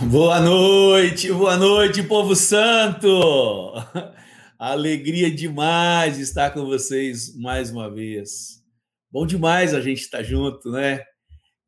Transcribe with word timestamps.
Boa 0.00 0.40
noite, 0.40 1.30
boa 1.30 1.56
noite, 1.56 2.02
povo 2.02 2.34
santo! 2.34 3.08
Alegria 4.58 5.30
demais 5.30 6.18
estar 6.18 6.50
com 6.50 6.64
vocês 6.64 7.36
mais 7.36 7.70
uma 7.70 7.90
vez. 7.90 8.62
Bom 9.10 9.26
demais 9.26 9.74
a 9.74 9.80
gente 9.80 10.00
estar 10.00 10.22
junto, 10.22 10.70
né? 10.70 11.02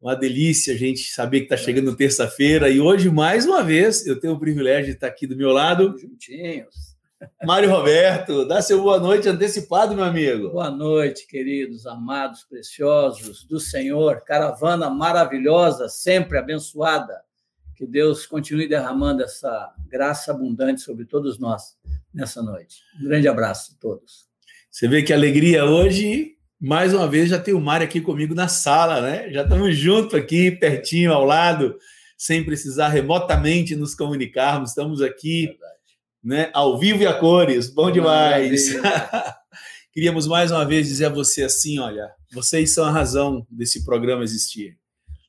Uma 0.01 0.17
delícia 0.17 0.75
a 0.75 0.77
gente 0.77 1.13
saber 1.13 1.41
que 1.41 1.45
está 1.45 1.57
chegando 1.57 1.95
terça-feira 1.95 2.71
e 2.71 2.81
hoje, 2.81 3.11
mais 3.11 3.45
uma 3.47 3.63
vez, 3.63 4.07
eu 4.07 4.19
tenho 4.19 4.33
o 4.33 4.41
privilégio 4.41 4.87
de 4.87 4.93
estar 4.93 5.09
aqui 5.09 5.27
do 5.27 5.37
meu 5.37 5.51
lado. 5.51 5.95
Juntinhos. 5.99 6.97
Mário 7.45 7.71
Roberto, 7.71 8.47
dá 8.47 8.63
seu 8.63 8.83
boa 8.83 8.99
noite 8.99 9.29
antecipado, 9.29 9.95
meu 9.95 10.05
amigo. 10.05 10.51
Boa 10.51 10.71
noite, 10.71 11.27
queridos, 11.27 11.87
amados, 11.87 12.43
preciosos 12.45 13.45
do 13.45 13.61
Senhor, 13.61 14.23
caravana 14.23 14.89
maravilhosa, 14.89 15.89
sempre 15.89 16.39
abençoada 16.39 17.23
que 17.75 17.87
Deus 17.87 18.27
continue 18.27 18.69
derramando 18.69 19.23
essa 19.23 19.73
graça 19.89 20.31
abundante 20.31 20.81
sobre 20.81 21.05
todos 21.05 21.39
nós 21.39 21.77
nessa 22.13 22.43
noite. 22.43 22.77
Um 23.01 23.05
grande 23.05 23.29
abraço 23.29 23.73
a 23.77 23.81
todos. 23.81 24.27
Você 24.71 24.89
vê 24.89 25.03
que 25.03 25.13
alegria 25.13 25.65
hoje, 25.65 26.33
mais 26.61 26.95
uma 26.95 27.09
vez, 27.09 27.29
já 27.29 27.39
tem 27.39 27.55
o 27.55 27.61
Mário 27.61 27.87
aqui 27.87 28.01
comigo 28.01 28.35
na 28.35 28.49
sala, 28.49 29.01
né? 29.01 29.31
Já 29.31 29.43
estamos 29.43 29.77
juntos 29.77 30.15
aqui, 30.15 30.51
pertinho, 30.51 31.13
ao 31.13 31.25
lado, 31.25 31.77
sem 32.17 32.45
precisar 32.45 32.89
remotamente 32.89 33.77
nos 33.77 33.95
comunicarmos. 33.95 34.71
Estamos 34.71 35.03
aqui, 35.03 35.47
Verdade. 35.47 35.75
né, 36.23 36.51
ao 36.53 36.79
vivo 36.79 37.03
e 37.03 37.07
a 37.07 37.15
cores. 37.15 37.69
Bom 37.69 37.91
demais. 37.91 38.75
Queríamos 39.93 40.27
mais 40.27 40.51
uma 40.51 40.65
vez 40.65 40.89
dizer 40.89 41.07
a 41.07 41.11
você 41.11 41.45
assim: 41.45 41.79
olha, 41.79 42.11
vocês 42.33 42.73
são 42.73 42.85
a 42.85 42.91
razão 42.91 43.47
desse 43.49 43.85
programa 43.85 44.25
existir. 44.25 44.77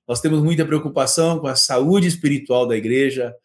Nós 0.07 0.21
temos 0.21 0.41
muita 0.41 0.65
preocupação 0.65 1.39
com 1.39 1.47
a 1.47 1.55
saúde 1.55 2.07
espiritual 2.07 2.67
da 2.67 2.77
igreja, 2.77 3.35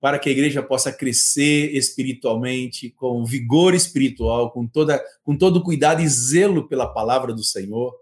para 0.00 0.18
que 0.18 0.28
a 0.28 0.32
igreja 0.32 0.62
possa 0.62 0.92
crescer 0.92 1.74
espiritualmente, 1.74 2.90
com 2.90 3.24
vigor 3.24 3.74
espiritual, 3.74 4.50
com, 4.52 4.66
toda, 4.66 5.02
com 5.24 5.36
todo 5.36 5.62
cuidado 5.62 6.02
e 6.02 6.08
zelo 6.08 6.68
pela 6.68 6.86
palavra 6.86 7.32
do 7.34 7.42
Senhor. 7.42 7.94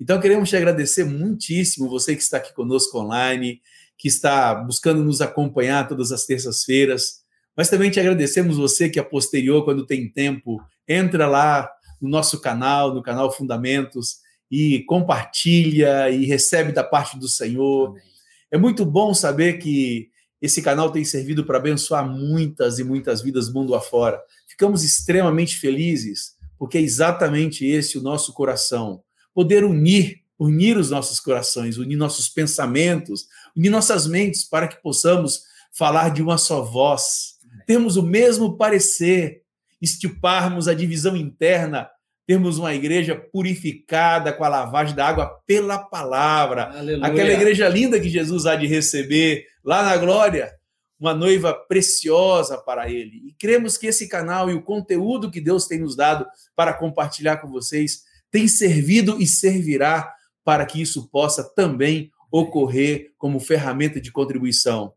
Então, 0.00 0.20
queremos 0.20 0.48
te 0.48 0.56
agradecer 0.56 1.04
muitíssimo, 1.04 1.88
você 1.88 2.16
que 2.16 2.22
está 2.22 2.38
aqui 2.38 2.52
conosco 2.54 2.98
online, 2.98 3.60
que 3.98 4.08
está 4.08 4.54
buscando 4.54 5.04
nos 5.04 5.20
acompanhar 5.20 5.86
todas 5.86 6.10
as 6.10 6.24
terças-feiras, 6.24 7.22
mas 7.56 7.68
também 7.68 7.90
te 7.90 8.00
agradecemos 8.00 8.56
você 8.56 8.88
que 8.88 8.98
a 8.98 9.04
posterior, 9.04 9.64
quando 9.64 9.86
tem 9.86 10.08
tempo, 10.08 10.60
entra 10.88 11.28
lá 11.28 11.70
no 12.00 12.08
nosso 12.08 12.40
canal, 12.40 12.94
no 12.94 13.02
canal 13.02 13.30
Fundamentos, 13.30 14.21
e 14.52 14.84
compartilha 14.84 16.10
e 16.10 16.26
recebe 16.26 16.72
da 16.72 16.84
parte 16.84 17.18
do 17.18 17.26
Senhor. 17.26 17.88
Amém. 17.88 18.02
É 18.50 18.58
muito 18.58 18.84
bom 18.84 19.14
saber 19.14 19.54
que 19.54 20.10
esse 20.42 20.60
canal 20.60 20.92
tem 20.92 21.06
servido 21.06 21.46
para 21.46 21.56
abençoar 21.56 22.06
muitas 22.06 22.78
e 22.78 22.84
muitas 22.84 23.22
vidas 23.22 23.50
mundo 23.50 23.74
afora. 23.74 24.20
Ficamos 24.46 24.84
extremamente 24.84 25.56
felizes, 25.56 26.36
porque 26.58 26.76
é 26.76 26.82
exatamente 26.82 27.64
esse 27.64 27.96
o 27.96 28.02
nosso 28.02 28.34
coração. 28.34 29.02
Poder 29.32 29.64
unir, 29.64 30.20
unir 30.38 30.76
os 30.76 30.90
nossos 30.90 31.18
corações, 31.18 31.78
unir 31.78 31.96
nossos 31.96 32.28
pensamentos, 32.28 33.28
unir 33.56 33.70
nossas 33.70 34.06
mentes 34.06 34.44
para 34.44 34.68
que 34.68 34.82
possamos 34.82 35.44
falar 35.72 36.10
de 36.10 36.20
uma 36.20 36.36
só 36.36 36.60
voz, 36.60 37.38
termos 37.66 37.96
o 37.96 38.02
mesmo 38.02 38.58
parecer, 38.58 39.40
estiparmos 39.80 40.68
a 40.68 40.74
divisão 40.74 41.16
interna 41.16 41.88
termos 42.26 42.58
uma 42.58 42.74
igreja 42.74 43.16
purificada 43.16 44.32
com 44.32 44.44
a 44.44 44.48
lavagem 44.48 44.94
da 44.94 45.06
água 45.06 45.40
pela 45.46 45.78
palavra. 45.78 46.64
Aleluia. 46.78 47.06
Aquela 47.06 47.32
igreja 47.32 47.68
linda 47.68 48.00
que 48.00 48.08
Jesus 48.08 48.46
há 48.46 48.54
de 48.54 48.66
receber 48.66 49.46
lá 49.64 49.82
na 49.82 49.96
glória, 49.96 50.52
uma 50.98 51.14
noiva 51.14 51.52
preciosa 51.52 52.56
para 52.58 52.88
ele. 52.88 53.22
E 53.26 53.32
cremos 53.32 53.76
que 53.76 53.88
esse 53.88 54.08
canal 54.08 54.48
e 54.48 54.54
o 54.54 54.62
conteúdo 54.62 55.30
que 55.30 55.40
Deus 55.40 55.66
tem 55.66 55.80
nos 55.80 55.96
dado 55.96 56.26
para 56.54 56.72
compartilhar 56.72 57.38
com 57.38 57.48
vocês 57.48 58.04
tem 58.30 58.46
servido 58.46 59.20
e 59.20 59.26
servirá 59.26 60.14
para 60.44 60.64
que 60.64 60.80
isso 60.80 61.08
possa 61.08 61.42
também 61.42 62.10
ocorrer 62.30 63.12
como 63.18 63.38
ferramenta 63.40 64.00
de 64.00 64.10
contribuição. 64.10 64.94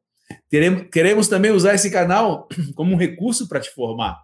queremos 0.92 1.28
também 1.28 1.52
usar 1.52 1.74
esse 1.74 1.90
canal 1.90 2.48
como 2.76 2.94
um 2.94 2.98
recurso 2.98 3.48
para 3.48 3.60
te 3.60 3.70
formar. 3.72 4.24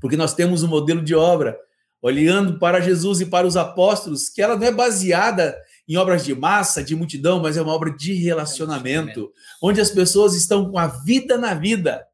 Porque 0.00 0.16
nós 0.16 0.34
temos 0.34 0.62
um 0.62 0.68
modelo 0.68 1.02
de 1.02 1.14
obra 1.14 1.58
olhando 2.06 2.56
para 2.56 2.80
Jesus 2.80 3.20
e 3.20 3.26
para 3.26 3.48
os 3.48 3.56
apóstolos, 3.56 4.28
que 4.28 4.40
ela 4.40 4.54
não 4.54 4.64
é 4.64 4.70
baseada 4.70 5.56
em 5.88 5.96
obras 5.96 6.24
de 6.24 6.36
massa, 6.36 6.82
de 6.82 6.94
multidão, 6.94 7.42
mas 7.42 7.56
é 7.56 7.62
uma 7.62 7.72
obra 7.72 7.90
de 7.90 8.14
relacionamento, 8.14 9.32
onde 9.60 9.80
as 9.80 9.90
pessoas 9.90 10.32
estão 10.36 10.70
com 10.70 10.78
a 10.78 10.86
vida 10.86 11.36
na 11.36 11.52
vida. 11.52 12.06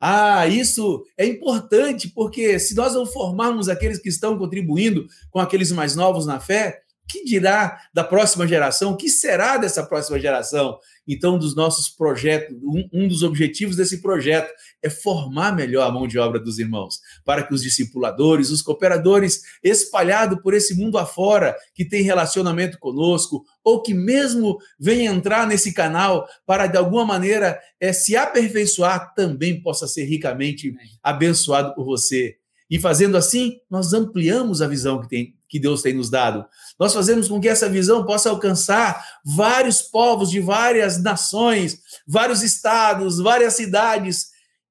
Ah, 0.00 0.46
isso 0.46 1.04
é 1.18 1.26
importante, 1.26 2.08
porque 2.08 2.58
se 2.58 2.74
nós 2.74 2.94
não 2.94 3.04
formarmos 3.04 3.68
aqueles 3.68 3.98
que 3.98 4.08
estão 4.08 4.38
contribuindo 4.38 5.06
com 5.30 5.38
aqueles 5.38 5.70
mais 5.70 5.94
novos 5.94 6.24
na 6.24 6.40
fé, 6.40 6.80
que 7.08 7.24
dirá 7.24 7.80
da 7.94 8.02
próxima 8.02 8.46
geração? 8.46 8.92
O 8.92 8.96
que 8.96 9.08
será 9.08 9.56
dessa 9.56 9.84
próxima 9.84 10.18
geração? 10.18 10.78
Então, 11.06 11.38
dos 11.38 11.54
nossos 11.54 11.88
projetos, 11.88 12.56
um, 12.62 12.88
um, 12.92 13.08
dos 13.08 13.22
objetivos 13.22 13.76
desse 13.76 14.02
projeto 14.02 14.52
é 14.82 14.90
formar 14.90 15.54
melhor 15.54 15.86
a 15.86 15.92
mão 15.92 16.06
de 16.06 16.18
obra 16.18 16.40
dos 16.40 16.58
irmãos, 16.58 17.00
para 17.24 17.44
que 17.44 17.54
os 17.54 17.62
discipuladores, 17.62 18.50
os 18.50 18.60
cooperadores 18.60 19.42
espalhados 19.62 20.40
por 20.42 20.52
esse 20.52 20.74
mundo 20.74 20.98
afora, 20.98 21.56
que 21.74 21.84
tem 21.84 22.02
relacionamento 22.02 22.78
conosco, 22.78 23.44
ou 23.62 23.82
que 23.82 23.94
mesmo 23.94 24.58
venham 24.78 25.14
entrar 25.14 25.46
nesse 25.46 25.72
canal 25.72 26.26
para, 26.44 26.66
de 26.66 26.76
alguma 26.76 27.04
maneira, 27.04 27.60
é, 27.78 27.92
se 27.92 28.16
aperfeiçoar, 28.16 29.14
também 29.14 29.62
possa 29.62 29.86
ser 29.86 30.04
ricamente 30.04 30.74
abençoado 31.02 31.72
por 31.74 31.84
você. 31.84 32.36
E 32.68 32.80
fazendo 32.80 33.16
assim, 33.16 33.58
nós 33.70 33.92
ampliamos 33.92 34.60
a 34.60 34.66
visão 34.66 35.00
que, 35.00 35.08
tem, 35.08 35.35
que 35.48 35.60
Deus 35.60 35.82
tem 35.82 35.94
nos 35.94 36.10
dado. 36.10 36.44
Nós 36.78 36.92
fazemos 36.92 37.28
com 37.28 37.40
que 37.40 37.48
essa 37.48 37.68
visão 37.68 38.04
possa 38.04 38.30
alcançar 38.30 39.04
vários 39.24 39.82
povos 39.82 40.30
de 40.30 40.40
várias 40.40 41.02
nações, 41.02 41.80
vários 42.06 42.42
estados, 42.42 43.18
várias 43.18 43.54
cidades, 43.54 44.26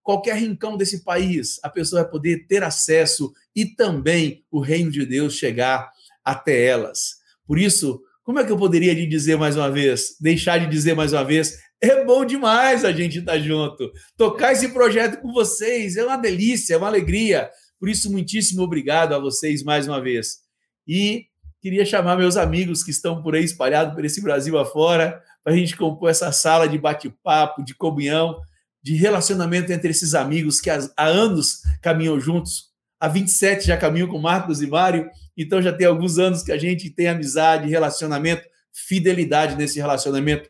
qualquer 0.06 0.36
rincão 0.36 0.78
desse 0.78 1.04
país, 1.04 1.60
a 1.64 1.70
pessoa 1.70 2.04
vai 2.04 2.12
poder 2.12 2.46
ter 2.48 2.64
acesso 2.64 3.34
e 3.56 3.66
também 3.66 4.46
o 4.52 4.60
reino 4.60 4.92
de 4.92 5.04
Deus 5.04 5.34
chegar 5.34 5.90
até 6.24 6.64
elas. 6.64 7.16
Por 7.48 7.58
isso, 7.58 8.00
como 8.24 8.40
é 8.40 8.44
que 8.44 8.52
eu 8.52 8.58
poderia 8.58 8.94
lhe 8.94 9.08
dizer 9.08 9.36
mais 9.36 9.58
uma 9.58 9.70
vez, 9.72 10.16
deixar 10.22 10.60
de 10.60 10.68
dizer 10.68 10.96
mais 10.96 11.12
uma 11.12 11.24
vez, 11.24 11.58
é 11.82 12.04
bom 12.06 12.24
demais 12.24 12.86
a 12.86 12.92
gente 12.92 13.18
estar 13.18 13.40
junto. 13.40 13.92
Tocar 14.16 14.54
esse 14.54 14.70
projeto 14.70 15.22
com 15.22 15.34
vocês 15.34 15.98
é 15.98 16.06
uma 16.06 16.18
delícia, 16.18 16.76
é 16.76 16.78
uma 16.78 16.88
alegria. 16.88 17.50
Por 17.80 17.90
isso, 17.90 18.12
muitíssimo 18.12 18.62
obrigado 18.62 19.14
a 19.14 19.20
vocês 19.20 19.64
mais 19.64 19.88
uma 19.88 20.02
vez. 20.02 20.45
E 20.88 21.26
queria 21.62 21.86
chamar 21.86 22.18
meus 22.18 22.38
amigos 22.38 22.84
que 22.84 22.92
estão 22.92 23.22
por 23.22 23.36
aí 23.36 23.44
espalhados 23.44 23.96
por 23.96 24.06
esse 24.06 24.22
Brasil 24.22 24.58
afora, 24.58 25.22
para 25.44 25.54
a 25.54 25.56
gente 25.56 25.76
compor 25.76 26.10
essa 26.10 26.32
sala 26.32 26.68
de 26.68 26.78
bate-papo, 26.78 27.64
de 27.64 27.74
comunhão, 27.74 28.40
de 28.84 28.96
relacionamento 28.96 29.72
entre 29.72 29.90
esses 29.90 30.14
amigos 30.14 30.62
que 30.62 30.70
há 30.70 30.80
anos 30.98 31.62
caminham 31.82 32.20
juntos. 32.20 32.72
Há 33.00 33.08
27 33.08 33.66
já 33.66 33.78
caminham 33.78 34.08
com 34.08 34.20
Marcos 34.20 34.62
e 34.62 34.68
Mário, 34.68 35.10
então 35.36 35.62
já 35.62 35.74
tem 35.74 35.88
alguns 35.88 36.20
anos 36.20 36.44
que 36.44 36.52
a 36.52 36.58
gente 36.58 36.90
tem 36.90 37.08
amizade, 37.08 37.70
relacionamento, 37.70 38.48
fidelidade 38.72 39.56
nesse 39.56 39.80
relacionamento. 39.80 40.50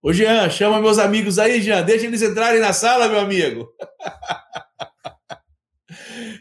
Ô, 0.00 0.12
Jean, 0.12 0.48
chama 0.48 0.80
meus 0.80 0.98
amigos 0.98 1.38
aí, 1.38 1.60
Jean, 1.60 1.82
deixa 1.82 2.06
eles 2.06 2.22
entrarem 2.22 2.60
na 2.60 2.72
sala, 2.72 3.08
meu 3.08 3.20
amigo. 3.20 3.68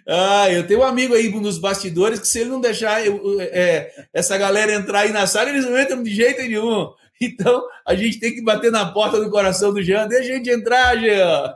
Ah, 0.08 0.52
eu 0.52 0.66
tenho 0.66 0.82
um 0.82 0.84
amigo 0.84 1.14
aí 1.14 1.30
nos 1.30 1.58
bastidores 1.58 2.20
que 2.20 2.28
se 2.28 2.40
ele 2.40 2.50
não 2.50 2.62
deixar 2.62 3.06
eu, 3.06 3.22
é, 3.40 3.92
essa 4.14 4.38
galera 4.38 4.74
entrar 4.74 5.02
aí 5.02 5.12
na 5.12 5.28
sala, 5.28 5.50
eles 5.50 5.66
não 5.66 5.80
entram 5.80 6.02
de 6.04 6.14
jeito 6.14 6.42
nenhum. 6.42 6.90
Então, 7.20 7.64
a 7.86 7.96
gente 7.96 8.20
tem 8.20 8.34
que 8.34 8.44
bater 8.44 8.72
na 8.72 8.86
porta 8.86 9.20
do 9.20 9.32
coração 9.32 9.74
do 9.74 9.82
Jean. 9.82 10.08
Deixa 10.08 10.32
a 10.32 10.36
gente 10.36 10.52
entrar, 10.52 10.96
Jean. 10.98 11.52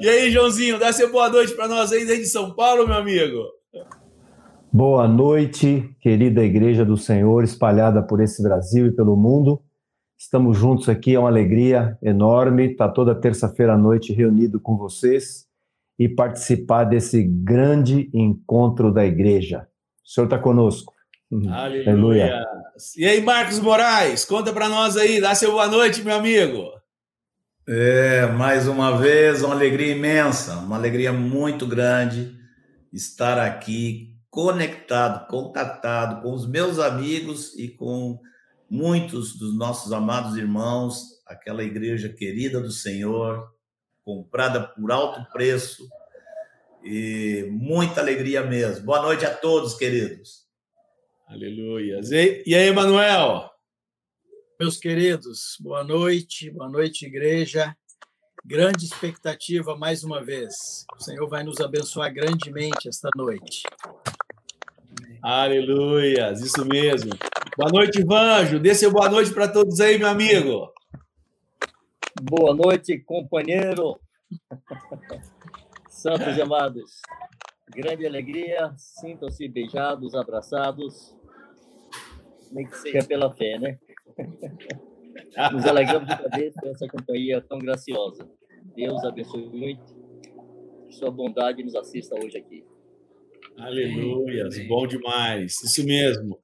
E 0.00 0.08
aí, 0.08 0.30
Joãozinho, 0.30 0.78
dá 0.78 0.92
seu 0.92 1.10
boa 1.10 1.28
noite 1.28 1.54
para 1.54 1.68
nós 1.68 1.92
aí 1.92 2.04
desde 2.04 2.26
São 2.26 2.54
Paulo, 2.54 2.86
meu 2.86 2.96
amigo. 2.96 3.44
Boa 4.72 5.08
noite, 5.08 5.90
querida 6.00 6.44
Igreja 6.44 6.84
do 6.84 6.96
Senhor, 6.96 7.42
espalhada 7.42 8.02
por 8.02 8.20
esse 8.20 8.42
Brasil 8.42 8.86
e 8.86 8.92
pelo 8.92 9.16
mundo. 9.16 9.60
Estamos 10.20 10.58
juntos 10.58 10.86
aqui, 10.90 11.14
é 11.14 11.18
uma 11.18 11.30
alegria 11.30 11.96
enorme 12.02 12.72
estar 12.72 12.88
tá 12.88 12.92
toda 12.92 13.14
terça-feira 13.14 13.72
à 13.72 13.78
noite 13.78 14.12
reunido 14.12 14.60
com 14.60 14.76
vocês 14.76 15.46
e 15.98 16.10
participar 16.10 16.84
desse 16.84 17.22
grande 17.22 18.10
encontro 18.12 18.92
da 18.92 19.02
igreja. 19.02 19.66
O 20.04 20.08
Senhor 20.08 20.26
está 20.26 20.38
conosco. 20.38 20.92
Aleluia. 21.32 21.90
Aleluia. 21.90 22.46
E 22.98 23.06
aí, 23.06 23.22
Marcos 23.22 23.58
Moraes, 23.60 24.26
conta 24.26 24.52
para 24.52 24.68
nós 24.68 24.98
aí, 24.98 25.22
dá 25.22 25.34
seu 25.34 25.52
boa 25.52 25.66
noite, 25.66 26.02
meu 26.02 26.16
amigo. 26.16 26.70
É, 27.66 28.26
mais 28.26 28.68
uma 28.68 28.98
vez, 28.98 29.42
uma 29.42 29.54
alegria 29.54 29.96
imensa, 29.96 30.56
uma 30.56 30.76
alegria 30.76 31.14
muito 31.14 31.66
grande 31.66 32.36
estar 32.92 33.38
aqui 33.38 34.18
conectado, 34.28 35.26
contatado 35.28 36.20
com 36.20 36.34
os 36.34 36.46
meus 36.46 36.78
amigos 36.78 37.58
e 37.58 37.68
com 37.68 38.20
muitos 38.70 39.36
dos 39.36 39.54
nossos 39.56 39.92
amados 39.92 40.36
irmãos, 40.36 41.20
aquela 41.26 41.64
igreja 41.64 42.08
querida 42.08 42.60
do 42.60 42.70
Senhor, 42.70 43.52
comprada 44.04 44.62
por 44.62 44.92
alto 44.92 45.28
preço, 45.32 45.88
e 46.82 47.48
muita 47.50 48.00
alegria 48.00 48.42
mesmo. 48.42 48.86
Boa 48.86 49.02
noite 49.02 49.26
a 49.26 49.34
todos, 49.34 49.74
queridos. 49.74 50.46
Aleluia. 51.26 52.00
E 52.46 52.54
aí, 52.54 52.68
Emanuel? 52.68 53.50
Meus 54.58 54.76
queridos, 54.76 55.56
boa 55.60 55.82
noite, 55.82 56.50
boa 56.50 56.68
noite, 56.68 57.06
igreja. 57.06 57.76
Grande 58.44 58.86
expectativa 58.86 59.76
mais 59.76 60.02
uma 60.02 60.24
vez. 60.24 60.54
O 60.98 61.02
Senhor 61.02 61.28
vai 61.28 61.42
nos 61.42 61.60
abençoar 61.60 62.12
grandemente 62.12 62.88
esta 62.88 63.10
noite. 63.16 63.62
Aleluia, 65.22 66.32
isso 66.32 66.64
mesmo. 66.64 67.10
Boa 67.54 67.70
noite, 67.70 68.02
Vanjo. 68.02 68.58
Dê 68.58 68.74
seu 68.74 68.90
boa 68.90 69.10
noite 69.10 69.34
para 69.34 69.46
todos 69.46 69.78
aí, 69.78 69.98
meu 69.98 70.08
amigo. 70.08 70.72
Boa 72.22 72.54
noite, 72.54 72.98
companheiro. 73.00 74.00
Santos 75.90 76.38
e 76.38 76.40
amados. 76.40 77.02
Grande 77.68 78.06
alegria, 78.06 78.72
sintam-se 78.78 79.46
beijados, 79.46 80.14
abraçados, 80.14 81.14
nem 82.50 82.66
que 82.66 82.78
seja 82.78 83.06
pela 83.06 83.30
fé, 83.34 83.58
né? 83.58 83.78
Nos 85.52 85.66
alegramos 85.66 86.08
de 86.08 86.38
vez 86.38 86.54
por 86.54 86.68
essa 86.68 86.88
companhia 86.88 87.42
tão 87.42 87.58
graciosa. 87.58 88.26
Deus 88.74 89.04
abençoe 89.04 89.50
muito. 89.50 90.00
Sua 90.88 91.10
bondade 91.10 91.62
nos 91.62 91.74
assista 91.76 92.16
hoje 92.16 92.38
aqui. 92.38 92.64
Aleluia, 93.60 94.48
bom 94.66 94.86
demais. 94.86 95.62
Isso 95.62 95.84
mesmo. 95.84 96.38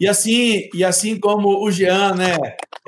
E 0.00 0.08
assim, 0.08 0.68
e 0.74 0.82
assim 0.82 1.18
como 1.18 1.62
o 1.62 1.70
Jean, 1.70 2.14
né, 2.14 2.36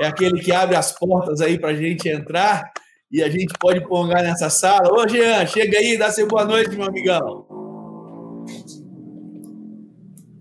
é 0.01 0.07
aquele 0.07 0.41
que 0.41 0.51
abre 0.51 0.75
as 0.75 0.99
portas 0.99 1.41
aí 1.41 1.59
para 1.59 1.71
a 1.71 1.75
gente 1.75 2.09
entrar 2.09 2.73
e 3.11 3.23
a 3.23 3.29
gente 3.29 3.55
pode 3.61 3.87
pongar 3.87 4.23
nessa 4.23 4.51
sala. 4.51 4.93
Ô, 4.93 5.07
Jean, 5.07 5.47
chega 5.47 5.79
aí, 5.79 5.97
dá 5.97 6.11
seu 6.11 6.27
boa 6.27 6.45
noite, 6.45 6.75
meu 6.75 6.87
amigão. 6.87 7.47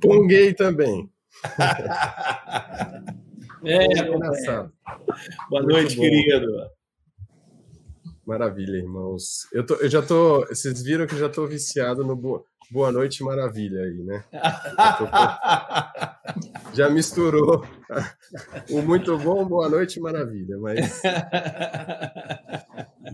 Ponguei 0.01 0.53
também. 0.53 1.07
é, 3.63 4.03
boa 5.49 5.63
noite, 5.63 5.95
querido. 5.95 6.47
Maravilha, 8.25 8.77
irmãos. 8.77 9.47
Eu, 9.51 9.65
tô, 9.65 9.75
eu 9.75 9.89
já 9.89 10.01
tô. 10.01 10.45
Vocês 10.47 10.81
viram 10.81 11.05
que 11.05 11.17
já 11.17 11.27
tô 11.27 11.45
viciado 11.45 12.03
no 12.03 12.15
Boa, 12.71 12.89
Noite 12.89 13.21
Maravilha 13.21 13.81
aí, 13.81 14.01
né? 14.01 14.23
Já 16.73 16.89
misturou 16.89 17.67
o 18.69 18.81
muito 18.81 19.17
bom 19.17 19.45
Boa 19.45 19.67
Noite 19.67 19.99
Maravilha, 19.99 20.57
mas. 20.57 21.01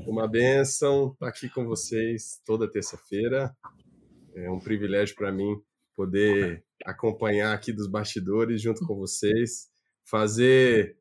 Uma 0.05 0.27
benção 0.27 1.11
estar 1.11 1.27
aqui 1.27 1.49
com 1.49 1.65
vocês 1.65 2.39
toda 2.45 2.69
terça-feira. 2.69 3.51
É 4.35 4.47
um 4.47 4.59
privilégio 4.59 5.15
para 5.15 5.31
mim 5.31 5.59
poder 5.95 6.63
acompanhar 6.85 7.51
aqui 7.51 7.73
dos 7.73 7.87
bastidores 7.87 8.61
junto 8.61 8.85
com 8.85 8.95
vocês, 8.95 9.69
fazer 10.05 10.95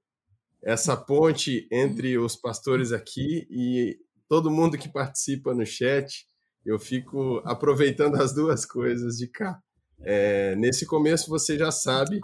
essa 0.63 0.97
ponte 0.97 1.69
entre 1.71 2.17
os 2.17 2.35
pastores 2.35 2.91
aqui 2.91 3.47
e 3.51 3.99
todo 4.27 4.51
mundo 4.51 4.79
que 4.79 4.89
participa 4.89 5.53
no 5.53 5.67
chat. 5.67 6.27
Eu 6.67 6.81
fico 6.81 7.41
aproveitando 7.45 8.17
as 8.17 8.35
duas 8.35 8.67
coisas 8.67 9.17
de 9.19 9.29
cá. 9.29 9.63
É, 10.01 10.57
nesse 10.57 10.85
começo, 10.85 11.31
você 11.31 11.57
já 11.57 11.71
sabe, 11.71 12.21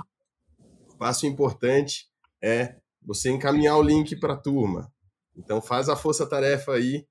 passo 0.98 1.26
importante 1.28 2.08
é 2.42 2.74
você 3.00 3.30
encaminhar 3.30 3.78
o 3.78 3.82
link 3.82 4.16
para 4.16 4.34
a 4.34 4.36
turma. 4.36 4.92
Então, 5.36 5.62
faz 5.62 5.88
a 5.88 5.94
força-tarefa 5.94 6.72
aí, 6.72 7.06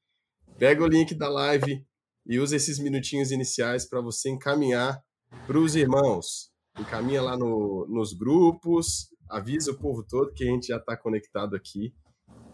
pega 0.57 0.83
o 0.83 0.87
link 0.87 1.15
da 1.15 1.29
live 1.29 1.85
e 2.25 2.37
usa 2.37 2.57
esses 2.57 2.77
minutinhos 2.77 3.31
iniciais 3.31 3.87
para 3.87 4.01
você 4.01 4.29
encaminhar 4.29 5.01
para 5.47 5.57
os 5.57 5.73
irmãos. 5.73 6.51
Encaminha 6.77 7.21
lá 7.21 7.37
no, 7.37 7.87
nos 7.87 8.11
grupos, 8.11 9.07
avisa 9.29 9.71
o 9.71 9.77
povo 9.77 10.03
todo 10.03 10.33
que 10.33 10.43
a 10.43 10.51
gente 10.51 10.67
já 10.67 10.77
está 10.77 10.97
conectado 10.97 11.55
aqui. 11.55 11.93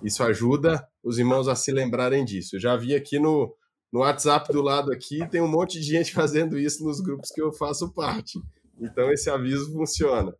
Isso 0.03 0.21
ajuda 0.21 0.87
os 1.03 1.17
irmãos 1.17 1.47
a 1.47 1.55
se 1.55 1.71
lembrarem 1.71 2.23
disso. 2.23 2.57
Eu 2.57 2.59
já 2.59 2.75
vi 2.77 2.93
aqui 2.93 3.17
no, 3.17 3.55
no 3.97 4.01
WhatsApp 4.01 4.53
do 4.53 4.61
lado 4.61 4.91
aqui, 4.91 5.27
tem 5.27 5.41
um 5.41 5.47
monte 5.47 5.79
de 5.79 5.87
gente 5.87 6.13
fazendo 6.13 6.59
isso 6.59 6.83
nos 6.83 7.01
grupos 7.01 7.31
que 7.31 7.41
eu 7.41 7.51
faço 7.51 7.91
parte. 7.91 8.39
Então 8.79 9.11
esse 9.11 9.27
aviso 9.27 9.73
funciona. 9.73 10.35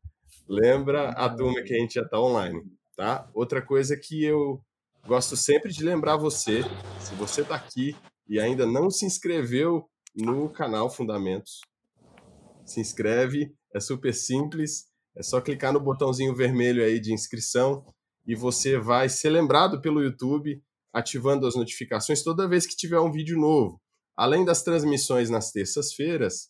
Lembra 0.48 1.10
a 1.10 1.28
turma 1.28 1.64
que 1.64 1.74
a 1.74 1.80
gente 1.80 1.96
já 1.96 2.04
está 2.04 2.22
online, 2.22 2.62
tá? 2.96 3.28
Outra 3.34 3.60
coisa 3.60 3.98
que 3.98 4.24
eu 4.24 4.62
gosto 5.08 5.36
sempre 5.36 5.74
de 5.74 5.84
lembrar 5.84 6.18
você, 6.18 6.62
se 7.00 7.16
você 7.16 7.42
está 7.42 7.56
aqui 7.56 7.96
e 8.30 8.40
ainda 8.40 8.66
não 8.66 8.92
se 8.92 9.06
inscreveu 9.06 9.90
no 10.16 10.50
canal 10.50 10.90
Fundamentos, 10.90 11.62
se 12.64 12.80
inscreve, 12.80 13.52
é 13.74 13.80
super 13.80 14.14
simples, 14.14 14.86
é 15.16 15.24
só 15.24 15.42
clicar 15.42 15.74
no 15.74 15.80
botãozinho 15.80 16.36
vermelho 16.36 16.84
aí 16.84 17.00
de 17.00 17.12
inscrição 17.12 17.84
e 18.26 18.36
você 18.36 18.78
vai 18.78 19.10
ser 19.10 19.32
lembrado 19.32 19.82
pelo 19.82 20.04
YouTube 20.04 20.62
ativando 20.94 21.46
as 21.46 21.56
notificações 21.56 22.24
toda 22.24 22.48
vez 22.48 22.66
que 22.66 22.76
tiver 22.76 23.00
um 23.00 23.12
vídeo 23.12 23.38
novo. 23.38 23.80
Além 24.16 24.44
das 24.44 24.64
transmissões 24.64 25.30
nas 25.30 25.52
terças-feiras, 25.52 26.50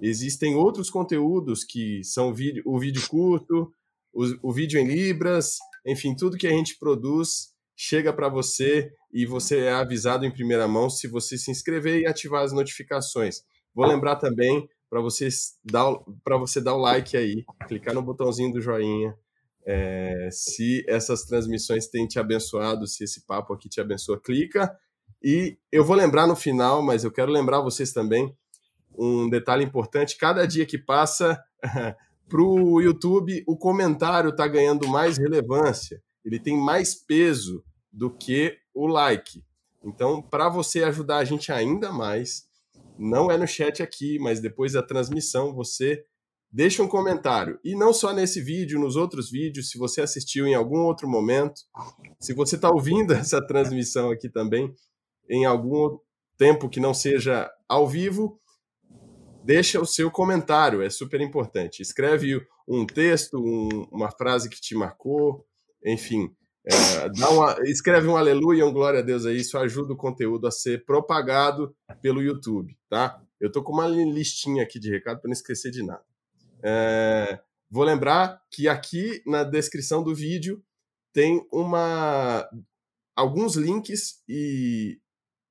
existem 0.00 0.54
outros 0.54 0.88
conteúdos 0.88 1.64
que 1.64 2.02
são 2.04 2.30
o 2.30 2.34
vídeo, 2.34 2.62
o 2.66 2.78
vídeo 2.78 3.06
curto, 3.08 3.72
o, 4.12 4.48
o 4.48 4.52
vídeo 4.52 4.80
em 4.80 4.86
libras, 4.86 5.56
enfim, 5.86 6.14
tudo 6.14 6.38
que 6.38 6.46
a 6.46 6.52
gente 6.52 6.78
produz 6.78 7.52
chega 7.76 8.12
para 8.12 8.28
você 8.28 8.92
e 9.12 9.26
você 9.26 9.60
é 9.60 9.72
avisado 9.72 10.24
em 10.24 10.30
primeira 10.30 10.68
mão 10.68 10.88
se 10.88 11.06
você 11.08 11.36
se 11.36 11.50
inscrever 11.50 12.00
e 12.00 12.06
ativar 12.06 12.44
as 12.44 12.52
notificações. 12.52 13.42
Vou 13.74 13.86
lembrar 13.86 14.16
também 14.16 14.68
para 14.88 15.00
você 15.00 15.28
dar 15.64 15.90
para 16.22 16.36
você 16.36 16.60
dar 16.60 16.74
o 16.74 16.78
like 16.78 17.16
aí, 17.16 17.44
clicar 17.66 17.94
no 17.94 18.02
botãozinho 18.02 18.52
do 18.52 18.60
joinha. 18.60 19.16
É, 19.64 20.28
se 20.30 20.84
essas 20.88 21.24
transmissões 21.24 21.86
têm 21.86 22.06
te 22.06 22.18
abençoado, 22.18 22.86
se 22.86 23.04
esse 23.04 23.24
papo 23.26 23.52
aqui 23.52 23.68
te 23.68 23.80
abençoa, 23.80 24.20
clica. 24.20 24.76
E 25.22 25.56
eu 25.70 25.84
vou 25.84 25.94
lembrar 25.94 26.26
no 26.26 26.34
final, 26.34 26.82
mas 26.82 27.04
eu 27.04 27.12
quero 27.12 27.30
lembrar 27.30 27.60
vocês 27.60 27.92
também 27.92 28.36
um 28.96 29.28
detalhe 29.28 29.64
importante: 29.64 30.16
cada 30.16 30.46
dia 30.46 30.66
que 30.66 30.78
passa 30.78 31.42
para 32.28 32.42
o 32.42 32.80
YouTube, 32.80 33.44
o 33.46 33.56
comentário 33.56 34.30
está 34.30 34.46
ganhando 34.46 34.88
mais 34.88 35.18
relevância, 35.18 36.02
ele 36.24 36.40
tem 36.40 36.56
mais 36.56 36.94
peso 36.94 37.64
do 37.92 38.10
que 38.10 38.56
o 38.74 38.86
like. 38.86 39.44
Então, 39.84 40.22
para 40.22 40.48
você 40.48 40.84
ajudar 40.84 41.18
a 41.18 41.24
gente 41.24 41.52
ainda 41.52 41.92
mais, 41.92 42.46
não 42.98 43.30
é 43.30 43.36
no 43.36 43.46
chat 43.46 43.82
aqui, 43.82 44.18
mas 44.18 44.40
depois 44.40 44.72
da 44.72 44.82
transmissão 44.82 45.52
você 45.54 46.04
deixa 46.52 46.82
um 46.82 46.88
comentário. 46.88 47.58
E 47.64 47.74
não 47.74 47.92
só 47.92 48.12
nesse 48.12 48.40
vídeo, 48.40 48.78
nos 48.78 48.94
outros 48.94 49.30
vídeos, 49.30 49.70
se 49.70 49.78
você 49.78 50.02
assistiu 50.02 50.46
em 50.46 50.54
algum 50.54 50.80
outro 50.80 51.08
momento, 51.08 51.62
se 52.20 52.34
você 52.34 52.56
está 52.56 52.70
ouvindo 52.70 53.14
essa 53.14 53.44
transmissão 53.44 54.10
aqui 54.10 54.28
também 54.28 54.72
em 55.30 55.46
algum 55.46 55.98
tempo 56.36 56.68
que 56.68 56.80
não 56.80 56.92
seja 56.92 57.50
ao 57.68 57.88
vivo, 57.88 58.38
deixa 59.42 59.80
o 59.80 59.86
seu 59.86 60.10
comentário, 60.10 60.82
é 60.82 60.90
super 60.90 61.20
importante. 61.20 61.80
Escreve 61.80 62.44
um 62.68 62.84
texto, 62.84 63.38
um, 63.38 63.86
uma 63.90 64.10
frase 64.10 64.50
que 64.50 64.60
te 64.60 64.74
marcou, 64.74 65.46
enfim. 65.84 66.30
É, 66.64 67.08
dá 67.18 67.30
uma, 67.30 67.56
escreve 67.64 68.06
um 68.06 68.16
aleluia, 68.16 68.66
um 68.66 68.72
glória 68.72 69.00
a 69.00 69.02
Deus 69.02 69.26
aí, 69.26 69.38
isso 69.38 69.58
ajuda 69.58 69.94
o 69.94 69.96
conteúdo 69.96 70.46
a 70.46 70.50
ser 70.50 70.84
propagado 70.84 71.74
pelo 72.00 72.22
YouTube, 72.22 72.76
tá? 72.88 73.20
Eu 73.40 73.50
tô 73.50 73.64
com 73.64 73.72
uma 73.72 73.88
listinha 73.88 74.62
aqui 74.62 74.78
de 74.78 74.88
recado 74.88 75.20
para 75.20 75.28
não 75.28 75.32
esquecer 75.32 75.72
de 75.72 75.84
nada. 75.84 76.11
É, 76.62 77.40
vou 77.70 77.84
lembrar 77.84 78.40
que 78.50 78.68
aqui 78.68 79.22
na 79.26 79.44
descrição 79.44 80.02
do 80.02 80.14
vídeo 80.14 80.62
tem 81.12 81.46
uma 81.52 82.48
alguns 83.14 83.56
links 83.56 84.22
e 84.28 84.98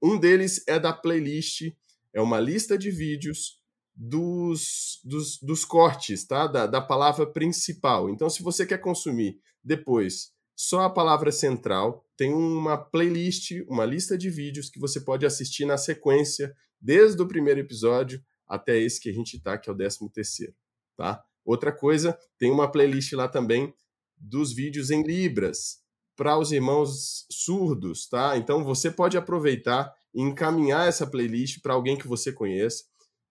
um 0.01 0.17
deles 0.17 0.63
é 0.67 0.79
da 0.79 0.91
playlist, 0.91 1.71
é 2.13 2.21
uma 2.21 2.39
lista 2.39 2.77
de 2.77 2.89
vídeos 2.89 3.61
dos, 3.95 4.99
dos, 5.03 5.39
dos 5.41 5.63
cortes, 5.63 6.25
tá? 6.25 6.47
Da, 6.47 6.65
da 6.65 6.81
palavra 6.81 7.25
principal. 7.31 8.09
Então, 8.09 8.29
se 8.29 8.41
você 8.41 8.65
quer 8.65 8.79
consumir 8.79 9.39
depois 9.63 10.31
só 10.55 10.81
a 10.81 10.89
palavra 10.89 11.31
central, 11.31 12.05
tem 12.17 12.33
uma 12.33 12.77
playlist, 12.77 13.51
uma 13.67 13.85
lista 13.85 14.17
de 14.17 14.29
vídeos 14.29 14.69
que 14.69 14.79
você 14.79 14.99
pode 14.99 15.25
assistir 15.25 15.65
na 15.65 15.77
sequência, 15.77 16.55
desde 16.79 17.21
o 17.21 17.27
primeiro 17.27 17.59
episódio 17.59 18.23
até 18.47 18.77
esse 18.77 18.99
que 18.99 19.09
a 19.09 19.13
gente 19.13 19.37
está, 19.37 19.57
que 19.57 19.69
é 19.69 19.73
o 19.73 19.75
décimo 19.75 20.09
terceiro, 20.09 20.53
tá? 21.01 21.23
Outra 21.43 21.71
coisa, 21.71 22.15
tem 22.37 22.51
uma 22.51 22.71
playlist 22.71 23.13
lá 23.13 23.27
também 23.27 23.73
dos 24.15 24.53
vídeos 24.53 24.91
em 24.91 25.01
Libras, 25.01 25.79
para 26.15 26.37
os 26.37 26.51
irmãos 26.51 27.25
surdos, 27.31 28.07
tá? 28.07 28.37
Então 28.37 28.63
você 28.63 28.91
pode 28.91 29.17
aproveitar 29.17 29.91
e 30.13 30.21
encaminhar 30.21 30.87
essa 30.87 31.07
playlist 31.07 31.59
para 31.63 31.73
alguém 31.73 31.97
que 31.97 32.07
você 32.07 32.31
conheça. 32.31 32.83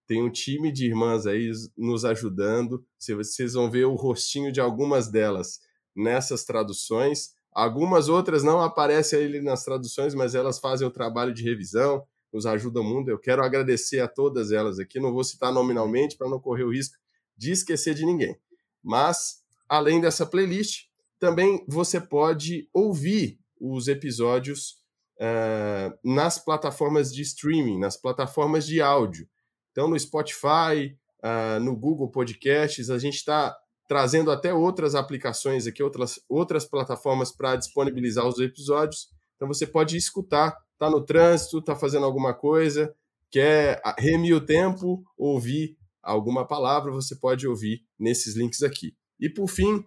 Tem 0.05 0.21
um 0.21 0.29
time 0.29 0.73
de 0.73 0.87
irmãs 0.87 1.27
aí 1.27 1.53
nos 1.79 2.05
ajudando. 2.05 2.85
Vocês 2.99 3.53
vão 3.53 3.71
ver 3.71 3.85
o 3.85 3.95
rostinho 3.95 4.51
de 4.51 4.61
algumas 4.61 5.07
delas 5.07 5.61
nessas 5.95 6.45
traduções. 6.45 7.35
Algumas 7.53 8.09
outras 8.09 8.43
não 8.43 8.61
aparecem 8.61 9.21
ali 9.21 9.41
nas 9.41 9.63
traduções, 9.63 10.13
mas 10.13 10.35
elas 10.35 10.59
fazem 10.59 10.85
o 10.85 10.91
trabalho 10.91 11.33
de 11.33 11.45
revisão, 11.45 12.05
nos 12.33 12.47
ajudam 12.47 12.83
muito. 12.83 13.09
Eu 13.09 13.19
quero 13.21 13.45
agradecer 13.45 14.01
a 14.01 14.09
todas 14.09 14.51
elas 14.51 14.81
aqui. 14.81 14.99
Não 14.99 15.13
vou 15.13 15.23
citar 15.23 15.53
nominalmente 15.53 16.17
para 16.17 16.29
não 16.29 16.41
correr 16.41 16.65
o 16.65 16.73
risco 16.73 16.99
de 17.41 17.53
esquecer 17.53 17.95
de 17.95 18.05
ninguém. 18.05 18.39
Mas, 18.85 19.39
além 19.67 19.99
dessa 19.99 20.27
playlist, 20.27 20.83
também 21.19 21.65
você 21.67 21.99
pode 21.99 22.69
ouvir 22.71 23.41
os 23.59 23.89
episódios 23.89 24.77
uh, 25.19 25.99
nas 26.05 26.39
plataformas 26.39 27.11
de 27.13 27.23
streaming, 27.23 27.79
nas 27.79 27.97
plataformas 27.97 28.67
de 28.67 28.83
áudio. 28.83 29.27
Então, 29.73 29.89
no 29.89 29.99
Spotify, 29.99 30.95
uh, 31.25 31.59
no 31.61 31.75
Google 31.75 32.11
Podcasts, 32.11 32.91
a 32.91 32.99
gente 32.99 33.17
está 33.17 33.57
trazendo 33.89 34.31
até 34.31 34.53
outras 34.53 34.95
aplicações 34.95 35.67
aqui, 35.67 35.83
outras, 35.83 36.21
outras 36.29 36.67
plataformas 36.67 37.33
para 37.33 37.57
disponibilizar 37.57 38.27
os 38.27 38.39
episódios. 38.39 39.09
Então, 39.37 39.49
você 39.49 39.67
pode 39.67 39.97
escutar, 39.97 40.55
está 40.75 40.91
no 40.91 41.01
trânsito, 41.01 41.59
está 41.59 41.75
fazendo 41.75 42.05
alguma 42.05 42.35
coisa, 42.35 42.95
quer 43.31 43.81
remir 43.99 44.35
o 44.35 44.45
tempo, 44.45 45.03
ouvir 45.17 45.80
alguma 46.03 46.47
palavra, 46.47 46.91
você 46.91 47.17
pode 47.17 47.47
ouvir 47.47 47.85
nesses 47.99 48.37
links 48.37 48.63
aqui. 48.63 48.97
E 49.19 49.29
por 49.29 49.49
fim, 49.49 49.85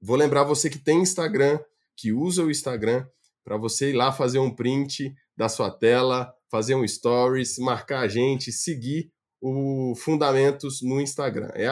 vou 0.00 0.16
lembrar 0.16 0.44
você 0.44 0.70
que 0.70 0.78
tem 0.78 1.00
Instagram, 1.00 1.58
que 1.96 2.12
usa 2.12 2.44
o 2.44 2.50
Instagram, 2.50 3.06
para 3.44 3.56
você 3.56 3.90
ir 3.90 3.94
lá 3.94 4.12
fazer 4.12 4.38
um 4.38 4.54
print 4.54 5.14
da 5.36 5.48
sua 5.48 5.70
tela, 5.70 6.32
fazer 6.50 6.74
um 6.74 6.86
stories, 6.86 7.58
marcar 7.58 8.00
a 8.00 8.08
gente, 8.08 8.52
seguir 8.52 9.10
o 9.40 9.94
Fundamentos 9.96 10.82
no 10.82 11.00
Instagram. 11.00 11.50
É 11.54 11.68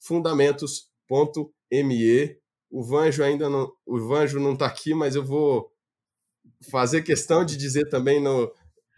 fundamentos.me. 0.00 2.36
O 2.70 2.82
Vanjo 2.82 3.22
ainda 3.22 3.50
não, 3.50 3.70
o 3.86 4.08
Vanjo 4.08 4.40
não 4.40 4.54
está 4.54 4.66
aqui, 4.66 4.94
mas 4.94 5.14
eu 5.14 5.24
vou 5.24 5.70
fazer 6.70 7.02
questão 7.02 7.44
de 7.44 7.56
dizer 7.56 7.88
também 7.88 8.20
no, 8.20 8.52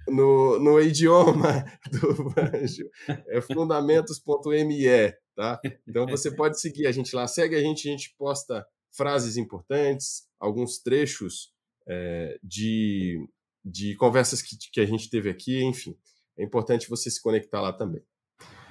no, 0.09 0.59
no 0.59 0.81
idioma 0.81 1.65
do 1.91 2.31
Vanjo. 2.31 2.89
É 3.29 3.41
fundamentos.me, 3.41 5.13
tá? 5.35 5.61
Então 5.87 6.07
você 6.07 6.31
pode 6.35 6.61
seguir 6.61 6.87
a 6.87 6.93
gente 6.93 7.15
lá, 7.15 7.27
segue 7.27 7.57
a 7.57 7.61
gente, 7.61 7.89
a 7.89 7.91
gente 7.91 8.15
posta 8.19 8.67
frases 8.93 9.37
importantes, 9.37 10.25
alguns 10.39 10.79
trechos 10.79 11.53
é, 11.89 12.39
de, 12.43 13.19
de 13.65 13.95
conversas 13.97 14.41
que, 14.41 14.57
que 14.73 14.81
a 14.81 14.87
gente 14.87 15.11
teve 15.11 15.29
aqui, 15.29 15.63
enfim. 15.63 15.97
É 16.39 16.45
importante 16.45 16.89
você 16.89 17.11
se 17.11 17.21
conectar 17.21 17.61
lá 17.61 17.73
também. 17.73 18.03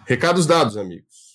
Recados 0.05 0.45
dados, 0.45 0.77
amigos. 0.77 1.33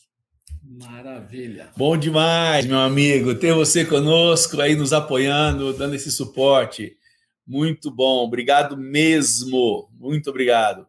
Maravilha. 0.62 1.71
Bom 1.76 1.97
demais, 1.97 2.67
meu 2.67 2.78
amigo, 2.78 3.35
ter 3.35 3.55
você 3.55 3.85
conosco 3.85 4.61
aí 4.61 4.75
nos 4.75 4.93
apoiando, 4.93 5.73
dando 5.73 5.95
esse 5.95 6.11
suporte. 6.11 6.95
Muito 7.49 7.90
bom, 7.90 8.25
obrigado 8.25 8.76
mesmo, 8.76 9.88
muito 9.99 10.28
obrigado. 10.28 10.87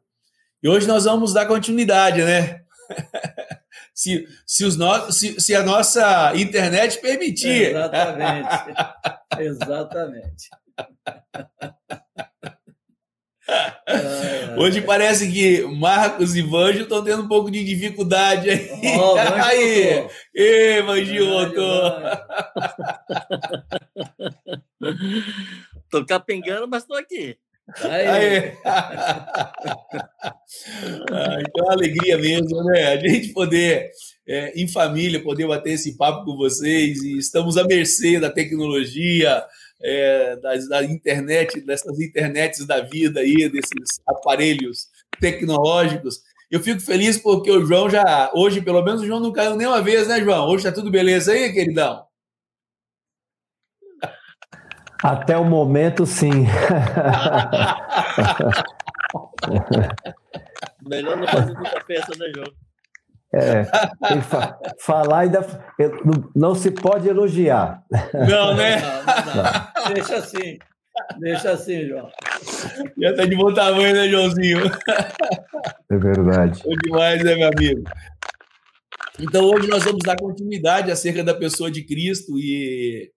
E 0.61 0.67
hoje 0.67 0.85
nós 0.85 1.05
vamos 1.05 1.31
dar 1.31 1.45
continuidade, 1.45 2.21
né? 2.21 2.59
se, 3.95 4.27
se, 4.45 4.65
os 4.65 4.75
no... 4.75 5.09
se, 5.09 5.39
se 5.39 5.55
a 5.55 5.63
nossa 5.63 6.33
internet 6.35 6.99
permitir. 6.99 7.69
Exatamente. 7.69 8.49
Exatamente. 9.39 10.49
Hoje 14.57 14.81
parece 14.81 15.31
que 15.31 15.63
Marcos 15.63 16.35
e 16.35 16.41
Vanjo 16.41 16.83
estão 16.83 17.03
tendo 17.03 17.23
um 17.23 17.27
pouco 17.27 17.49
de 17.49 17.63
dificuldade 17.63 18.49
aí. 18.49 18.69
Oh, 18.99 19.15
aí, 19.17 20.07
Ê, 20.35 20.81
Vanjo 20.81 21.25
voltou. 21.25 21.93
Tô 25.89 26.05
capengando, 26.05 26.67
mas 26.67 26.85
tô 26.85 26.95
aqui. 26.95 27.37
Ah, 31.11 31.37
então 31.39 31.63
é 31.63 31.67
uma 31.67 31.73
alegria 31.73 32.17
mesmo, 32.17 32.63
né? 32.63 32.87
A 32.87 32.97
gente 32.97 33.31
poder, 33.33 33.91
é, 34.27 34.59
em 34.59 34.67
família, 34.67 35.21
poder 35.21 35.47
bater 35.47 35.73
esse 35.73 35.95
papo 35.95 36.25
com 36.25 36.35
vocês 36.35 37.03
e 37.03 37.19
estamos 37.19 37.57
à 37.57 37.63
mercê 37.63 38.19
da 38.19 38.31
tecnologia, 38.31 39.45
é, 39.81 40.35
das, 40.37 40.67
da 40.67 40.83
internet, 40.83 41.61
dessas 41.61 41.99
internets 41.99 42.65
da 42.65 42.81
vida 42.81 43.19
aí, 43.19 43.47
desses 43.49 43.99
aparelhos 44.07 44.87
tecnológicos. 45.19 46.21
Eu 46.49 46.61
fico 46.61 46.81
feliz 46.81 47.17
porque 47.17 47.51
o 47.51 47.63
João 47.63 47.89
já, 47.89 48.31
hoje, 48.33 48.61
pelo 48.61 48.83
menos, 48.83 49.01
o 49.01 49.05
João 49.05 49.19
não 49.19 49.31
caiu 49.31 49.55
nenhuma 49.55 49.81
vez, 49.81 50.07
né, 50.07 50.19
João? 50.19 50.49
Hoje 50.49 50.63
tá 50.63 50.71
tudo 50.71 50.89
beleza 50.89 51.31
aí, 51.31 51.53
queridão? 51.53 52.08
Até 55.03 55.37
o 55.37 55.45
momento, 55.45 56.05
sim. 56.05 56.45
Melhor 60.85 61.17
não 61.17 61.27
fazer 61.27 61.53
muita 61.53 61.81
festa, 61.81 62.17
né, 62.17 62.31
João? 62.35 62.47
É, 63.31 63.63
fa 64.23 64.57
falar 64.79 65.19
ainda 65.19 65.45
não, 66.03 66.31
não, 66.35 66.55
se 66.55 66.71
pode 66.71 67.07
elogiar. 67.07 67.83
Não, 68.27 68.55
né? 68.55 68.81
Não, 68.81 69.85
não, 69.85 69.93
Deixa 69.93 70.15
assim. 70.17 70.57
Deixa 71.19 71.51
assim, 71.51 71.87
João. 71.87 72.09
Já 72.97 73.11
está 73.11 73.25
de 73.25 73.35
bom 73.35 73.53
tamanho, 73.53 73.93
né, 73.93 74.09
Joãozinho? 74.09 74.63
É 75.91 75.97
verdade. 75.97 76.61
Bom 76.63 76.75
demais, 76.83 77.23
né, 77.23 77.35
meu 77.35 77.49
amigo? 77.55 77.83
Então, 79.19 79.45
hoje 79.45 79.67
nós 79.67 79.83
vamos 79.83 79.99
dar 80.03 80.15
continuidade 80.15 80.91
acerca 80.91 81.23
da 81.23 81.33
pessoa 81.33 81.69
de 81.69 81.83
Cristo 81.83 82.37
e 82.37 83.11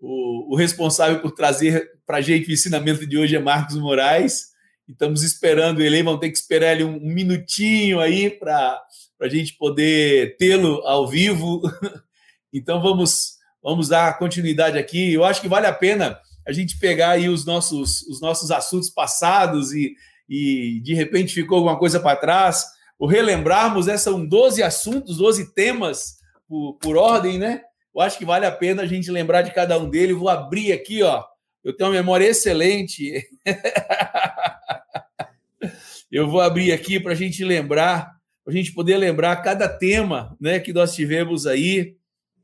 o, 0.00 0.54
o 0.54 0.56
responsável 0.56 1.20
por 1.20 1.32
trazer 1.32 1.90
para 2.06 2.18
a 2.18 2.20
gente 2.20 2.48
o 2.48 2.52
ensinamento 2.52 3.06
de 3.06 3.18
hoje 3.18 3.36
é 3.36 3.38
Marcos 3.38 3.76
Moraes. 3.76 4.50
Estamos 4.88 5.22
esperando 5.22 5.80
ele, 5.80 6.02
vamos 6.02 6.20
ter 6.20 6.30
que 6.30 6.38
esperar 6.38 6.72
ele 6.72 6.84
um, 6.84 6.98
minutinho 6.98 8.00
aí 8.00 8.30
para 8.30 8.80
a 9.20 9.28
gente 9.28 9.54
poder 9.56 10.36
tê-lo 10.36 10.82
ao 10.86 11.06
vivo. 11.08 11.60
Então 12.52 12.82
vamos 12.82 13.34
vamos 13.62 13.86
dar 13.86 14.18
continuidade 14.18 14.76
aqui. 14.76 15.12
Eu 15.12 15.22
acho 15.22 15.40
que 15.40 15.46
vale 15.46 15.68
a 15.68 15.72
pena 15.72 16.18
a 16.44 16.50
gente 16.50 16.80
pegar 16.80 17.10
aí 17.10 17.28
os 17.28 17.44
nossos 17.44 18.02
os 18.08 18.20
nossos 18.20 18.50
assuntos 18.50 18.90
passados 18.90 19.72
e, 19.72 19.94
e 20.28 20.80
de 20.82 20.92
repente 20.92 21.32
ficou 21.32 21.58
alguma 21.58 21.78
coisa 21.78 22.00
para 22.00 22.16
trás, 22.16 22.64
ou 22.98 23.06
relembrarmos, 23.06 23.86
né? 23.86 23.96
são 23.96 24.26
12 24.26 24.64
assuntos, 24.64 25.18
12 25.18 25.54
temas 25.54 26.16
por, 26.48 26.74
por 26.80 26.96
ordem, 26.96 27.38
né? 27.38 27.62
Eu 27.94 28.00
acho 28.00 28.18
que 28.18 28.24
vale 28.24 28.46
a 28.46 28.52
pena 28.52 28.82
a 28.82 28.86
gente 28.86 29.10
lembrar 29.10 29.42
de 29.42 29.52
cada 29.52 29.78
um 29.78 29.88
deles. 29.88 30.16
Vou 30.16 30.28
abrir 30.28 30.72
aqui, 30.72 31.02
ó. 31.02 31.24
Eu 31.62 31.76
tenho 31.76 31.90
uma 31.90 31.96
memória 31.96 32.26
excelente. 32.26 33.28
Eu 36.10 36.28
vou 36.28 36.40
abrir 36.40 36.72
aqui 36.72 36.98
para 36.98 37.12
a 37.12 37.16
gente 37.16 37.44
lembrar 37.44 38.20
para 38.44 38.52
a 38.52 38.56
gente 38.56 38.72
poder 38.72 38.96
lembrar 38.96 39.42
cada 39.42 39.68
tema 39.68 40.36
né, 40.40 40.58
que 40.58 40.72
nós 40.72 40.94
tivemos 40.94 41.46
aí, 41.46 41.96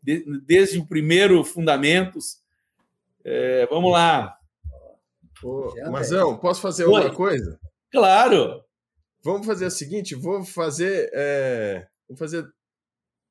de, 0.02 0.24
desde 0.42 0.78
o 0.78 0.86
primeiro 0.86 1.42
Fundamentos. 1.44 2.38
É, 3.24 3.66
vamos 3.66 3.92
lá. 3.92 4.36
Ô, 5.42 5.72
Mazão, 5.90 6.38
posso 6.38 6.60
fazer 6.60 6.84
Oi. 6.84 6.94
alguma 6.94 7.14
coisa? 7.14 7.58
Claro! 7.90 8.62
Vamos 9.22 9.46
fazer 9.46 9.66
o 9.66 9.70
seguinte: 9.70 10.14
vou 10.14 10.44
fazer, 10.44 11.10
é, 11.12 11.86
vou 12.08 12.16
fazer 12.16 12.46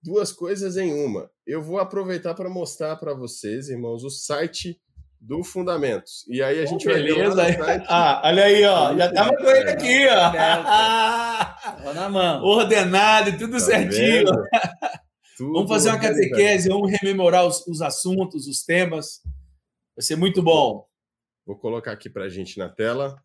duas 0.06 0.32
coisas 0.32 0.78
em 0.78 0.94
uma. 0.94 1.30
Eu 1.46 1.64
vou 1.64 1.80
aproveitar 1.80 2.36
para 2.36 2.48
mostrar 2.48 2.96
para 2.98 3.16
vocês, 3.16 3.70
irmãos, 3.70 4.04
o 4.04 4.10
site 4.10 4.80
do 5.20 5.44
Fundamentos. 5.44 6.24
E 6.30 6.44
aí 6.44 6.62
a 6.62 6.66
gente 6.68 6.86
Beleza. 6.86 7.36
vai 7.36 7.52
ver 7.52 7.84
Ah, 7.90 8.22
olha 8.24 8.44
aí, 8.44 8.64
ó. 8.64 8.96
Já 8.96 9.12
tava 9.12 9.36
com 9.36 9.50
ele 9.50 9.70
aqui, 9.72 10.08
ó. 10.08 10.32
Tá 10.32 11.94
na 11.96 12.10
mão. 12.10 12.44
Ordenado 12.44 13.32
e 13.32 13.38
tudo 13.38 13.54
tá 13.54 13.60
certinho. 13.60 14.26
Tudo 15.38 15.52
vamos 15.52 15.70
fazer 15.70 15.90
uma 15.90 16.00
catequese, 16.00 16.70
vamos 16.70 16.90
rememorar 16.90 17.46
os, 17.46 17.68
os, 17.68 17.82
assuntos, 17.82 18.48
os 18.48 18.64
temas. 18.64 19.20
Vai 19.94 20.02
ser 20.02 20.16
muito 20.16 20.42
bom. 20.42 20.88
Vou 21.46 21.58
colocar 21.58 21.92
aqui 21.92 22.10
para 22.10 22.24
a 22.24 22.30
gente 22.30 22.58
na 22.58 22.70
tela. 22.70 23.22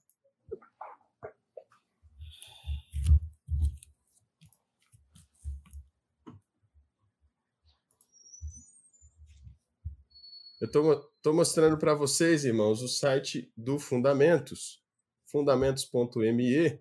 Eu 10.60 10.66
estou 10.66 11.32
mostrando 11.32 11.78
para 11.78 11.94
vocês, 11.94 12.44
irmãos, 12.44 12.82
o 12.82 12.88
site 12.88 13.50
do 13.56 13.78
Fundamentos, 13.78 14.84
fundamentos.me 15.24 16.78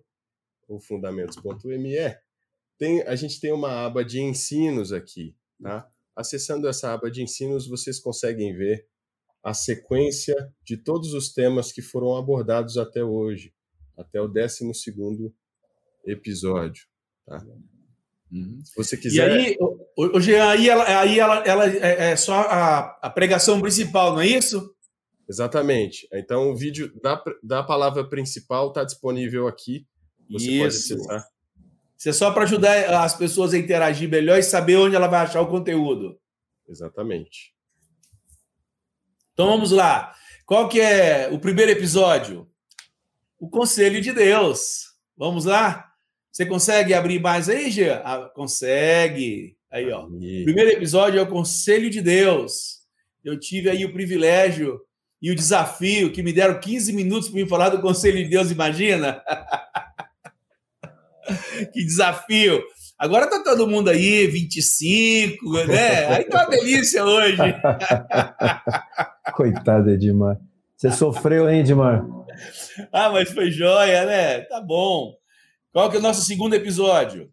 ou 0.68 0.78
fundamentos.me. 0.78 1.96
Tem, 2.76 3.00
a 3.02 3.16
gente 3.16 3.40
tem 3.40 3.52
uma 3.52 3.86
aba 3.86 4.04
de 4.04 4.20
ensinos 4.20 4.92
aqui, 4.92 5.34
tá? 5.62 5.90
Acessando 6.14 6.68
essa 6.68 6.92
aba 6.92 7.10
de 7.10 7.22
ensinos, 7.22 7.66
vocês 7.66 7.98
conseguem 7.98 8.54
ver 8.54 8.86
a 9.42 9.54
sequência 9.54 10.52
de 10.62 10.76
todos 10.76 11.14
os 11.14 11.32
temas 11.32 11.72
que 11.72 11.80
foram 11.80 12.14
abordados 12.14 12.76
até 12.76 13.02
hoje, 13.02 13.54
até 13.96 14.20
o 14.20 14.28
12 14.28 14.70
episódio. 16.04 16.86
Tá? 17.24 17.42
Uhum. 18.32 18.60
Se 18.64 18.76
você 18.76 18.96
quiser. 18.96 19.36
E 19.36 19.46
aí, 19.46 19.56
hoje 19.96 20.36
aí, 20.36 20.68
ela, 20.68 21.00
aí 21.00 21.18
ela, 21.18 21.38
ela 21.38 21.66
é, 21.66 22.12
é 22.12 22.16
só 22.16 22.34
a, 22.42 22.98
a, 23.02 23.10
pregação 23.10 23.60
principal, 23.60 24.12
não 24.12 24.20
é 24.20 24.26
isso? 24.26 24.74
Exatamente. 25.28 26.08
Então 26.12 26.50
o 26.50 26.56
vídeo 26.56 26.92
da, 27.02 27.22
da 27.42 27.62
palavra 27.62 28.08
principal 28.08 28.68
está 28.68 28.84
disponível 28.84 29.48
aqui. 29.48 29.86
Você 30.30 30.50
isso. 30.50 30.58
pode 30.58 30.76
acessar. 30.76 31.26
Isso 31.98 32.08
é 32.08 32.12
só 32.12 32.30
para 32.30 32.44
ajudar 32.44 33.04
as 33.04 33.14
pessoas 33.14 33.52
a 33.52 33.58
interagir 33.58 34.08
melhor 34.08 34.38
e 34.38 34.42
saber 34.42 34.76
onde 34.76 34.96
ela 34.96 35.06
vai 35.06 35.20
achar 35.20 35.40
o 35.42 35.48
conteúdo. 35.48 36.18
Exatamente. 36.68 37.52
Então 39.32 39.48
vamos 39.48 39.70
lá. 39.70 40.14
Qual 40.46 40.68
que 40.68 40.80
é 40.80 41.28
o 41.30 41.38
primeiro 41.38 41.70
episódio? 41.70 42.48
O 43.38 43.48
Conselho 43.48 44.00
de 44.00 44.12
Deus. 44.12 44.94
Vamos 45.16 45.44
lá? 45.44 45.89
Você 46.32 46.46
consegue 46.46 46.94
abrir 46.94 47.20
mais 47.20 47.48
aí, 47.48 47.70
Gia? 47.70 48.02
Ah, 48.04 48.30
consegue. 48.34 49.56
Aí, 49.70 49.90
ó. 49.90 50.06
Aí. 50.06 50.44
Primeiro 50.44 50.70
episódio 50.70 51.18
é 51.18 51.22
o 51.22 51.28
Conselho 51.28 51.90
de 51.90 52.00
Deus. 52.00 52.80
Eu 53.24 53.38
tive 53.38 53.68
aí 53.68 53.84
o 53.84 53.92
privilégio 53.92 54.80
e 55.20 55.30
o 55.30 55.34
desafio 55.34 56.12
que 56.12 56.22
me 56.22 56.32
deram 56.32 56.58
15 56.58 56.92
minutos 56.92 57.28
para 57.28 57.40
me 57.40 57.48
falar 57.48 57.68
do 57.68 57.80
Conselho 57.80 58.18
de 58.18 58.30
Deus, 58.30 58.50
imagina? 58.50 59.22
que 61.72 61.84
desafio! 61.84 62.62
Agora 62.98 63.28
tá 63.28 63.42
todo 63.42 63.66
mundo 63.66 63.88
aí, 63.88 64.26
25, 64.26 65.64
né? 65.64 66.06
Aí 66.06 66.24
tá 66.24 66.42
uma 66.42 66.50
delícia 66.50 67.04
hoje. 67.04 67.38
Coitado, 69.34 69.90
Edmar. 69.90 70.38
Você 70.76 70.90
sofreu, 70.90 71.48
hein, 71.48 71.60
Edmar? 71.60 72.04
Ah, 72.92 73.10
mas 73.10 73.30
foi 73.30 73.50
joia, 73.50 74.04
né? 74.04 74.40
Tá 74.42 74.60
bom. 74.60 75.14
Qual 75.72 75.88
que 75.88 75.96
é 75.96 76.00
o 76.00 76.02
nosso 76.02 76.22
segundo 76.22 76.54
episódio? 76.54 77.30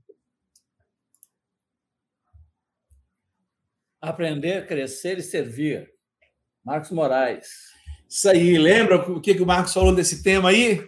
Aprender, 4.00 4.68
crescer 4.68 5.18
e 5.18 5.24
servir. 5.24 5.90
Marcos 6.64 6.92
Moraes. 6.92 7.48
Isso 8.08 8.30
aí. 8.30 8.58
Lembra 8.58 8.98
o 9.12 9.20
que, 9.20 9.34
que 9.34 9.42
o 9.42 9.46
Marcos 9.46 9.74
falou 9.74 9.94
desse 9.94 10.22
tema 10.22 10.50
aí? 10.50 10.88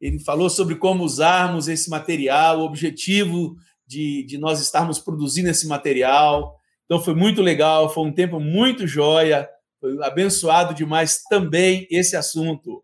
Ele 0.00 0.18
falou 0.18 0.50
sobre 0.50 0.74
como 0.74 1.04
usarmos 1.04 1.68
esse 1.68 1.88
material, 1.88 2.58
o 2.58 2.64
objetivo 2.64 3.56
de, 3.86 4.24
de 4.24 4.36
nós 4.36 4.60
estarmos 4.60 4.98
produzindo 4.98 5.48
esse 5.48 5.68
material. 5.68 6.58
Então 6.84 7.00
foi 7.00 7.14
muito 7.14 7.40
legal, 7.42 7.92
foi 7.92 8.04
um 8.04 8.12
tempo 8.12 8.40
muito 8.40 8.88
joia, 8.88 9.48
foi 9.80 10.02
abençoado 10.02 10.74
demais 10.74 11.22
também 11.30 11.86
esse 11.90 12.16
assunto. 12.16 12.82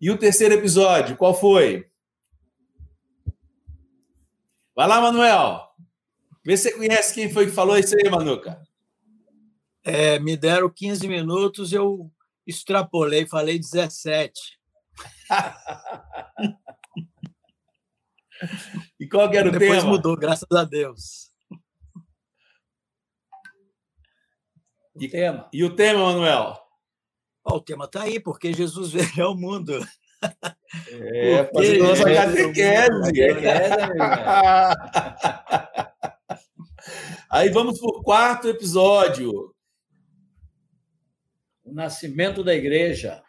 E 0.00 0.10
o 0.10 0.18
terceiro 0.18 0.54
episódio, 0.54 1.16
qual 1.16 1.34
foi? 1.38 1.86
Vai 4.78 4.86
lá, 4.86 5.00
Manuel. 5.00 5.74
Vê 6.44 6.56
se 6.56 6.70
você 6.70 6.76
conhece 6.76 7.12
quem 7.12 7.32
foi 7.32 7.46
que 7.46 7.50
falou 7.50 7.76
isso 7.76 7.96
aí, 7.96 8.08
Manuca. 8.08 8.64
É, 9.82 10.20
me 10.20 10.36
deram 10.36 10.70
15 10.70 11.08
minutos, 11.08 11.72
eu 11.72 12.08
extrapolei, 12.46 13.26
falei 13.26 13.58
17. 13.58 14.56
e 19.00 19.08
qual 19.08 19.28
que 19.28 19.36
era 19.36 19.48
o 19.48 19.50
Depois 19.50 19.68
tema? 19.68 19.80
Depois 19.80 19.96
mudou, 19.96 20.16
graças 20.16 20.46
a 20.52 20.62
Deus. 20.62 21.32
E, 25.00 25.08
tema. 25.08 25.50
e 25.52 25.64
o 25.64 25.74
tema, 25.74 26.04
Manuel? 26.04 26.56
Oh, 27.44 27.56
o 27.56 27.60
tema 27.60 27.86
está 27.86 28.02
aí, 28.02 28.20
porque 28.20 28.52
Jesus 28.52 28.92
veio 28.94 29.26
ao 29.26 29.36
mundo. 29.36 29.84
É, 30.90 31.78
nossa 31.78 32.04
catequese. 32.04 33.12
Aí 37.30 37.48
vamos 37.50 37.78
para 37.78 37.88
o 37.88 38.02
quarto 38.02 38.48
episódio. 38.48 39.54
O 41.64 41.72
nascimento 41.72 42.42
da 42.42 42.54
igreja. 42.54 43.22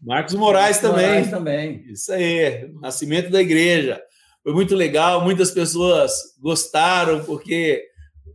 Marcos 0.00 0.34
Moraes 0.34 0.78
também. 0.78 1.06
Moraes 1.06 1.30
também. 1.30 1.84
Isso 1.90 2.12
aí, 2.12 2.68
nascimento 2.80 3.30
da 3.30 3.40
igreja. 3.40 4.02
Foi 4.42 4.52
muito 4.52 4.74
legal, 4.74 5.22
muitas 5.22 5.52
pessoas 5.52 6.12
gostaram, 6.40 7.24
porque 7.24 7.84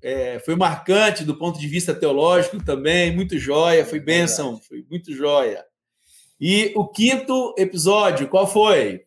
é, 0.01 0.39
foi 0.39 0.55
marcante 0.55 1.25
do 1.25 1.37
ponto 1.37 1.59
de 1.59 1.67
vista 1.67 1.93
teológico 1.93 2.63
também, 2.63 3.13
muito 3.13 3.37
joia, 3.37 3.85
foi 3.85 3.99
bênção, 3.99 4.57
foi 4.61 4.85
muito 4.89 5.13
joia. 5.13 5.65
E 6.39 6.71
o 6.75 6.87
quinto 6.87 7.55
episódio, 7.57 8.27
qual 8.27 8.45
foi? 8.45 9.05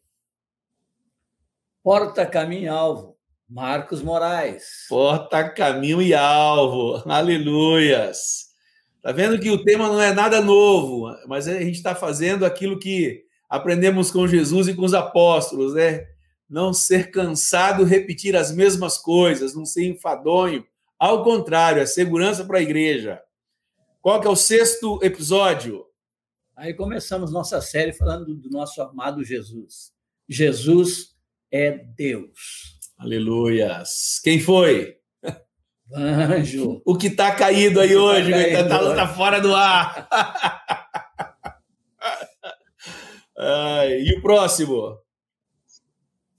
Porta, 1.83 2.27
caminho 2.27 2.65
e 2.65 2.69
alvo. 2.69 3.17
Marcos 3.49 4.03
Moraes. 4.03 4.87
Porta, 4.89 5.49
caminho 5.49 6.03
e 6.03 6.13
alvo. 6.13 7.03
Aleluias. 7.09 8.51
Tá 9.03 9.13
vendo 9.13 9.39
que 9.39 9.51
o 9.51 9.65
tema 9.65 9.89
não 9.89 10.01
é 10.01 10.13
nada 10.13 10.41
novo, 10.41 11.07
mas 11.27 11.49
a 11.49 11.59
gente 11.59 11.77
está 11.77 11.95
fazendo 11.95 12.45
aquilo 12.45 12.79
que 12.79 13.25
aprendemos 13.49 14.11
com 14.11 14.27
Jesus 14.27 14.69
e 14.69 14.75
com 14.75 14.85
os 14.85 14.95
apóstolos, 14.95 15.75
né? 15.75 16.07
Não 16.49 16.73
ser 16.73 17.11
cansado, 17.11 17.85
repetir 17.85 18.37
as 18.37 18.53
mesmas 18.53 18.99
coisas, 18.99 19.55
não 19.55 19.65
ser 19.65 19.85
enfadonho. 19.85 20.65
Ao 20.99 21.25
contrário, 21.25 21.81
é 21.81 21.87
segurança 21.87 22.45
para 22.45 22.59
a 22.59 22.63
igreja. 22.63 23.23
Qual 24.03 24.21
que 24.21 24.27
é 24.27 24.31
o 24.31 24.37
sexto 24.37 24.99
episódio? 25.03 25.87
Aí 26.61 26.75
começamos 26.75 27.33
nossa 27.33 27.59
série 27.63 27.91
falando 27.91 28.35
do 28.35 28.51
nosso 28.51 28.83
amado 28.83 29.25
Jesus. 29.25 29.95
Jesus 30.29 31.17
é 31.51 31.71
Deus. 31.71 32.79
Aleluias. 32.99 34.21
Quem 34.23 34.39
foi? 34.39 34.99
Anjo. 35.91 36.83
O 36.85 36.99
que 36.99 37.07
está 37.07 37.35
caído 37.35 37.81
aí 37.81 37.97
hoje, 37.97 38.31
está 38.31 38.69
tá, 38.69 38.95
tá 38.95 39.09
fora 39.09 39.41
do 39.41 39.55
ar. 39.55 40.07
E 44.05 44.19
o 44.19 44.21
próximo? 44.21 44.99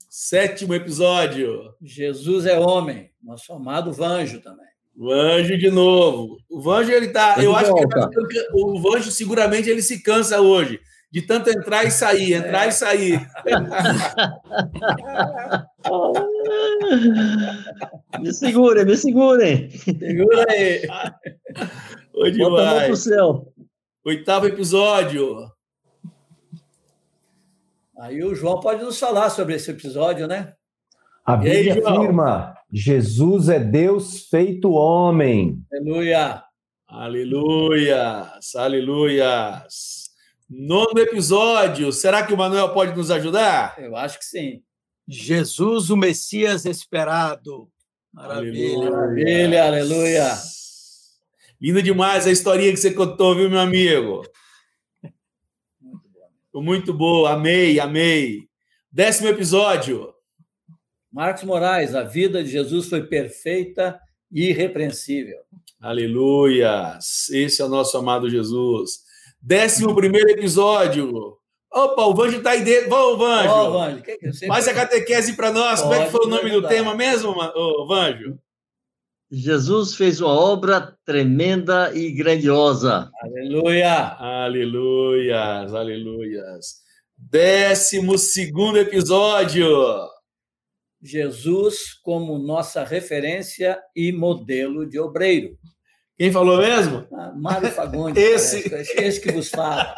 Sétimo 0.08 0.72
episódio. 0.72 1.74
Jesus 1.82 2.46
é 2.46 2.56
homem, 2.60 3.12
nosso 3.20 3.52
amado 3.52 3.92
Vanjo 3.92 4.40
também. 4.40 4.71
O 4.96 5.10
anjo 5.10 5.58
de 5.58 5.70
novo. 5.70 6.38
O 6.50 6.60
Vanjo, 6.60 6.90
ele 6.90 7.08
tá. 7.08 7.36
Eu 7.42 7.56
acho 7.56 7.74
que 7.74 7.88
tá, 7.88 8.08
o 8.54 8.80
Vanjo 8.80 9.10
seguramente 9.10 9.68
ele 9.68 9.82
se 9.82 10.02
cansa 10.02 10.40
hoje 10.40 10.80
de 11.12 11.20
tanto 11.20 11.50
entrar 11.50 11.84
e 11.84 11.90
sair, 11.90 12.32
entrar 12.32 12.64
é. 12.64 12.68
e 12.68 12.72
sair. 12.72 13.20
me 18.18 18.32
segurem, 18.32 18.86
me 18.86 18.96
segurem. 18.96 19.68
Segura 19.70 20.46
aí. 20.48 20.88
Oi, 22.14 22.38
Bota 22.38 22.62
a 22.62 22.64
mão 22.64 22.86
pro 22.86 22.96
céu. 22.96 23.52
Oitavo 24.06 24.46
episódio. 24.46 25.52
Aí 27.98 28.24
o 28.24 28.34
João 28.34 28.58
pode 28.58 28.82
nos 28.82 28.98
falar 28.98 29.28
sobre 29.28 29.54
esse 29.54 29.70
episódio, 29.70 30.26
né? 30.26 30.54
A 31.26 31.36
Bíblia 31.36 31.74
aí, 31.74 31.84
afirma: 31.84 32.54
Jesus 32.72 33.50
é 33.50 33.60
Deus 33.60 34.28
feito 34.30 34.70
homem. 34.70 35.62
Aleluia. 35.70 36.42
Aleluias, 36.88 38.54
aleluias. 38.54 40.10
Nono 40.48 40.98
episódio. 40.98 41.92
Será 41.92 42.24
que 42.24 42.32
o 42.32 42.36
Manuel 42.36 42.72
pode 42.72 42.96
nos 42.96 43.10
ajudar? 43.10 43.76
Eu 43.78 43.94
acho 43.94 44.18
que 44.18 44.24
sim. 44.24 44.62
Jesus, 45.06 45.90
o 45.90 45.96
Messias 45.96 46.64
esperado. 46.64 47.68
Maravilha. 48.12 48.90
Maravilha, 48.90 49.66
aleluia. 49.66 50.32
Linda 51.60 51.82
demais 51.82 52.26
a 52.26 52.30
historinha 52.30 52.70
que 52.70 52.78
você 52.78 52.92
contou, 52.92 53.34
viu, 53.34 53.50
meu 53.50 53.60
amigo? 53.60 54.22
Muito 55.80 56.08
boa. 56.08 56.62
Muito 56.62 56.94
boa, 56.94 57.32
amei, 57.32 57.78
amei. 57.80 58.48
Décimo 58.90 59.28
episódio. 59.28 60.12
Marcos 61.12 61.44
Moraes, 61.44 61.94
a 61.94 62.02
vida 62.02 62.42
de 62.42 62.50
Jesus 62.50 62.88
foi 62.88 63.02
perfeita 63.02 64.00
e 64.32 64.48
irrepreensível. 64.48 65.36
Aleluia! 65.78 66.98
Esse 67.30 67.60
é 67.60 67.64
o 67.64 67.68
nosso 67.68 67.98
amado 67.98 68.30
Jesus. 68.30 69.00
Décimo 69.40 69.94
primeiro 69.94 70.30
episódio. 70.30 71.36
Opa, 71.70 72.06
o 72.06 72.14
Vanjo 72.14 72.38
está 72.38 72.50
aí 72.50 72.64
dentro. 72.64 72.88
Vamos, 72.88 73.18
Vanjo. 73.18 73.52
Oh, 73.52 73.72
Vanjo. 73.72 74.02
Faz 74.46 74.68
a 74.68 74.74
catequese 74.74 75.36
para 75.36 75.52
nós. 75.52 75.82
Como 75.82 75.92
é 75.92 76.06
que 76.06 76.10
foi 76.10 76.24
o 76.24 76.28
nome 76.28 76.50
do 76.50 76.66
tema 76.66 76.94
mesmo, 76.94 77.34
oh, 77.54 77.86
Vanjo? 77.86 78.38
Jesus 79.30 79.94
fez 79.94 80.20
uma 80.20 80.32
obra 80.32 80.96
tremenda 81.04 81.90
e 81.94 82.10
grandiosa. 82.12 83.10
Aleluia! 83.22 84.16
Aleluias, 84.18 85.74
aleluias. 85.74 86.82
Décimo 87.18 88.16
segundo 88.16 88.78
episódio. 88.78 89.66
Jesus 91.02 91.94
como 92.02 92.38
nossa 92.38 92.84
referência 92.84 93.78
e 93.94 94.12
modelo 94.12 94.88
de 94.88 94.98
obreiro. 94.98 95.58
Quem 96.16 96.30
falou 96.30 96.58
mesmo? 96.58 97.06
Ah, 97.12 97.32
Mário 97.34 97.70
Fagundes. 97.72 98.22
esse. 98.22 98.72
esse 98.72 99.20
que 99.20 99.32
vos 99.32 99.48
fala. 99.48 99.92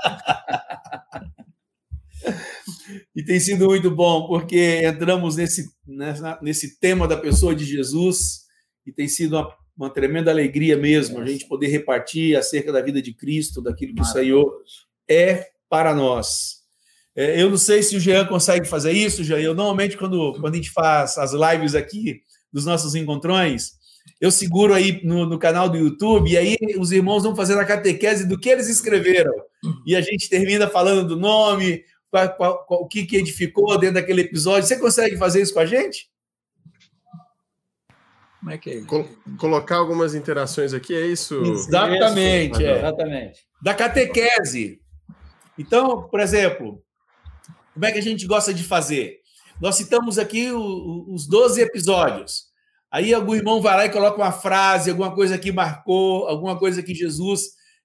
e 3.14 3.22
tem 3.22 3.38
sido 3.38 3.66
muito 3.66 3.90
bom, 3.90 4.26
porque 4.26 4.80
entramos 4.84 5.36
nesse, 5.36 5.68
nessa, 5.86 6.38
nesse 6.40 6.80
tema 6.80 7.06
da 7.06 7.16
pessoa 7.16 7.54
de 7.54 7.66
Jesus 7.66 8.44
e 8.86 8.92
tem 8.92 9.06
sido 9.06 9.36
uma, 9.36 9.54
uma 9.76 9.90
tremenda 9.90 10.30
alegria 10.30 10.76
mesmo 10.76 11.20
a 11.20 11.26
gente 11.26 11.46
poder 11.46 11.66
repartir 11.66 12.36
acerca 12.36 12.72
da 12.72 12.80
vida 12.80 13.02
de 13.02 13.12
Cristo, 13.12 13.60
daquilo 13.60 13.94
que 13.94 14.02
o 14.02 14.06
Senhor 14.06 14.62
é 15.08 15.50
para 15.68 15.94
nós. 15.94 16.63
É, 17.16 17.40
eu 17.40 17.48
não 17.48 17.56
sei 17.56 17.82
se 17.82 17.96
o 17.96 18.00
Jean 18.00 18.26
consegue 18.26 18.66
fazer 18.66 18.92
isso, 18.92 19.22
Jean. 19.22 19.38
Eu 19.38 19.54
normalmente, 19.54 19.96
quando, 19.96 20.32
quando 20.40 20.54
a 20.54 20.56
gente 20.56 20.70
faz 20.70 21.16
as 21.16 21.32
lives 21.32 21.74
aqui 21.74 22.22
dos 22.52 22.64
nossos 22.64 22.94
encontrões, 22.94 23.72
eu 24.20 24.30
seguro 24.30 24.74
aí 24.74 25.00
no, 25.04 25.26
no, 25.26 25.38
canal 25.38 25.68
do 25.68 25.76
YouTube 25.76 26.30
e 26.30 26.36
aí 26.36 26.56
os 26.78 26.92
irmãos 26.92 27.22
vão 27.22 27.34
fazer 27.34 27.58
a 27.58 27.64
catequese 27.64 28.26
do 28.26 28.38
que 28.38 28.48
eles 28.48 28.68
escreveram. 28.68 29.32
E 29.86 29.96
a 29.96 30.00
gente 30.00 30.28
termina 30.28 30.68
falando 30.68 31.08
do 31.08 31.16
nome, 31.16 31.82
qual, 32.10 32.36
qual, 32.36 32.64
qual, 32.66 32.80
o 32.82 32.86
que, 32.86 33.06
que 33.06 33.16
edificou 33.16 33.78
dentro 33.78 33.94
daquele 33.94 34.22
episódio. 34.22 34.68
Você 34.68 34.78
consegue 34.78 35.16
fazer 35.16 35.42
isso 35.42 35.54
com 35.54 35.60
a 35.60 35.66
gente? 35.66 36.10
Como 38.44 38.52
é 38.52 38.58
que 38.58 38.70
é? 38.70 38.80
Col 38.82 39.08
colocar 39.38 39.76
algumas 39.76 40.14
interações 40.14 40.74
aqui, 40.74 40.94
é 40.94 41.06
isso? 41.06 41.34
Exatamente. 41.42 42.52
Isso, 42.52 42.62
é. 42.62 42.78
Exatamente. 42.78 43.40
Da 43.62 43.72
catequese. 43.72 44.80
Então, 45.58 46.02
por 46.02 46.20
exemplo, 46.20 46.83
como 47.74 47.84
é 47.84 47.92
que 47.92 47.98
a 47.98 48.02
gente 48.02 48.26
gosta 48.26 48.54
de 48.54 48.62
fazer? 48.62 49.18
Nós 49.60 49.76
citamos 49.76 50.18
aqui 50.18 50.50
o, 50.50 51.12
os 51.12 51.26
12 51.26 51.60
episódios. 51.60 52.44
Aí 52.90 53.12
algum 53.12 53.34
irmão 53.34 53.60
vai 53.60 53.76
lá 53.76 53.86
e 53.86 53.90
coloca 53.90 54.16
uma 54.16 54.32
frase, 54.32 54.90
alguma 54.90 55.12
coisa 55.12 55.36
que 55.36 55.50
marcou, 55.52 56.28
alguma 56.28 56.56
coisa 56.56 56.82
que 56.82 56.94
Jesus 56.94 57.42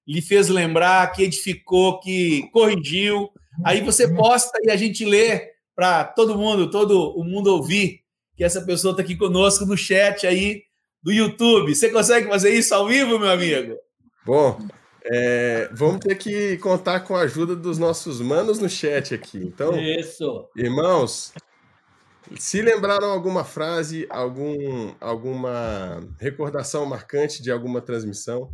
lhe 0.08 0.22
fez 0.22 0.48
lembrar, 0.50 1.12
que 1.12 1.24
edificou, 1.24 2.00
que 2.00 2.48
corrigiu. 2.52 3.30
Aí 3.66 3.82
você 3.82 4.08
posta 4.08 4.58
e 4.64 4.70
a 4.70 4.76
gente 4.76 5.04
lê 5.04 5.50
para 5.76 6.04
todo 6.04 6.38
mundo, 6.38 6.70
todo 6.70 7.12
o 7.18 7.24
mundo 7.24 7.48
ouvir 7.48 8.02
que 8.36 8.44
essa 8.44 8.62
pessoa 8.62 8.92
está 8.92 9.02
aqui 9.02 9.16
conosco 9.16 9.66
no 9.66 9.76
chat 9.76 10.26
aí 10.26 10.64
do 11.02 11.12
YouTube. 11.12 11.74
Você 11.74 11.90
consegue 11.90 12.28
fazer 12.28 12.52
isso 12.52 12.74
ao 12.76 12.88
vivo, 12.88 13.20
meu 13.20 13.32
amigo? 13.32 13.76
Bom, 14.26 14.60
é, 15.12 15.68
vamos 15.74 16.00
ter 16.00 16.16
que 16.16 16.58
contar 16.60 17.00
com 17.00 17.16
a 17.16 17.22
ajuda 17.22 17.56
dos 17.56 17.80
nossos 17.80 18.22
manos 18.22 18.60
no 18.60 18.70
chat 18.70 19.16
aqui. 19.16 19.40
Então, 19.40 19.76
isso. 19.76 20.48
irmãos, 20.56 21.34
se 22.38 22.62
lembraram 22.62 23.10
alguma 23.10 23.44
frase, 23.44 24.06
algum, 24.08 24.94
alguma 25.00 26.08
recordação 26.20 26.86
marcante 26.86 27.42
de 27.42 27.52
alguma 27.52 27.82
transmissão, 27.82 28.52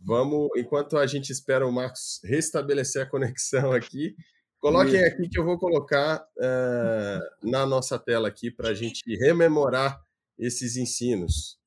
vamos, 0.00 0.48
enquanto 0.56 0.96
a 0.96 1.06
gente 1.06 1.30
espera 1.30 1.66
o 1.66 1.72
Marcos 1.72 2.18
restabelecer 2.24 3.02
a 3.02 3.06
conexão 3.06 3.70
aqui, 3.72 4.16
coloquem 4.58 5.04
aqui 5.04 5.28
que 5.28 5.38
eu 5.38 5.44
vou 5.44 5.58
colocar 5.58 6.24
uh, 6.38 7.50
na 7.50 7.66
nossa 7.66 7.98
tela 7.98 8.28
aqui 8.28 8.50
para 8.50 8.70
a 8.70 8.74
gente 8.74 9.02
rememorar 9.18 10.00
esses 10.38 10.76
ensinos. 10.76 11.58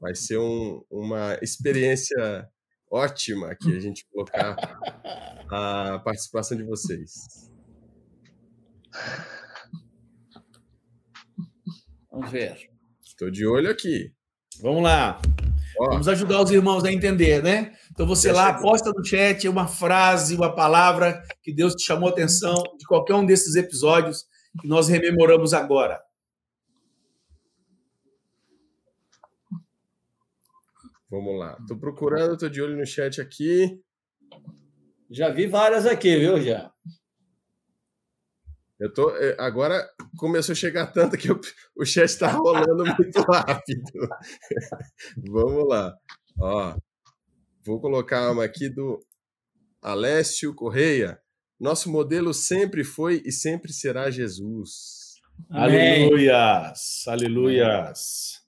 Vai 0.00 0.16
ser 0.16 0.38
um, 0.38 0.82
uma 0.90 1.38
experiência 1.40 2.50
ótima 2.92 3.50
aqui 3.50 3.74
a 3.74 3.80
gente 3.80 4.06
colocar 4.12 4.54
a 5.50 5.98
participação 6.04 6.56
de 6.56 6.62
vocês. 6.62 7.50
Vamos 12.10 12.30
ver. 12.30 12.70
Estou 13.02 13.30
de 13.30 13.46
olho 13.46 13.70
aqui. 13.70 14.12
Vamos 14.60 14.82
lá. 14.82 15.20
Ó. 15.80 15.90
Vamos 15.90 16.06
ajudar 16.08 16.42
os 16.42 16.50
irmãos 16.50 16.84
a 16.84 16.92
entender, 16.92 17.42
né? 17.42 17.72
Então 17.90 18.06
você 18.06 18.28
Deixa 18.28 18.42
lá, 18.42 18.54
posta 18.60 18.90
no 18.94 19.02
chat 19.02 19.48
uma 19.48 19.66
frase, 19.66 20.34
uma 20.34 20.54
palavra 20.54 21.22
que 21.42 21.54
Deus 21.54 21.74
te 21.74 21.84
chamou 21.84 22.10
a 22.10 22.12
atenção 22.12 22.54
de 22.78 22.84
qualquer 22.86 23.14
um 23.14 23.24
desses 23.24 23.56
episódios 23.56 24.26
que 24.60 24.68
nós 24.68 24.88
rememoramos 24.88 25.54
agora. 25.54 25.98
Vamos 31.12 31.38
lá. 31.38 31.58
Estou 31.60 31.78
procurando, 31.78 32.32
estou 32.32 32.48
de 32.48 32.62
olho 32.62 32.74
no 32.74 32.86
chat 32.86 33.20
aqui. 33.20 33.78
Já 35.10 35.28
vi 35.28 35.46
várias 35.46 35.84
aqui, 35.84 36.16
viu, 36.16 36.40
já? 36.40 36.72
Eu 38.80 38.90
tô, 38.94 39.14
é, 39.16 39.36
agora 39.38 39.86
começou 40.16 40.54
a 40.54 40.56
chegar 40.56 40.86
tanto 40.86 41.18
que 41.18 41.30
eu, 41.30 41.38
o 41.76 41.84
chat 41.84 42.06
está 42.06 42.32
rolando 42.32 42.86
muito 42.96 43.20
rápido. 43.30 44.08
Vamos 45.30 45.68
lá. 45.68 45.94
Ó, 46.40 46.76
vou 47.62 47.78
colocar 47.78 48.30
uma 48.30 48.44
aqui 48.44 48.70
do 48.70 48.98
Alessio 49.82 50.54
Correia. 50.54 51.20
Nosso 51.60 51.92
modelo 51.92 52.32
sempre 52.32 52.84
foi 52.84 53.22
e 53.26 53.30
sempre 53.30 53.70
será 53.70 54.10
Jesus. 54.10 55.20
Aleluias! 55.50 57.04
Aleluias! 57.06 58.40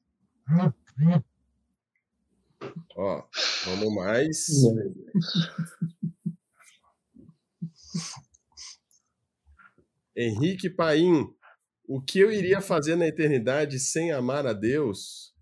Ó, 2.96 3.22
vamos 3.66 3.94
mais. 3.94 4.46
Henrique 10.16 10.70
Paim, 10.70 11.28
o 11.88 12.00
que 12.00 12.20
eu 12.20 12.30
iria 12.32 12.60
fazer 12.60 12.96
na 12.96 13.06
eternidade 13.06 13.80
sem 13.80 14.12
amar 14.12 14.46
a 14.46 14.52
Deus? 14.52 15.34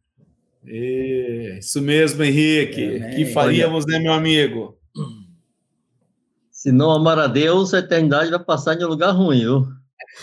Isso 0.64 1.82
mesmo, 1.82 2.22
Henrique. 2.22 2.96
O 2.96 3.10
que 3.16 3.26
faríamos, 3.26 3.84
Olha, 3.84 3.98
né, 3.98 4.04
meu 4.04 4.12
amigo? 4.12 4.78
Se 6.50 6.70
não 6.70 6.90
amar 6.90 7.18
a 7.18 7.26
Deus, 7.26 7.74
a 7.74 7.80
eternidade 7.80 8.30
vai 8.30 8.42
passar 8.42 8.80
em 8.80 8.84
um 8.84 8.88
lugar 8.88 9.10
ruim, 9.10 9.40
viu? 9.40 9.66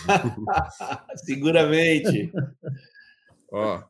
Seguramente. 1.24 2.32
Ó. 3.52 3.82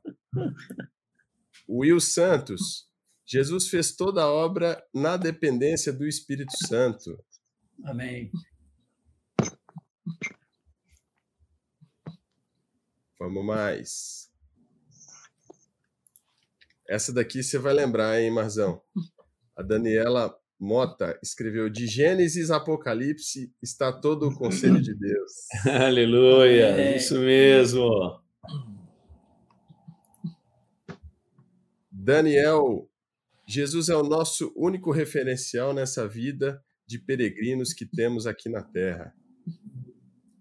Will 1.68 2.00
Santos. 2.00 2.89
Jesus 3.30 3.68
fez 3.68 3.94
toda 3.94 4.24
a 4.24 4.28
obra 4.28 4.84
na 4.92 5.16
dependência 5.16 5.92
do 5.92 6.04
Espírito 6.04 6.50
Santo. 6.66 7.16
Amém. 7.84 8.28
Vamos 13.20 13.44
mais. 13.44 14.28
Essa 16.88 17.12
daqui 17.12 17.40
você 17.40 17.56
vai 17.56 17.72
lembrar, 17.72 18.20
hein, 18.20 18.32
Marzão? 18.32 18.82
A 19.56 19.62
Daniela 19.62 20.36
Mota 20.58 21.16
escreveu: 21.22 21.70
De 21.70 21.86
Gênesis 21.86 22.50
Apocalipse 22.50 23.54
está 23.62 23.92
todo 23.92 24.26
o 24.26 24.34
conselho 24.34 24.82
de 24.82 24.92
Deus. 24.92 25.32
Aleluia, 25.86 26.70
é. 26.76 26.96
isso 26.96 27.16
mesmo. 27.20 28.20
Daniel, 31.92 32.89
Jesus 33.50 33.88
é 33.88 33.96
o 33.96 34.04
nosso 34.04 34.52
único 34.54 34.92
referencial 34.92 35.74
nessa 35.74 36.06
vida 36.06 36.62
de 36.86 37.00
peregrinos 37.00 37.72
que 37.72 37.84
temos 37.84 38.24
aqui 38.24 38.48
na 38.48 38.62
Terra. 38.62 39.12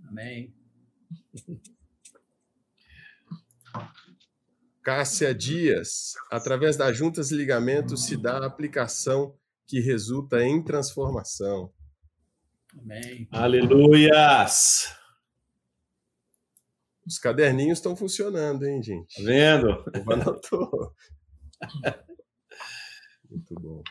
Amém. 0.07 0.53
Cássia 4.83 5.33
Dias, 5.33 6.13
através 6.29 6.77
das 6.77 6.95
juntas 6.95 7.31
e 7.31 7.35
ligamentos 7.35 8.05
se 8.05 8.15
dá 8.15 8.37
a 8.37 8.45
aplicação 8.45 9.35
que 9.65 9.79
resulta 9.79 10.43
em 10.43 10.63
transformação. 10.63 11.73
Amém. 12.79 13.27
Aleluias! 13.31 14.95
Os 17.07 17.17
caderninhos 17.17 17.79
estão 17.79 17.95
funcionando, 17.95 18.67
hein, 18.67 18.83
gente? 18.83 19.15
Tá 19.15 19.23
vendo? 19.23 19.83
Anotou. 20.13 20.93
Muito 23.29 23.53
bom. 23.55 23.83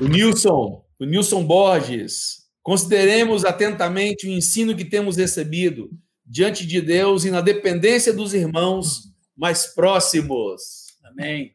O 0.00 0.06
Nilson, 0.06 0.84
o 1.00 1.04
Nilson 1.04 1.44
Borges. 1.44 2.44
Consideremos 2.62 3.44
atentamente 3.44 4.26
o 4.26 4.30
ensino 4.30 4.74
que 4.74 4.84
temos 4.84 5.16
recebido 5.16 5.90
diante 6.24 6.66
de 6.66 6.80
Deus 6.80 7.24
e 7.24 7.30
na 7.30 7.40
dependência 7.40 8.12
dos 8.12 8.32
irmãos 8.32 9.12
mais 9.36 9.66
próximos. 9.66 10.96
Amém. 11.04 11.54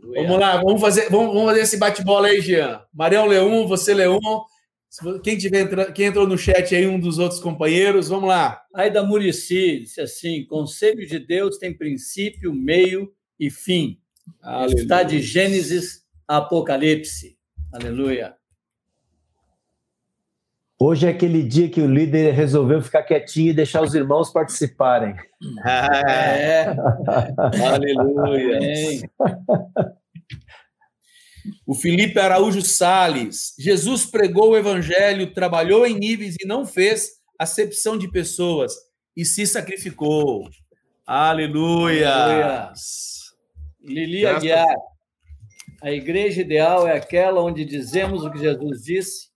Vamos 0.00 0.38
lá, 0.38 0.56
vamos 0.62 0.80
fazer, 0.80 1.10
vamos, 1.10 1.34
vamos 1.34 1.44
fazer 1.50 1.60
esse 1.60 1.76
bate-bola 1.76 2.28
aí, 2.28 2.40
Jean. 2.40 2.80
Marião 2.94 3.26
Leão, 3.26 3.66
você 3.66 3.92
Leão. 3.92 4.18
Quem, 5.22 5.36
tiver, 5.36 5.92
quem 5.92 6.06
entrou 6.06 6.26
no 6.26 6.38
chat 6.38 6.74
aí, 6.74 6.86
um 6.86 6.98
dos 6.98 7.18
outros 7.18 7.40
companheiros, 7.40 8.08
vamos 8.08 8.28
lá. 8.28 8.62
Aida 8.74 9.02
Murici 9.04 9.80
disse 9.80 10.00
assim: 10.00 10.46
Conselho 10.46 11.06
de 11.06 11.18
Deus 11.18 11.58
tem 11.58 11.76
princípio, 11.76 12.54
meio 12.54 13.12
e 13.38 13.50
fim. 13.50 14.00
Aleluia. 14.42 14.82
Está 14.82 15.02
de 15.02 15.20
Gênesis 15.20 16.04
a 16.26 16.38
Apocalipse. 16.38 17.36
Aleluia. 17.72 18.34
Hoje 20.80 21.06
é 21.06 21.10
aquele 21.10 21.42
dia 21.42 21.68
que 21.68 21.80
o 21.80 21.92
líder 21.92 22.32
resolveu 22.32 22.80
ficar 22.80 23.02
quietinho 23.02 23.50
e 23.50 23.52
deixar 23.52 23.82
os 23.82 23.94
irmãos 23.94 24.32
participarem. 24.32 25.16
é. 25.66 26.66
Aleluia. 27.68 28.60
O 31.66 31.74
Felipe 31.74 32.18
Araújo 32.20 32.62
Sales. 32.62 33.54
Jesus 33.58 34.06
pregou 34.06 34.50
o 34.50 34.56
evangelho, 34.56 35.32
trabalhou 35.32 35.84
em 35.84 35.98
níveis 35.98 36.36
e 36.40 36.46
não 36.46 36.64
fez 36.64 37.18
acepção 37.38 37.98
de 37.98 38.08
pessoas 38.08 38.72
e 39.16 39.24
se 39.24 39.46
sacrificou. 39.46 40.48
Aleluia. 41.04 42.08
Aleluia. 42.08 42.72
Lili 43.88 44.26
Aguiar. 44.26 44.76
A 45.82 45.90
igreja 45.92 46.40
ideal 46.40 46.88
é 46.88 46.96
aquela 46.96 47.40
onde 47.40 47.64
dizemos 47.64 48.24
o 48.24 48.30
que 48.30 48.38
Jesus 48.38 48.82
disse, 48.82 49.28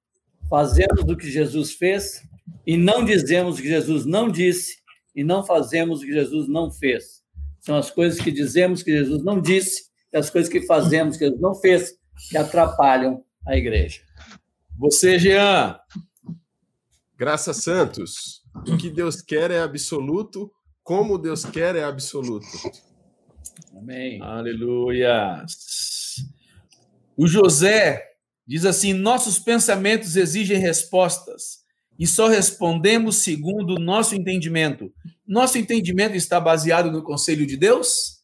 fazemos 0.50 1.02
o 1.02 1.16
que 1.16 1.30
Jesus 1.30 1.72
fez 1.72 2.20
e 2.66 2.76
não 2.76 3.04
dizemos 3.04 3.58
o 3.58 3.62
que 3.62 3.68
Jesus 3.68 4.04
não 4.04 4.28
disse 4.28 4.76
e 5.14 5.22
não 5.22 5.44
fazemos 5.44 6.00
o 6.00 6.04
que 6.04 6.12
Jesus 6.12 6.48
não 6.48 6.70
fez. 6.70 7.22
São 7.60 7.76
as 7.76 7.90
coisas 7.90 8.20
que 8.20 8.32
dizemos 8.32 8.82
que 8.82 8.90
Jesus 8.90 9.22
não 9.22 9.40
disse 9.40 9.84
e 10.12 10.16
as 10.16 10.30
coisas 10.30 10.50
que 10.50 10.62
fazemos 10.62 11.16
que 11.16 11.24
Jesus 11.24 11.40
não 11.40 11.54
fez 11.54 11.94
que 12.28 12.36
atrapalham 12.36 13.24
a 13.46 13.56
igreja. 13.56 14.00
Você, 14.78 15.18
Jean. 15.18 15.78
Graça 17.16 17.54
Santos. 17.54 18.42
O 18.66 18.76
que 18.76 18.90
Deus 18.90 19.22
quer 19.22 19.50
é 19.50 19.60
absoluto, 19.60 20.50
como 20.82 21.18
Deus 21.18 21.44
quer 21.44 21.76
é 21.76 21.84
absoluto. 21.84 22.46
Amém. 23.76 24.20
Aleluia. 24.22 25.44
O 27.16 27.26
José 27.26 28.02
diz 28.46 28.64
assim: 28.64 28.92
nossos 28.92 29.38
pensamentos 29.38 30.16
exigem 30.16 30.58
respostas 30.58 31.62
e 31.98 32.06
só 32.06 32.28
respondemos 32.28 33.16
segundo 33.16 33.74
o 33.74 33.80
nosso 33.80 34.14
entendimento. 34.14 34.92
Nosso 35.26 35.58
entendimento 35.58 36.16
está 36.16 36.40
baseado 36.40 36.90
no 36.90 37.02
conselho 37.02 37.46
de 37.46 37.56
Deus? 37.56 38.22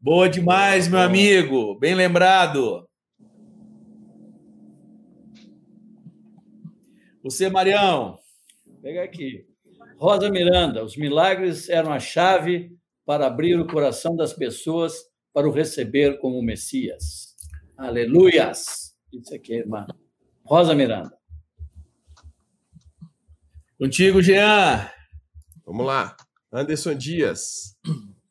Boa 0.00 0.28
demais, 0.28 0.86
meu 0.86 1.00
amigo. 1.00 1.78
Bem 1.78 1.94
lembrado. 1.94 2.86
Você, 7.22 7.48
Marião. 7.48 8.18
Pega 8.82 9.02
aqui. 9.02 9.46
Rosa 9.96 10.30
Miranda, 10.30 10.84
os 10.84 10.94
milagres 10.94 11.70
eram 11.70 11.90
a 11.90 11.98
chave 11.98 12.70
para 13.04 13.26
abrir 13.26 13.58
o 13.58 13.66
coração 13.66 14.16
das 14.16 14.32
pessoas 14.32 14.94
para 15.32 15.48
o 15.48 15.52
receber 15.52 16.18
como 16.20 16.42
Messias. 16.42 17.34
Aleluias! 17.76 18.94
Isso 19.12 19.34
aqui, 19.34 19.54
irmã. 19.54 19.86
Rosa 20.44 20.74
Miranda. 20.74 21.16
Contigo, 23.78 24.22
Jean. 24.22 24.88
Vamos 25.66 25.86
lá. 25.86 26.16
Anderson 26.52 26.94
Dias. 26.94 27.76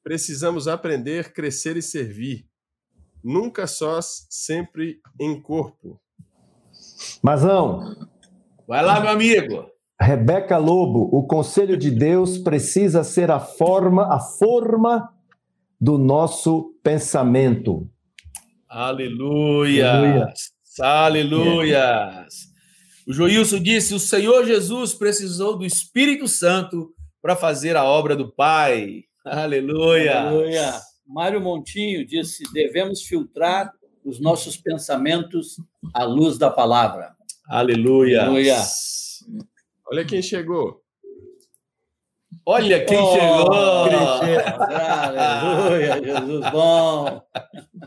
Precisamos 0.04 0.68
aprender, 0.68 1.34
crescer 1.34 1.78
e 1.78 1.82
servir. 1.82 2.48
Nunca 3.24 3.68
sós, 3.68 4.28
sempre 4.30 5.02
em 5.20 5.42
corpo. 5.42 6.00
Mazão. 7.22 8.08
Vai 8.68 8.84
lá, 8.84 9.00
meu 9.00 9.10
amigo. 9.10 9.73
Rebeca 10.04 10.58
Lobo, 10.58 11.10
o 11.14 11.26
conselho 11.26 11.78
de 11.78 11.90
Deus 11.90 12.38
precisa 12.38 13.06
ser 13.06 13.32
a 13.32 13.40
forma, 13.40 14.14
a 14.14 14.20
forma 14.20 15.10
do 15.80 15.98
nosso 15.98 16.76
pensamento. 16.84 17.90
Aleluia! 18.68 20.28
Aleluia! 20.82 22.26
O 23.08 23.14
Joilson 23.14 23.60
disse: 23.60 23.94
o 23.94 24.00
Senhor 24.00 24.46
Jesus 24.46 24.94
precisou 24.94 25.58
do 25.58 25.66
Espírito 25.66 26.28
Santo 26.28 26.94
para 27.22 27.38
fazer 27.38 27.78
a 27.78 27.86
obra 27.86 28.14
do 28.14 28.30
Pai. 28.30 29.04
Aleluia! 29.26 30.20
Aleluia! 30.20 30.74
Mário 31.08 31.40
Montinho 31.40 32.06
disse: 32.06 32.44
devemos 32.52 33.04
filtrar 33.04 33.72
os 34.04 34.20
nossos 34.20 34.58
pensamentos 34.58 35.56
à 35.94 36.04
luz 36.04 36.38
da 36.38 36.50
palavra. 36.50 37.16
Aleluia! 37.48 38.24
Aleluia! 38.24 38.58
Olha 39.94 40.06
quem 40.06 40.22
chegou. 40.24 40.82
Olha 42.48 42.84
quem 42.84 42.98
oh, 42.98 43.14
chegou! 43.14 43.54
Aleluia, 45.14 46.02
Jesus 46.04 46.50
bom! 46.50 47.22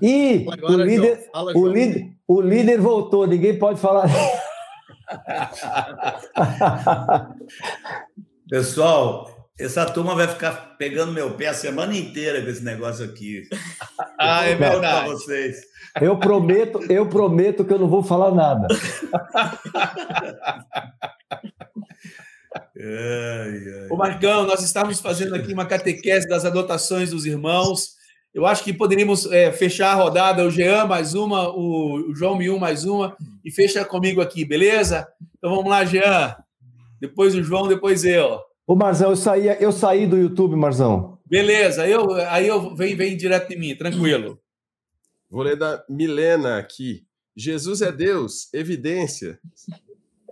E 0.01 0.47
o 0.62 0.77
líder, 0.77 1.29
o, 1.35 1.66
líder, 1.66 2.12
o 2.29 2.40
líder 2.40 2.81
voltou, 2.81 3.27
ninguém 3.27 3.59
pode 3.59 3.81
falar. 3.81 4.07
Pessoal, 8.49 9.29
essa 9.59 9.85
turma 9.85 10.14
vai 10.14 10.29
ficar 10.29 10.77
pegando 10.79 11.11
meu 11.11 11.33
pé 11.33 11.49
a 11.49 11.55
semana 11.55 11.97
inteira 11.97 12.40
com 12.40 12.49
esse 12.49 12.62
negócio 12.62 13.05
aqui. 13.05 13.42
ah, 14.16 14.45
é 14.45 14.55
verdade. 14.55 15.09
vocês. 15.09 15.57
Eu 16.01 16.19
prometo, 16.19 16.81
eu 16.92 17.09
prometo 17.09 17.64
que 17.64 17.73
eu 17.73 17.79
não 17.79 17.88
vou 17.88 18.03
falar 18.03 18.31
nada. 18.31 18.69
Ai, 22.96 23.82
ai. 23.82 23.88
Ô 23.90 23.96
Marcão, 23.96 24.46
nós 24.46 24.62
estávamos 24.62 25.00
fazendo 25.00 25.35
aqui 25.35 25.52
uma 25.52 25.66
catequese 25.66 26.26
das 26.26 26.44
adotações 26.44 27.11
dos 27.11 27.26
irmãos. 27.26 27.94
Eu 28.32 28.46
acho 28.46 28.64
que 28.64 28.72
poderíamos 28.72 29.30
é, 29.30 29.52
fechar 29.52 29.92
a 29.92 29.94
rodada, 29.94 30.44
o 30.44 30.50
Jean 30.50 30.87
mais 30.87 31.14
uma, 31.14 31.48
o, 31.48 32.14
João 32.14 32.37
Miun 32.37 32.59
mais 32.59 32.85
uma, 32.85 33.16
e 33.44 33.50
fecha 33.50 33.85
comigo 33.85 34.20
aqui, 34.20 34.44
beleza? 34.44 35.06
Então 35.37 35.54
vamos 35.54 35.70
lá, 35.70 35.85
Jean. 35.85 36.37
Depois 37.00 37.35
o 37.35 37.42
João, 37.42 37.68
depois 37.68 38.04
eu. 38.04 38.40
Ô 38.66 38.74
Marzão, 38.74 39.11
eu 39.11 39.16
saí, 39.16 39.46
eu 39.61 39.72
saí 39.72 40.06
do 40.06 40.16
YouTube, 40.16 40.56
Marzão. 40.56 41.18
Beleza, 41.24 41.87
eu, 41.87 42.12
aí 42.28 42.46
eu 42.46 42.74
vem, 42.74 42.94
vem 42.94 43.16
direto 43.16 43.48
de 43.48 43.56
mim, 43.56 43.74
tranquilo. 43.74 44.40
Vou 45.30 45.42
ler 45.42 45.56
da 45.56 45.85
Milena 45.88 46.59
aqui. 46.59 47.04
Jesus 47.37 47.82
é 47.82 47.92
Deus, 47.92 48.52
evidência. 48.52 49.38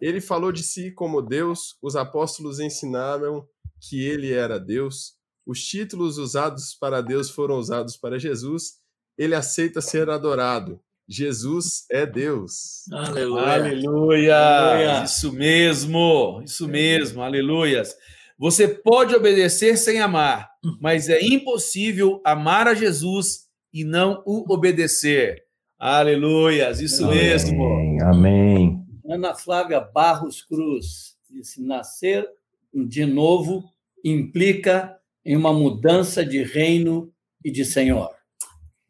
Ele 0.04 0.20
falou 0.20 0.52
de 0.52 0.62
si 0.62 0.90
como 0.90 1.22
Deus, 1.22 1.78
os 1.80 1.96
apóstolos 1.96 2.60
ensinaram 2.60 3.48
que 3.80 4.04
ele 4.04 4.34
era 4.34 4.60
Deus, 4.60 5.14
os 5.46 5.64
títulos 5.64 6.18
usados 6.18 6.76
para 6.78 7.00
Deus 7.00 7.30
foram 7.30 7.56
usados 7.56 7.96
para 7.96 8.18
Jesus, 8.18 8.74
ele 9.16 9.34
aceita 9.34 9.80
ser 9.80 10.10
adorado. 10.10 10.78
Jesus 11.08 11.86
é 11.90 12.04
Deus. 12.04 12.84
Aleluia. 12.92 13.54
Aleluia. 13.54 14.36
aleluia. 14.36 15.04
Isso 15.04 15.32
mesmo, 15.32 16.42
isso 16.44 16.68
mesmo, 16.68 17.22
aleluias. 17.22 17.96
Você 18.38 18.68
pode 18.68 19.14
obedecer 19.14 19.78
sem 19.78 20.02
amar, 20.02 20.50
mas 20.82 21.08
é 21.08 21.18
impossível 21.24 22.20
amar 22.26 22.68
a 22.68 22.74
Jesus 22.74 23.44
e 23.72 23.84
não 23.84 24.22
o 24.26 24.52
obedecer. 24.52 25.44
Aleluias, 25.78 26.82
isso 26.82 27.06
Amém. 27.06 27.16
mesmo. 27.16 27.64
Amém. 28.02 28.83
Ana 29.06 29.34
Flávia 29.34 29.80
Barros 29.80 30.42
Cruz 30.42 31.14
disse: 31.30 31.62
nascer 31.62 32.26
de 32.72 33.04
novo 33.04 33.64
implica 34.02 34.96
em 35.24 35.36
uma 35.36 35.52
mudança 35.52 36.24
de 36.24 36.42
reino 36.42 37.12
e 37.44 37.50
de 37.50 37.64
Senhor. 37.64 38.10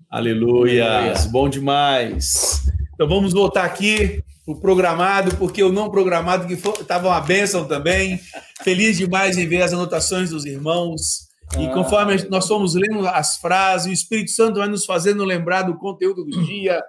Aleluia! 0.09 0.89
Aleluia. 0.89 1.29
Bom 1.31 1.49
demais. 1.49 2.63
Então 2.95 3.09
vamos 3.09 3.33
voltar 3.33 3.65
aqui 3.65 4.23
o 4.47 4.55
programado, 4.55 5.37
porque 5.37 5.63
o 5.63 5.73
não 5.73 5.91
programado 5.91 6.47
que 6.47 6.55
estava 6.55 7.09
uma 7.09 7.21
bênção 7.21 7.67
também. 7.67 8.21
Feliz 8.63 8.97
demais 8.97 9.37
em 9.37 9.49
ver 9.49 9.63
as 9.63 9.73
anotações 9.73 10.31
dos 10.31 10.45
irmãos. 10.45 11.29
E 11.59 11.67
ah. 11.67 11.73
conforme 11.73 12.17
nós 12.31 12.47
fomos 12.47 12.75
lendo 12.75 13.07
as 13.09 13.37
frases, 13.39 13.89
o 13.89 13.93
Espírito 13.93 14.31
Santo 14.31 14.61
vai 14.61 14.69
nos 14.69 14.85
fazendo 14.85 15.25
lembrar 15.25 15.63
do 15.63 15.77
conteúdo 15.77 16.25
do 16.25 16.45
dia, 16.45 16.81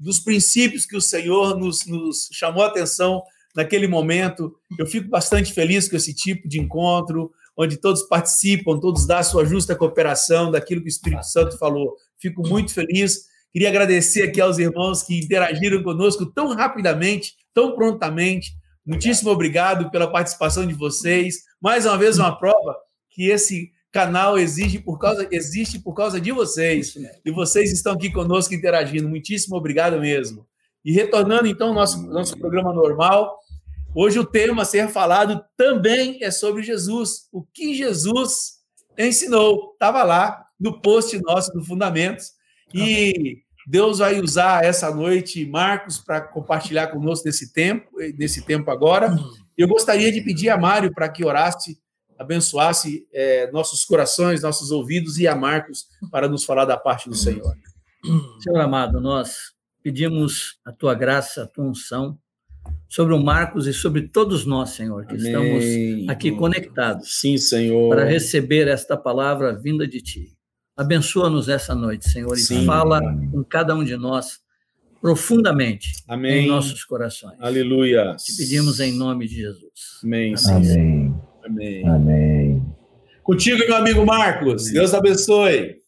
dos 0.00 0.18
princípios 0.18 0.86
que 0.86 0.96
o 0.96 1.00
Senhor 1.00 1.58
nos, 1.58 1.86
nos 1.86 2.28
chamou 2.32 2.64
a 2.64 2.68
atenção 2.68 3.22
naquele 3.54 3.86
momento. 3.86 4.56
Eu 4.78 4.86
fico 4.86 5.08
bastante 5.08 5.52
feliz 5.52 5.88
com 5.88 5.96
esse 5.96 6.14
tipo 6.14 6.48
de 6.48 6.58
encontro, 6.58 7.30
onde 7.56 7.76
todos 7.76 8.04
participam, 8.04 8.80
todos 8.80 9.06
dão 9.06 9.18
a 9.18 9.22
sua 9.22 9.44
justa 9.44 9.76
cooperação 9.76 10.50
daquilo 10.50 10.80
que 10.80 10.86
o 10.86 10.88
Espírito 10.88 11.24
Santo 11.24 11.58
falou. 11.58 11.94
Fico 12.18 12.46
muito 12.48 12.72
feliz. 12.72 13.28
Queria 13.52 13.68
agradecer 13.68 14.22
aqui 14.22 14.40
aos 14.40 14.58
irmãos 14.58 15.02
que 15.02 15.18
interagiram 15.18 15.82
conosco 15.82 16.24
tão 16.24 16.54
rapidamente, 16.54 17.34
tão 17.52 17.74
prontamente. 17.74 18.52
Muitíssimo 18.86 19.30
obrigado 19.30 19.90
pela 19.90 20.10
participação 20.10 20.66
de 20.66 20.72
vocês. 20.72 21.42
Mais 21.60 21.84
uma 21.84 21.98
vez, 21.98 22.18
uma 22.18 22.34
prova 22.38 22.76
que 23.10 23.28
esse 23.28 23.70
canal 23.92 24.38
exige 24.38 24.78
por 24.78 24.98
causa, 24.98 25.26
existe 25.30 25.78
por 25.78 25.94
causa 25.94 26.20
de 26.20 26.32
vocês. 26.32 26.94
E 27.24 27.30
vocês 27.30 27.72
estão 27.72 27.92
aqui 27.94 28.10
conosco 28.10 28.54
interagindo. 28.54 29.08
Muitíssimo 29.08 29.56
obrigado 29.56 29.98
mesmo. 29.98 30.46
E 30.84 30.92
retornando 30.92 31.46
então 31.46 31.68
ao 31.68 31.74
nosso, 31.74 32.02
nosso 32.06 32.38
programa 32.38 32.72
normal, 32.72 33.38
hoje 33.94 34.18
o 34.18 34.24
tema 34.24 34.62
a 34.62 34.64
ser 34.64 34.88
falado 34.88 35.44
também 35.56 36.22
é 36.22 36.30
sobre 36.30 36.62
Jesus. 36.62 37.28
O 37.32 37.42
que 37.42 37.74
Jesus 37.74 38.60
ensinou. 38.96 39.72
Estava 39.72 40.02
lá 40.02 40.44
no 40.58 40.80
post 40.80 41.18
nosso 41.22 41.52
do 41.52 41.64
Fundamentos. 41.64 42.32
E 42.72 43.38
Deus 43.66 43.98
vai 43.98 44.20
usar 44.20 44.64
essa 44.64 44.94
noite 44.94 45.44
Marcos 45.46 45.98
para 45.98 46.20
compartilhar 46.20 46.88
conosco 46.88 47.26
nesse 47.26 47.52
tempo, 47.52 47.90
nesse 48.16 48.42
tempo 48.42 48.70
agora. 48.70 49.16
Eu 49.56 49.68
gostaria 49.68 50.12
de 50.12 50.20
pedir 50.20 50.48
a 50.48 50.58
Mário 50.58 50.92
para 50.92 51.08
que 51.08 51.24
orasse 51.24 51.78
abençoasse 52.20 53.08
é, 53.14 53.50
nossos 53.50 53.82
corações, 53.82 54.42
nossos 54.42 54.70
ouvidos 54.70 55.18
e 55.18 55.26
a 55.26 55.34
Marcos 55.34 55.86
para 56.10 56.28
nos 56.28 56.44
falar 56.44 56.66
da 56.66 56.76
parte 56.76 57.08
do 57.08 57.14
Senhor. 57.14 57.56
Senhor 58.42 58.60
amado, 58.60 59.00
nós 59.00 59.54
pedimos 59.82 60.58
a 60.62 60.70
tua 60.70 60.94
graça, 60.94 61.44
a 61.44 61.46
tua 61.46 61.64
unção 61.64 62.18
sobre 62.90 63.14
o 63.14 63.18
Marcos 63.18 63.66
e 63.66 63.72
sobre 63.72 64.06
todos 64.06 64.44
nós, 64.44 64.70
Senhor, 64.70 65.06
que 65.06 65.14
Amém. 65.14 65.26
estamos 65.26 66.10
aqui 66.10 66.30
conectados 66.32 67.20
Sim, 67.20 67.38
Senhor. 67.38 67.88
para 67.88 68.04
receber 68.04 68.68
esta 68.68 68.98
palavra 68.98 69.58
vinda 69.58 69.88
de 69.88 70.02
Ti. 70.02 70.36
Abençoa-nos 70.76 71.48
essa 71.48 71.74
noite, 71.74 72.10
Senhor, 72.10 72.34
e 72.36 72.40
Sim. 72.40 72.66
fala 72.66 73.00
com 73.32 73.42
cada 73.42 73.74
um 73.74 73.82
de 73.82 73.96
nós 73.96 74.40
profundamente 75.00 75.94
Amém. 76.06 76.44
em 76.44 76.48
nossos 76.48 76.84
corações. 76.84 77.40
Aleluia. 77.40 78.14
Te 78.16 78.36
pedimos 78.36 78.78
em 78.78 78.92
nome 78.92 79.26
de 79.26 79.36
Jesus. 79.36 80.00
Amém. 80.04 80.36
Senhor. 80.36 80.56
Amém. 80.58 81.29
Amém. 81.50 81.88
Amém. 81.88 82.76
Contigo, 83.24 83.58
meu 83.58 83.74
amigo 83.76 84.06
Marcos. 84.06 84.70
Deus 84.70 84.94
abençoe. 84.94 85.80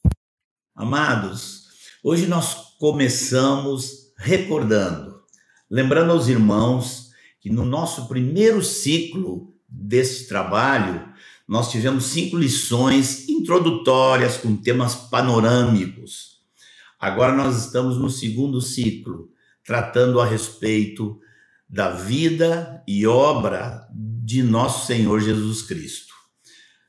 Amados, 0.74 1.68
hoje 2.02 2.26
nós 2.26 2.76
começamos 2.80 4.12
recordando, 4.18 5.20
lembrando 5.70 6.10
aos 6.10 6.26
irmãos 6.26 7.10
que 7.40 7.48
no 7.48 7.64
nosso 7.64 8.08
primeiro 8.08 8.60
ciclo 8.60 9.54
desse 9.68 10.26
trabalho, 10.26 11.08
nós 11.46 11.70
tivemos 11.70 12.06
cinco 12.06 12.36
lições 12.36 13.28
introdutórias 13.28 14.36
com 14.36 14.56
temas 14.56 14.96
panorâmicos. 14.96 16.40
Agora 16.98 17.36
nós 17.36 17.66
estamos 17.66 17.98
no 17.98 18.10
segundo 18.10 18.60
ciclo, 18.60 19.30
tratando 19.64 20.20
a 20.20 20.26
respeito 20.26 21.20
da 21.68 21.90
vida 21.90 22.82
e 22.86 23.06
obra 23.06 23.86
de 24.24 24.42
nosso 24.42 24.86
Senhor 24.86 25.20
Jesus 25.20 25.62
Cristo. 25.62 26.12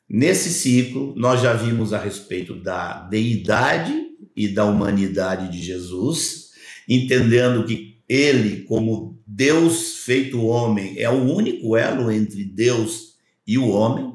Nesse 0.08 0.50
ciclo, 0.52 1.14
nós 1.18 1.42
já 1.42 1.54
vimos 1.54 1.92
a 1.94 1.98
respeito 1.98 2.54
da 2.56 3.00
deidade 3.08 3.94
e 4.36 4.48
da 4.48 4.66
humanidade 4.66 5.52
de 5.52 5.64
Jesus, 5.64 6.52
entendendo 6.88 7.66
que 7.66 7.98
ele, 8.08 8.62
como 8.64 9.20
Deus 9.26 9.98
feito 10.00 10.44
homem, 10.44 10.94
é 11.00 11.10
o 11.10 11.24
único 11.24 11.76
elo 11.76 12.12
entre 12.12 12.44
Deus 12.44 13.16
e 13.48 13.58
o 13.58 13.70
homem. 13.70 14.14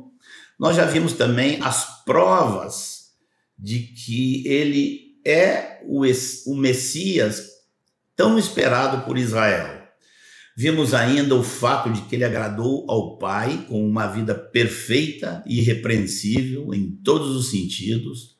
Nós 0.58 0.76
já 0.76 0.84
vimos 0.84 1.14
também 1.14 1.58
as 1.60 2.04
provas 2.04 3.08
de 3.58 3.80
que 3.80 4.46
ele 4.46 5.18
é 5.24 5.80
o, 5.86 6.04
es- 6.06 6.44
o 6.46 6.54
Messias 6.54 7.48
tão 8.14 8.38
esperado 8.38 9.04
por 9.04 9.18
Israel. 9.18 9.77
Vimos 10.60 10.92
ainda 10.92 11.36
o 11.36 11.42
fato 11.44 11.88
de 11.88 12.00
que 12.00 12.16
ele 12.16 12.24
agradou 12.24 12.84
ao 12.88 13.16
Pai 13.16 13.64
com 13.68 13.88
uma 13.88 14.08
vida 14.08 14.34
perfeita 14.34 15.40
e 15.46 15.60
irrepreensível 15.60 16.74
em 16.74 16.90
todos 16.90 17.36
os 17.36 17.52
sentidos. 17.52 18.36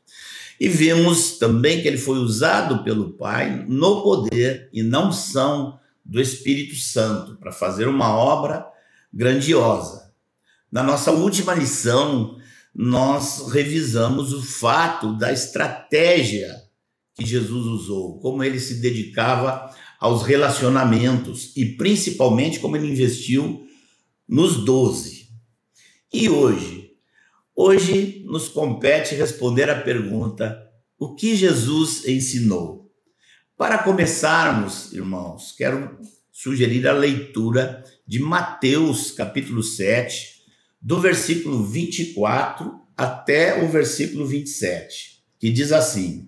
E 0.59 0.69
vimos 0.69 1.39
também 1.39 1.81
que 1.81 1.87
ele 1.87 1.97
foi 1.97 2.19
usado 2.19 2.83
pelo 2.83 3.13
Pai 3.13 3.65
no 3.69 4.03
poder 4.03 4.69
e 4.73 4.83
na 4.83 5.07
unção 5.07 5.79
do 6.05 6.21
Espírito 6.21 6.75
Santo 6.75 7.37
para 7.37 7.53
fazer 7.53 7.87
uma 7.87 8.13
obra 8.13 8.67
grandiosa. 9.15 10.13
Na 10.73 10.83
nossa 10.83 11.13
última 11.13 11.55
lição, 11.55 12.37
nós 12.75 13.49
revisamos 13.53 14.33
o 14.33 14.43
fato 14.43 15.17
da 15.17 15.33
estratégia 15.33 16.53
que 17.15 17.25
Jesus 17.25 17.65
usou, 17.65 18.19
como 18.19 18.43
ele 18.43 18.59
se 18.59 18.81
dedicava 18.81 19.73
aos 19.99 20.23
relacionamentos 20.23 21.57
e 21.57 21.65
principalmente 21.65 22.61
como 22.61 22.77
ele 22.77 22.91
investiu 22.91 23.67
nos 24.29 24.65
doze. 24.65 25.29
E 26.13 26.29
hoje? 26.29 26.93
Hoje 27.55 28.23
nos 28.27 28.49
compete 28.49 29.15
responder 29.15 29.69
a 29.69 29.81
pergunta: 29.81 30.59
o 30.99 31.15
que 31.15 31.35
Jesus 31.35 32.07
ensinou? 32.07 32.91
Para 33.57 33.79
começarmos, 33.79 34.93
irmãos, 34.93 35.53
quero 35.57 35.99
sugerir 36.31 36.87
a 36.87 36.93
leitura 36.93 37.83
de 38.07 38.21
Mateus, 38.21 39.11
capítulo 39.11 39.63
7, 39.63 40.39
do 40.81 41.01
versículo 41.01 41.65
24 41.65 42.73
até 42.97 43.65
o 43.65 43.69
versículo 43.69 44.25
27, 44.25 45.25
que 45.41 45.51
diz 45.51 45.73
assim: 45.73 46.28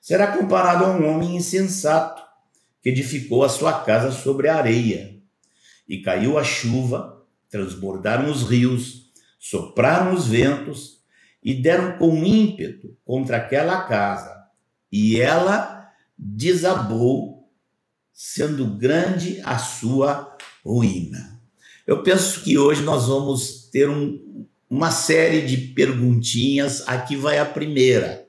será 0.00 0.36
comparado 0.36 0.84
a 0.84 0.90
um 0.90 1.08
homem 1.08 1.36
insensato 1.36 2.22
que 2.82 2.88
edificou 2.88 3.44
a 3.44 3.48
sua 3.48 3.80
casa 3.84 4.10
sobre 4.10 4.48
a 4.48 4.56
areia. 4.56 5.20
E 5.88 5.98
caiu 5.98 6.38
a 6.38 6.44
chuva, 6.44 7.26
transbordaram 7.50 8.30
os 8.30 8.48
rios, 8.48 9.10
sopraram 9.38 10.14
os 10.14 10.26
ventos 10.26 11.00
e 11.42 11.54
deram 11.54 11.98
com 11.98 12.24
ímpeto 12.24 12.96
contra 13.04 13.36
aquela 13.36 13.82
casa. 13.82 14.34
E 14.90 15.20
ela 15.20 15.90
desabou, 16.16 17.50
sendo 18.12 18.66
grande 18.66 19.40
a 19.44 19.58
sua 19.58 20.36
ruína. 20.64 21.40
Eu 21.86 22.02
penso 22.02 22.42
que 22.42 22.58
hoje 22.58 22.82
nós 22.82 23.06
vamos 23.08 23.68
ter 23.70 23.88
um, 23.88 24.46
uma 24.68 24.90
série 24.90 25.46
de 25.46 25.56
perguntinhas. 25.56 26.86
Aqui 26.86 27.16
vai 27.16 27.38
a 27.38 27.44
primeira. 27.44 28.19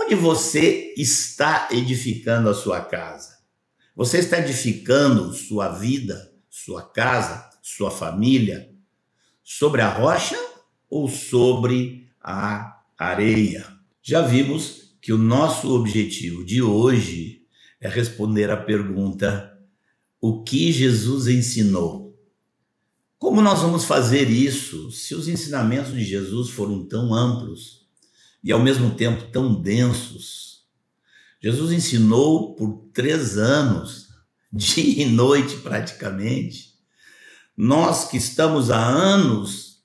Onde 0.00 0.14
você 0.14 0.94
está 0.96 1.68
edificando 1.72 2.48
a 2.48 2.54
sua 2.54 2.80
casa? 2.80 3.36
Você 3.96 4.18
está 4.18 4.38
edificando 4.38 5.34
sua 5.34 5.70
vida, 5.70 6.32
sua 6.48 6.88
casa, 6.88 7.50
sua 7.60 7.90
família 7.90 8.70
sobre 9.42 9.80
a 9.80 9.88
rocha 9.88 10.38
ou 10.88 11.08
sobre 11.08 12.08
a 12.22 12.80
areia? 12.96 13.66
Já 14.00 14.22
vimos 14.22 14.96
que 15.02 15.12
o 15.12 15.18
nosso 15.18 15.74
objetivo 15.74 16.44
de 16.44 16.62
hoje 16.62 17.42
é 17.80 17.88
responder 17.88 18.52
à 18.52 18.56
pergunta: 18.56 19.58
o 20.20 20.44
que 20.44 20.70
Jesus 20.70 21.26
ensinou? 21.26 22.16
Como 23.18 23.42
nós 23.42 23.62
vamos 23.62 23.84
fazer 23.84 24.30
isso 24.30 24.92
se 24.92 25.16
os 25.16 25.26
ensinamentos 25.26 25.92
de 25.92 26.04
Jesus 26.04 26.50
foram 26.50 26.86
tão 26.86 27.12
amplos? 27.12 27.77
E 28.48 28.52
ao 28.52 28.58
mesmo 28.58 28.92
tempo 28.92 29.24
tão 29.30 29.60
densos. 29.60 30.62
Jesus 31.38 31.70
ensinou 31.70 32.56
por 32.56 32.88
três 32.94 33.36
anos, 33.36 34.08
dia 34.50 35.02
e 35.02 35.04
noite 35.04 35.56
praticamente. 35.56 36.70
Nós 37.54 38.08
que 38.08 38.16
estamos 38.16 38.70
há 38.70 38.82
anos 38.82 39.82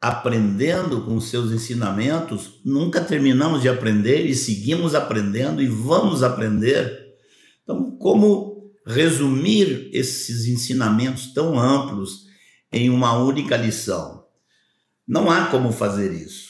aprendendo 0.00 1.00
com 1.00 1.20
seus 1.20 1.50
ensinamentos, 1.50 2.60
nunca 2.64 3.00
terminamos 3.00 3.60
de 3.60 3.68
aprender 3.68 4.24
e 4.24 4.36
seguimos 4.36 4.94
aprendendo 4.94 5.60
e 5.60 5.66
vamos 5.66 6.22
aprender. 6.22 7.16
Então, 7.64 7.90
como 7.98 8.70
resumir 8.86 9.90
esses 9.92 10.46
ensinamentos 10.46 11.32
tão 11.34 11.58
amplos 11.58 12.26
em 12.70 12.88
uma 12.88 13.18
única 13.18 13.56
lição? 13.56 14.24
Não 15.08 15.28
há 15.28 15.46
como 15.46 15.72
fazer 15.72 16.12
isso. 16.12 16.45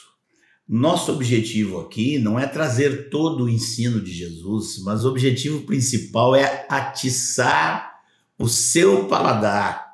Nosso 0.69 1.13
objetivo 1.13 1.79
aqui 1.79 2.19
não 2.19 2.39
é 2.39 2.47
trazer 2.47 3.09
todo 3.09 3.45
o 3.45 3.49
ensino 3.49 4.01
de 4.01 4.13
Jesus, 4.13 4.79
mas 4.83 5.05
o 5.05 5.09
objetivo 5.09 5.63
principal 5.63 6.35
é 6.35 6.67
atiçar 6.69 8.01
o 8.37 8.49
seu 8.49 9.07
paladar. 9.07 9.87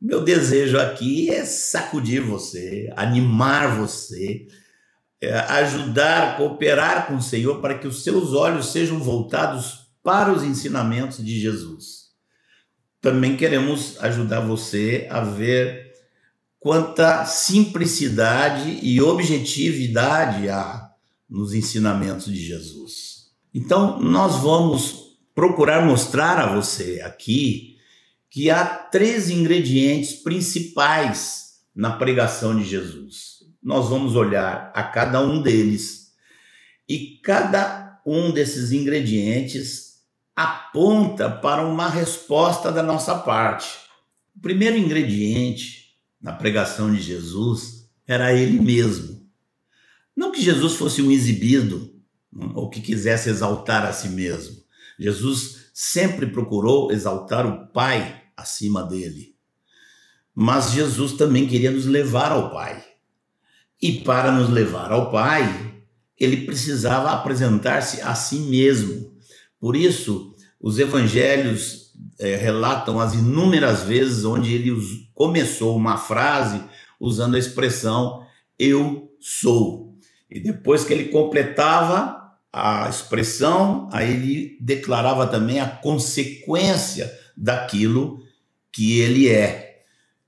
Meu 0.00 0.22
desejo 0.22 0.78
aqui 0.78 1.30
é 1.30 1.44
sacudir 1.44 2.20
você, 2.20 2.92
animar 2.94 3.76
você, 3.76 4.46
é 5.20 5.36
ajudar, 5.36 6.36
cooperar 6.36 7.08
com 7.08 7.16
o 7.16 7.22
Senhor 7.22 7.60
para 7.60 7.76
que 7.76 7.88
os 7.88 8.04
seus 8.04 8.34
olhos 8.34 8.70
sejam 8.70 9.00
voltados 9.00 9.88
para 10.02 10.32
os 10.32 10.44
ensinamentos 10.44 11.24
de 11.24 11.40
Jesus. 11.40 12.10
Também 13.00 13.36
queremos 13.36 13.96
ajudar 14.00 14.40
você 14.40 15.08
a 15.10 15.20
ver 15.20 15.83
quanta 16.64 17.26
simplicidade 17.26 18.78
e 18.82 18.98
objetividade 19.02 20.48
há 20.48 20.90
nos 21.28 21.52
ensinamentos 21.52 22.24
de 22.24 22.42
Jesus. 22.42 23.26
Então, 23.52 24.00
nós 24.00 24.36
vamos 24.36 25.18
procurar 25.34 25.84
mostrar 25.84 26.38
a 26.38 26.54
você 26.54 27.02
aqui 27.04 27.76
que 28.30 28.48
há 28.48 28.64
três 28.64 29.28
ingredientes 29.28 30.14
principais 30.14 31.56
na 31.76 31.98
pregação 31.98 32.56
de 32.56 32.64
Jesus. 32.64 33.40
Nós 33.62 33.90
vamos 33.90 34.16
olhar 34.16 34.72
a 34.74 34.84
cada 34.84 35.20
um 35.20 35.42
deles 35.42 36.14
e 36.88 37.20
cada 37.22 38.00
um 38.06 38.30
desses 38.30 38.72
ingredientes 38.72 39.96
aponta 40.34 41.28
para 41.28 41.62
uma 41.66 41.90
resposta 41.90 42.72
da 42.72 42.82
nossa 42.82 43.16
parte. 43.16 43.68
O 44.34 44.40
primeiro 44.40 44.78
ingrediente 44.78 45.83
na 46.24 46.32
pregação 46.32 46.90
de 46.90 47.02
Jesus 47.02 47.86
era 48.06 48.32
ele 48.32 48.58
mesmo. 48.58 49.28
Não 50.16 50.32
que 50.32 50.40
Jesus 50.40 50.72
fosse 50.72 51.02
um 51.02 51.12
exibido 51.12 51.92
ou 52.54 52.70
que 52.70 52.80
quisesse 52.80 53.28
exaltar 53.28 53.84
a 53.84 53.92
si 53.92 54.08
mesmo. 54.08 54.56
Jesus 54.98 55.66
sempre 55.74 56.26
procurou 56.28 56.90
exaltar 56.90 57.46
o 57.46 57.66
Pai 57.66 58.22
acima 58.34 58.82
dele. 58.82 59.36
Mas 60.34 60.70
Jesus 60.70 61.12
também 61.12 61.46
queria 61.46 61.70
nos 61.70 61.84
levar 61.84 62.32
ao 62.32 62.50
Pai. 62.50 62.82
E 63.82 64.00
para 64.00 64.32
nos 64.32 64.48
levar 64.48 64.92
ao 64.92 65.10
Pai, 65.10 65.84
ele 66.18 66.46
precisava 66.46 67.10
apresentar-se 67.10 68.00
a 68.00 68.14
si 68.14 68.36
mesmo. 68.36 69.14
Por 69.60 69.76
isso, 69.76 70.34
os 70.58 70.78
evangelhos 70.78 71.83
é, 72.18 72.36
relatam 72.36 73.00
as 73.00 73.14
inúmeras 73.14 73.82
vezes 73.82 74.24
onde 74.24 74.52
ele 74.52 74.72
começou 75.14 75.76
uma 75.76 75.96
frase 75.96 76.62
usando 77.00 77.34
a 77.34 77.38
expressão 77.38 78.24
eu 78.58 79.10
sou. 79.20 79.98
E 80.30 80.40
depois 80.40 80.84
que 80.84 80.92
ele 80.92 81.06
completava 81.06 82.22
a 82.52 82.88
expressão, 82.88 83.88
aí 83.92 84.12
ele 84.12 84.58
declarava 84.60 85.26
também 85.26 85.60
a 85.60 85.68
consequência 85.68 87.12
daquilo 87.36 88.22
que 88.72 89.00
ele 89.00 89.28
é. 89.28 89.82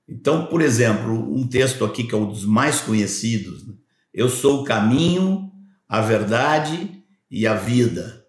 Então, 0.07 0.45
por 0.45 0.61
exemplo, 0.61 1.13
um 1.33 1.47
texto 1.47 1.83
aqui 1.83 2.03
que 2.03 2.15
é 2.15 2.17
um 2.17 2.29
dos 2.29 2.45
mais 2.45 2.79
conhecidos: 2.79 3.67
né? 3.67 3.73
Eu 4.13 4.29
sou 4.29 4.61
o 4.61 4.63
caminho, 4.63 5.51
a 5.87 6.01
verdade 6.01 7.03
e 7.29 7.45
a 7.45 7.53
vida. 7.53 8.25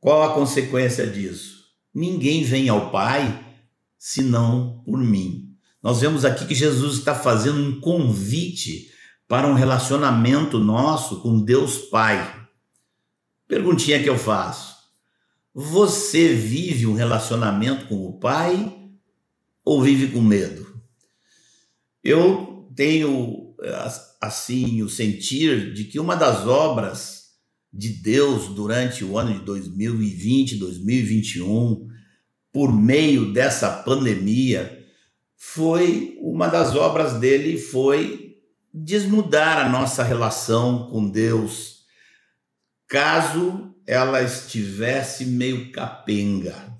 Qual 0.00 0.22
a 0.22 0.34
consequência 0.34 1.06
disso? 1.06 1.53
Ninguém 1.94 2.42
vem 2.42 2.68
ao 2.68 2.90
Pai 2.90 3.44
senão 3.98 4.82
por 4.84 4.98
mim. 4.98 5.56
Nós 5.82 6.00
vemos 6.00 6.24
aqui 6.24 6.46
que 6.46 6.54
Jesus 6.54 6.98
está 6.98 7.14
fazendo 7.14 7.58
um 7.58 7.80
convite 7.80 8.90
para 9.28 9.46
um 9.46 9.54
relacionamento 9.54 10.58
nosso 10.58 11.20
com 11.20 11.40
Deus 11.40 11.78
Pai. 11.78 12.46
Perguntinha 13.46 14.02
que 14.02 14.08
eu 14.08 14.18
faço: 14.18 14.74
você 15.54 16.34
vive 16.34 16.86
um 16.86 16.94
relacionamento 16.94 17.86
com 17.86 18.06
o 18.06 18.18
Pai 18.18 18.74
ou 19.64 19.82
vive 19.82 20.08
com 20.08 20.20
medo? 20.20 20.66
Eu 22.02 22.68
tenho 22.74 23.54
assim 24.20 24.82
o 24.82 24.88
sentir 24.88 25.72
de 25.72 25.84
que 25.84 26.00
uma 26.00 26.16
das 26.16 26.46
obras 26.46 27.13
de 27.74 27.88
Deus 27.88 28.46
durante 28.54 29.04
o 29.04 29.18
ano 29.18 29.32
de 29.32 29.40
2020, 29.40 30.56
2021, 30.56 31.88
por 32.52 32.72
meio 32.72 33.32
dessa 33.32 33.68
pandemia, 33.68 34.80
foi 35.36 36.16
uma 36.20 36.46
das 36.46 36.76
obras 36.76 37.18
dele 37.18 37.58
foi 37.58 38.36
desnudar 38.72 39.58
a 39.58 39.68
nossa 39.68 40.04
relação 40.04 40.88
com 40.88 41.10
Deus, 41.10 41.80
caso 42.86 43.74
ela 43.86 44.22
estivesse 44.22 45.26
meio 45.26 45.72
capenga. 45.72 46.72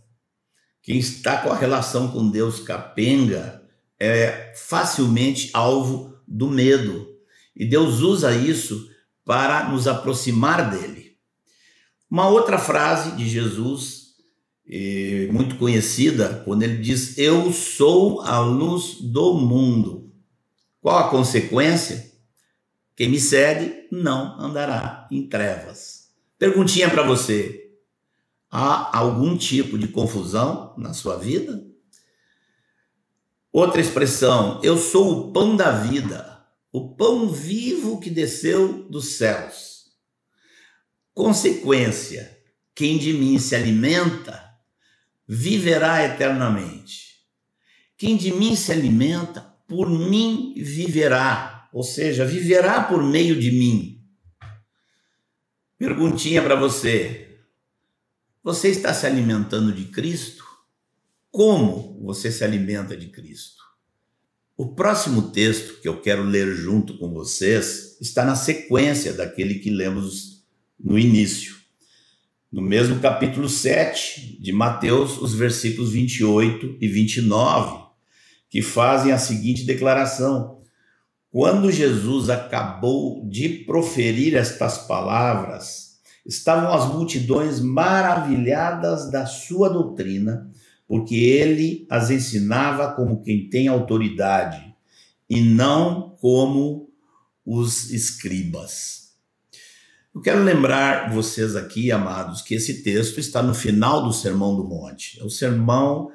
Quem 0.81 0.99
está 0.99 1.39
com 1.39 1.51
a 1.51 1.57
relação 1.57 2.11
com 2.13 2.31
Deus 2.31 2.61
capenga 2.61 3.63
é 3.99 4.53
facilmente 4.55 5.51
alvo 5.53 6.17
do 6.27 6.49
medo. 6.49 7.09
E 7.57 7.65
Deus 7.65 8.01
usa 8.01 8.35
isso 8.35 8.94
para 9.25 9.69
nos 9.69 9.89
aproximar 9.89 10.71
dele. 10.71 11.17
Uma 12.11 12.29
outra 12.29 12.59
frase 12.59 13.13
de 13.17 13.29
Jesus, 13.29 14.15
eh, 14.69 15.29
muito 15.33 15.57
conhecida, 15.57 16.43
quando 16.45 16.63
ele 16.63 16.79
diz: 16.79 17.19
Eu 17.19 17.53
sou 17.53 18.21
a 18.21 18.39
luz 18.39 19.01
do 19.01 19.35
mundo. 19.35 20.13
Qual 20.81 20.99
a 20.99 21.09
consequência? 21.09 22.13
Quem 22.97 23.09
me 23.09 23.19
segue 23.19 23.89
não 23.91 24.39
andará 24.41 25.09
em 25.11 25.27
trevas. 25.27 26.11
Perguntinha 26.39 26.91
para 26.91 27.03
você: 27.03 27.73
há 28.51 28.97
algum 28.97 29.37
tipo 29.37 29.79
de 29.79 29.89
confusão 29.89 30.75
na 30.77 30.93
sua 30.93 31.17
vida? 31.17 31.65
Outra 33.53 33.81
expressão: 33.81 34.61
eu 34.63 34.77
sou 34.77 35.11
o 35.11 35.33
pão 35.33 35.57
da 35.57 35.73
vida, 35.73 36.34
o 36.75 36.97
pão 36.97 37.29
vivo 37.29 38.01
que 38.01 38.11
desceu 38.11 38.89
dos 38.89 39.17
céus. 39.17 39.93
Consequência: 41.15 42.37
quem 42.75 42.99
de 42.99 43.13
mim 43.13 43.39
se 43.39 43.55
alimenta 43.55 44.43
viverá 45.25 46.05
eternamente. 46.05 47.15
Quem 47.97 48.17
de 48.17 48.33
mim 48.33 48.57
se 48.57 48.73
alimenta, 48.73 49.41
por 49.69 49.89
mim 49.89 50.53
viverá, 50.57 51.71
ou 51.73 51.85
seja, 51.85 52.25
viverá 52.25 52.83
por 52.83 53.05
meio 53.05 53.39
de 53.39 53.53
mim. 53.53 54.05
Perguntinha 55.79 56.43
para 56.43 56.57
você: 56.57 57.39
você 58.43 58.69
está 58.69 58.93
se 58.93 59.07
alimentando 59.07 59.73
de 59.73 59.85
Cristo? 59.85 60.45
Como 61.31 62.03
você 62.03 62.33
se 62.33 62.43
alimenta 62.43 62.97
de 62.97 63.11
Cristo? 63.11 63.64
O 64.57 64.69
próximo 64.69 65.33
texto 65.33 65.81
que 65.81 65.89
eu 65.89 66.01
quero 66.01 66.23
ler 66.23 66.55
junto 66.55 66.97
com 66.97 67.13
vocês 67.13 67.97
está 68.01 68.25
na 68.25 68.37
sequência 68.37 69.13
daquele 69.13 69.57
que 69.57 69.69
lemos 69.69 70.45
no 70.79 70.97
início. 70.97 71.57
No 72.53 72.63
mesmo 72.63 73.01
capítulo 73.01 73.49
7 73.49 74.39
de 74.41 74.53
Mateus, 74.53 75.21
os 75.21 75.35
versículos 75.35 75.91
28 75.91 76.79
e 76.81 76.87
29, 76.87 77.85
que 78.49 78.63
fazem 78.63 79.11
a 79.11 79.19
seguinte 79.19 79.65
declaração: 79.65 80.61
quando 81.33 81.73
Jesus 81.73 82.31
acabou 82.31 83.29
de 83.29 83.49
proferir 83.49 84.37
estas 84.37 84.79
palavras, 84.87 85.99
estavam 86.25 86.73
as 86.73 86.95
multidões 86.95 87.59
maravilhadas 87.59 89.11
da 89.11 89.27
sua 89.27 89.69
doutrina, 89.69 90.49
porque 90.87 91.15
ele 91.15 91.87
as 91.91 92.11
ensinava 92.11 92.93
como 92.93 93.23
quem 93.23 93.49
tem 93.49 93.69
autoridade 93.69 94.75
e 95.29 95.41
não 95.41 96.17
como 96.21 96.91
os 97.45 97.91
escribas. 97.91 99.05
Eu 100.15 100.21
quero 100.21 100.45
lembrar 100.45 101.13
vocês 101.13 101.57
aqui, 101.57 101.91
amados, 101.91 102.41
que 102.41 102.55
esse 102.55 102.83
texto 102.83 103.19
está 103.19 103.43
no 103.43 103.53
final 103.53 104.05
do 104.05 104.13
Sermão 104.13 104.55
do 104.55 104.65
Monte. 104.65 105.19
É 105.21 105.25
o 105.25 105.31
sermão 105.31 106.13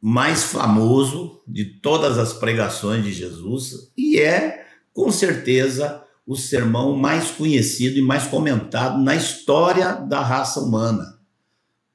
mais 0.00 0.44
famoso 0.44 1.42
de 1.48 1.64
todas 1.64 2.18
as 2.18 2.34
pregações 2.34 3.02
de 3.02 3.12
Jesus 3.12 3.90
e 3.96 4.18
é, 4.18 4.66
com 4.92 5.10
certeza, 5.10 6.02
o 6.26 6.36
sermão 6.36 6.96
mais 6.96 7.30
conhecido 7.30 7.98
e 7.98 8.02
mais 8.02 8.26
comentado 8.26 9.02
na 9.02 9.14
história 9.14 9.94
da 9.94 10.20
raça 10.20 10.60
humana. 10.60 11.18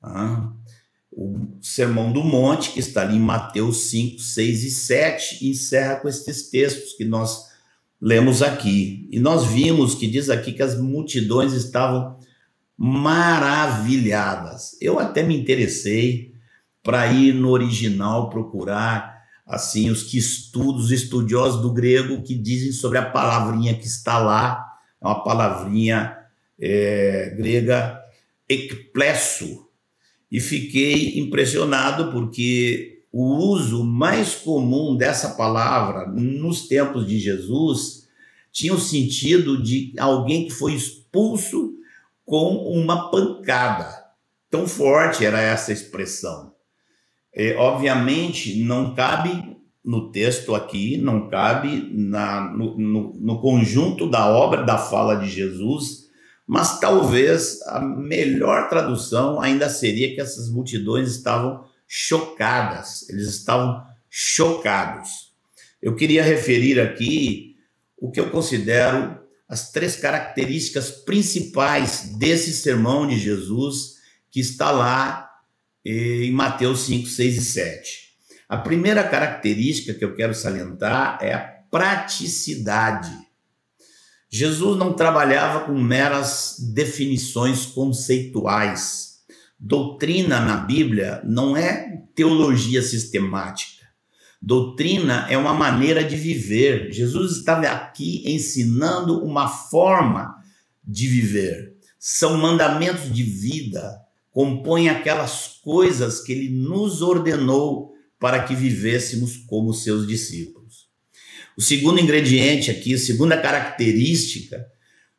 Ah, 0.02 0.51
o 1.22 1.58
Sermão 1.62 2.12
do 2.12 2.24
Monte, 2.24 2.72
que 2.72 2.80
está 2.80 3.02
ali 3.02 3.18
em 3.18 3.20
Mateus 3.20 3.90
5, 3.90 4.20
6 4.20 4.64
e 4.64 4.72
7, 4.72 5.50
encerra 5.50 5.98
com 5.98 6.08
estes 6.08 6.50
textos 6.50 6.94
que 6.94 7.06
nós 7.06 7.52
lemos 8.02 8.42
aqui. 8.42 9.08
E 9.12 9.20
nós 9.20 9.46
vimos 9.46 9.94
que 9.94 10.08
diz 10.08 10.30
aqui 10.30 10.52
que 10.52 10.64
as 10.64 10.80
multidões 10.80 11.54
estavam 11.54 12.18
maravilhadas. 12.76 14.76
Eu 14.82 14.98
até 14.98 15.22
me 15.22 15.38
interessei 15.38 16.34
para 16.82 17.12
ir 17.12 17.34
no 17.34 17.50
original 17.50 18.30
procurar 18.30 19.22
assim 19.46 19.90
os 19.90 20.04
que 20.04 20.18
estudam, 20.18 20.78
os 20.78 20.92
estudiosos 20.92 21.62
do 21.62 21.72
grego 21.72 22.24
que 22.24 22.34
dizem 22.34 22.72
sobre 22.72 22.98
a 22.98 23.06
palavrinha 23.06 23.76
que 23.76 23.86
está 23.86 24.18
lá, 24.18 24.66
é 25.00 25.06
uma 25.06 25.24
palavrinha 25.24 26.18
é, 26.60 27.36
grega 27.38 28.02
ekplesso, 28.50 29.68
e 30.32 30.40
fiquei 30.40 31.20
impressionado 31.20 32.12
porque 32.12 33.04
o 33.12 33.36
uso 33.36 33.84
mais 33.84 34.36
comum 34.36 34.96
dessa 34.96 35.32
palavra 35.32 36.08
nos 36.08 36.68
tempos 36.68 37.06
de 37.06 37.20
Jesus 37.20 38.08
tinha 38.52 38.74
o 38.74 38.80
sentido 38.80 39.62
de 39.62 39.94
alguém 39.98 40.46
que 40.46 40.52
foi 40.52 40.74
expulso 40.74 41.74
com 42.26 42.56
uma 42.56 43.12
pancada. 43.12 44.06
Tão 44.50 44.68
forte 44.68 45.26
era 45.26 45.42
essa 45.42 45.74
expressão. 45.74 46.54
É, 47.34 47.56
obviamente, 47.56 48.62
não 48.64 48.94
cabe 48.94 49.58
no 49.84 50.12
texto 50.12 50.54
aqui, 50.54 50.98
não 50.98 51.30
cabe 51.30 51.90
na, 51.94 52.52
no, 52.52 52.78
no, 52.78 53.14
no 53.14 53.42
conjunto 53.42 54.10
da 54.10 54.30
obra, 54.30 54.64
da 54.64 54.78
fala 54.78 55.16
de 55.16 55.30
Jesus, 55.30 56.01
mas 56.48 56.80
talvez 56.80 57.62
a 57.68 57.80
melhor 57.80 58.70
tradução 58.70 59.40
ainda 59.40 59.70
seria 59.70 60.14
que 60.14 60.22
essas 60.22 60.50
multidões 60.50 61.10
estavam 61.10 61.66
chocadas, 61.88 63.08
eles 63.10 63.28
estavam 63.28 63.84
chocados. 64.10 65.32
Eu 65.82 65.96
queria 65.96 66.24
referir 66.24 66.80
aqui 66.80 67.56
o 67.98 68.12
que 68.12 68.20
eu 68.20 68.30
considero 68.30 69.20
as 69.48 69.72
três 69.72 69.96
características 69.98 70.92
principais 70.92 72.14
desse 72.18 72.54
sermão 72.54 73.06
de 73.06 73.18
Jesus 73.18 73.96
que 74.32 74.40
está 74.40 74.72
lá 74.72 75.30
eh, 75.86 76.24
em 76.24 76.32
Mateus 76.32 76.86
5, 76.86 77.08
6 77.08 77.38
e 77.38 77.42
7. 77.42 78.12
A 78.48 78.58
primeira 78.58 79.04
característica 79.04 79.94
que 79.94 80.04
eu 80.04 80.16
quero 80.16 80.34
salientar 80.34 81.18
é 81.22 81.34
a 81.34 81.40
praticidade. 81.40 83.12
Jesus 84.34 84.78
não 84.78 84.94
trabalhava 84.94 85.66
com 85.66 85.78
meras 85.78 86.56
definições 86.74 87.66
conceituais. 87.66 89.18
Doutrina 89.60 90.40
na 90.40 90.56
Bíblia 90.56 91.22
não 91.26 91.58
é 91.58 92.02
teologia 92.16 92.82
sistemática. 92.82 93.86
Doutrina 94.42 95.28
é 95.30 95.38
uma 95.38 95.54
maneira 95.54 96.02
de 96.02 96.16
viver. 96.16 96.94
Jesus 96.94 97.40
estava 97.40 97.68
aqui 97.68 98.24
ensinando 98.26 99.22
uma 99.22 99.50
forma 99.50 100.34
de 100.82 101.08
viver. 101.08 101.76
São 102.00 102.38
mandamentos 102.38 103.14
de 103.14 103.24
vida, 103.24 104.00
compõem 104.32 104.88
aquelas 104.88 105.60
coisas 105.62 106.22
que 106.22 106.32
ele 106.32 106.50
nos 106.50 107.02
ordenou 107.02 107.92
para 108.18 108.44
que 108.44 108.56
vivêssemos 108.56 109.36
como 109.46 109.74
seus 109.74 110.08
discípulos. 110.08 110.61
O 111.62 111.64
segundo 111.64 112.00
ingrediente 112.00 112.72
aqui, 112.72 112.96
a 112.96 112.98
segunda 112.98 113.38
característica 113.38 114.66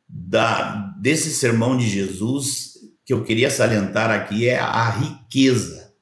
da, 0.08 0.92
desse 1.00 1.30
sermão 1.30 1.76
de 1.76 1.88
Jesus 1.88 2.72
que 3.06 3.12
eu 3.12 3.22
queria 3.22 3.48
salientar 3.48 4.10
aqui 4.10 4.48
é 4.48 4.58
a 4.58 4.90
riqueza. 4.90 5.92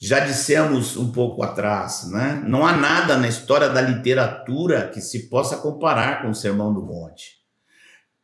Já 0.00 0.20
dissemos 0.20 0.96
um 0.96 1.12
pouco 1.12 1.42
atrás, 1.42 2.08
né? 2.10 2.42
Não 2.48 2.66
há 2.66 2.74
nada 2.74 3.18
na 3.18 3.28
história 3.28 3.68
da 3.68 3.82
literatura 3.82 4.88
que 4.88 5.02
se 5.02 5.28
possa 5.28 5.58
comparar 5.58 6.22
com 6.22 6.30
o 6.30 6.34
Sermão 6.34 6.72
do 6.72 6.80
Monte. 6.80 7.32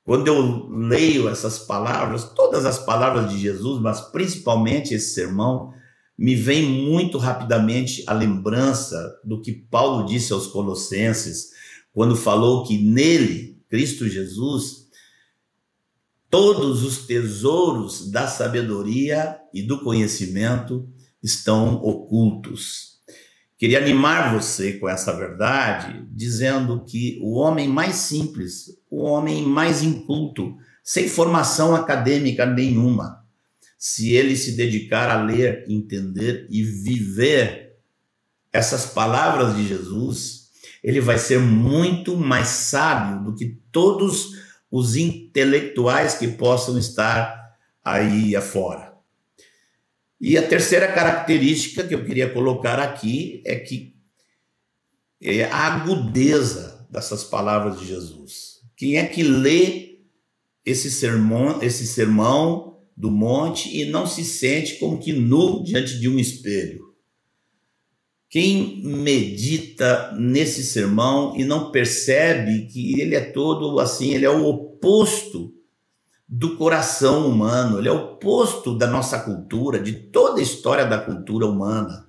Quando 0.05 0.29
eu 0.29 0.67
leio 0.71 1.29
essas 1.29 1.59
palavras, 1.59 2.25
todas 2.25 2.65
as 2.65 2.79
palavras 2.79 3.31
de 3.31 3.39
Jesus, 3.39 3.83
mas 3.83 4.01
principalmente 4.01 4.95
esse 4.95 5.13
sermão, 5.13 5.75
me 6.19 6.35
vem 6.35 6.65
muito 6.65 7.17
rapidamente 7.17 8.03
a 8.09 8.13
lembrança 8.13 9.21
do 9.23 9.41
que 9.41 9.53
Paulo 9.53 10.05
disse 10.05 10.33
aos 10.33 10.49
Colossenses, 10.49 11.51
quando 11.93 12.17
falou 12.17 12.65
que 12.65 12.77
nele, 12.77 13.63
Cristo 13.69 14.09
Jesus, 14.09 14.89
todos 16.29 16.83
os 16.83 17.07
tesouros 17.07 18.11
da 18.11 18.27
sabedoria 18.27 19.39
e 19.55 19.63
do 19.63 19.79
conhecimento 19.81 20.89
estão 21.23 21.77
ocultos. 21.77 22.99
Queria 23.57 23.79
animar 23.79 24.35
você 24.35 24.75
com 24.75 24.89
essa 24.89 25.13
verdade, 25.13 26.05
dizendo 26.11 26.85
que 26.85 27.19
o 27.23 27.35
homem 27.35 27.69
mais 27.69 27.97
simples, 27.97 28.77
o 28.91 29.03
homem 29.03 29.45
mais 29.45 29.83
inculto, 29.83 30.57
sem 30.83 31.09
formação 31.09 31.75
acadêmica 31.75 32.47
nenhuma, 32.47 33.25
se 33.79 34.13
ele 34.13 34.37
se 34.37 34.53
dedicar 34.57 35.09
a 35.09 35.23
ler, 35.23 35.65
entender 35.69 36.49
e 36.51 36.65
viver 36.65 37.77
essas 38.53 38.87
palavras 38.87 39.55
de 39.55 39.69
Jesus, 39.69 40.49
ele 40.83 41.01
vai 41.01 41.17
ser 41.17 41.39
muito 41.39 42.17
mais 42.17 42.49
sábio 42.49 43.25
do 43.25 43.37
que 43.37 43.57
todos 43.71 44.31
os 44.69 44.97
intelectuais 44.97 46.15
que 46.15 46.27
possam 46.27 46.77
estar 46.77 47.57
aí 47.85 48.35
afora. 48.35 48.95
E 50.21 50.37
a 50.37 50.47
terceira 50.47 50.91
característica 50.93 51.87
que 51.87 51.95
eu 51.95 52.05
queria 52.05 52.29
colocar 52.29 52.81
aqui 52.81 53.41
é 53.47 53.55
que 53.55 53.97
é 55.23 55.45
a 55.45 55.57
agudeza 55.57 56.85
dessas 56.91 57.23
palavras 57.23 57.79
de 57.79 57.87
Jesus. 57.87 58.61
Quem 58.77 58.97
é 58.97 59.07
que 59.07 59.23
lê 59.23 60.01
esse 60.65 60.91
sermão, 60.91 61.63
esse 61.63 61.87
sermão 61.87 62.68
do 62.99 63.13
monte 63.13 63.81
e 63.81 63.85
não 63.85 64.09
se 64.09 64.25
sente 64.25 64.75
como 64.75 64.99
que 64.99 65.13
nu 65.13 65.63
diante 65.63 66.01
de 66.01 66.09
um 66.09 66.19
espelho? 66.19 66.89
Quem 68.29 68.83
medita 68.83 70.13
nesse 70.19 70.65
sermão 70.65 71.37
e 71.37 71.45
não 71.45 71.71
percebe 71.71 72.67
que 72.67 73.01
ele 73.01 73.15
é 73.15 73.21
todo 73.21 73.79
assim, 73.79 74.13
ele 74.13 74.25
é 74.25 74.31
o 74.31 74.45
oposto 74.45 75.55
do 76.29 76.57
coração 76.57 77.29
humano, 77.29 77.79
ele 77.79 77.89
é 77.89 77.93
o 77.93 78.15
oposto 78.15 78.77
da 78.77 78.89
nossa 78.89 79.21
cultura, 79.21 79.79
de 79.79 79.93
toda 79.93 80.41
a 80.41 80.43
história 80.43 80.85
da 80.85 80.99
cultura 80.99 81.47
humana. 81.47 82.05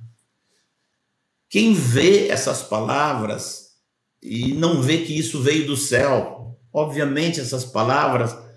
Quem 1.47 1.71
vê 1.71 2.29
essas 2.29 2.63
palavras 2.63 3.75
e 4.23 4.53
não 4.53 4.81
vê 4.81 4.97
que 5.03 5.17
isso 5.17 5.39
veio 5.39 5.67
do 5.67 5.77
céu, 5.77 6.59
obviamente 6.73 7.39
essas 7.39 7.63
palavras 7.63 8.48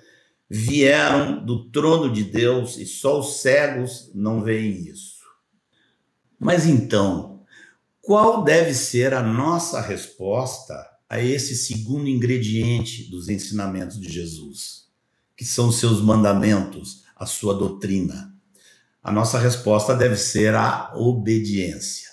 vieram 0.53 1.44
do 1.44 1.70
trono 1.70 2.12
de 2.12 2.24
Deus 2.24 2.76
e 2.76 2.84
só 2.84 3.18
os 3.18 3.40
cegos 3.40 4.11
não 4.14 4.42
veem 4.42 4.86
isso. 4.86 5.22
Mas 6.38 6.66
então, 6.66 7.42
qual 8.00 8.44
deve 8.44 8.74
ser 8.74 9.14
a 9.14 9.22
nossa 9.22 9.80
resposta 9.80 10.74
a 11.09 11.20
esse 11.20 11.57
segundo 11.57 12.09
ingrediente 12.09 13.11
dos 13.11 13.28
ensinamentos 13.28 13.98
de 13.98 14.12
Jesus? 14.12 14.82
que 15.42 15.48
são 15.48 15.70
os 15.70 15.80
seus 15.80 16.00
mandamentos, 16.00 17.03
a 17.16 17.26
sua 17.26 17.53
doutrina? 17.53 18.32
A 19.03 19.11
nossa 19.11 19.40
resposta 19.40 19.92
deve 19.92 20.16
ser 20.16 20.55
a 20.55 20.92
obediência. 20.94 22.09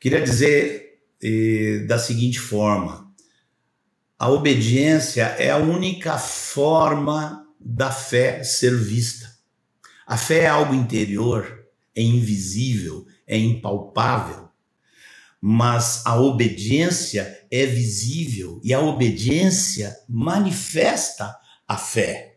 Queria 0.00 0.22
dizer 0.22 1.02
eh, 1.22 1.84
da 1.86 1.98
seguinte 1.98 2.40
forma: 2.40 3.05
a 4.18 4.30
obediência 4.30 5.24
é 5.38 5.50
a 5.50 5.58
única 5.58 6.18
forma 6.18 7.46
da 7.60 7.90
fé 7.90 8.42
ser 8.42 8.74
vista. 8.74 9.30
A 10.06 10.16
fé 10.16 10.40
é 10.40 10.46
algo 10.46 10.74
interior, 10.74 11.66
é 11.94 12.02
invisível, 12.02 13.06
é 13.26 13.36
impalpável. 13.36 14.48
Mas 15.40 16.04
a 16.06 16.18
obediência 16.18 17.46
é 17.50 17.66
visível 17.66 18.60
e 18.64 18.72
a 18.72 18.80
obediência 18.80 19.94
manifesta 20.08 21.36
a 21.68 21.76
fé. 21.76 22.36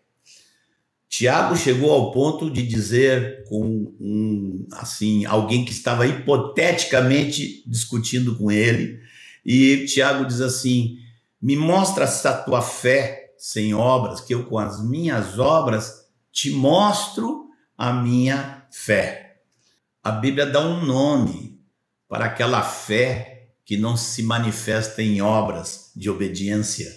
Tiago 1.08 1.56
chegou 1.56 1.92
ao 1.92 2.12
ponto 2.12 2.52
de 2.52 2.62
dizer 2.62 3.44
com 3.46 3.96
um 4.00 4.68
assim 4.74 5.26
alguém 5.26 5.66
que 5.66 5.72
estava 5.72 6.06
hipoteticamente 6.06 7.64
discutindo 7.68 8.36
com 8.38 8.52
ele, 8.52 9.00
e 9.44 9.86
Tiago 9.86 10.26
diz 10.26 10.40
assim: 10.40 10.98
"Me 11.42 11.56
mostra 11.56 12.04
essa 12.04 12.34
tua 12.34 12.62
fé 12.62 13.34
sem 13.38 13.74
obras, 13.74 14.22
que 14.22 14.34
eu 14.34 14.46
com 14.46 14.58
as 14.58 14.84
minhas 14.84 15.40
obras 15.40 16.08
te 16.32 16.52
mostro 16.52 17.50
a 17.78 17.94
minha 17.94 18.66
fé". 18.72 19.42
A 20.04 20.12
Bíblia 20.12 20.46
dá 20.46 20.62
um 20.62 20.86
nome 20.86 21.60
para 22.08 22.26
aquela 22.26 22.64
fé 22.64 23.52
que 23.64 23.78
não 23.78 23.96
se 23.96 24.24
manifesta 24.24 25.02
em 25.02 25.22
obras 25.22 25.92
de 25.96 26.10
obediência. 26.10 26.92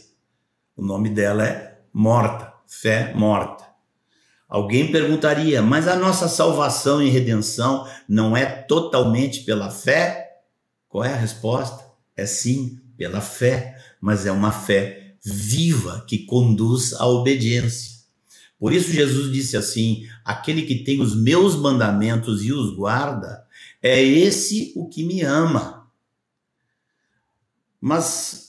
O 0.75 0.83
nome 0.83 1.11
dela 1.11 1.47
é 1.47 1.81
morta, 1.93 2.53
fé 2.67 3.13
morta. 3.15 3.67
Alguém 4.49 4.91
perguntaria, 4.93 5.61
mas 5.63 5.89
a 5.89 5.97
nossa 5.97 6.29
salvação 6.29 7.03
e 7.03 7.11
redenção 7.11 7.87
não 8.09 8.37
é 8.37 8.47
totalmente 8.47 9.45
pela 9.45 9.71
fé? 9.71 10.41
Qual 10.89 11.05
é 11.05 11.13
a 11.13 11.17
resposta? 11.17 11.87
É 12.17 12.25
sim, 12.27 12.79
pela 12.97 13.21
fé, 13.21 13.82
mas 14.03 14.27
é 14.27 14.33
uma 14.33 14.51
fé 14.51 15.15
viva 15.25 16.05
que 16.09 16.27
conduz 16.27 16.93
à 16.95 17.07
obediência. 17.07 18.03
Por 18.59 18.73
isso 18.73 18.91
Jesus 18.91 19.33
disse 19.33 19.57
assim: 19.57 20.09
aquele 20.25 20.63
que 20.63 20.83
tem 20.83 21.01
os 21.01 21.15
meus 21.15 21.55
mandamentos 21.55 22.45
e 22.45 22.53
os 22.53 22.75
guarda, 22.75 23.47
é 23.81 24.03
esse 24.03 24.73
o 24.75 24.89
que 24.89 25.05
me 25.05 25.23
ama. 25.23 25.89
Mas 27.81 28.43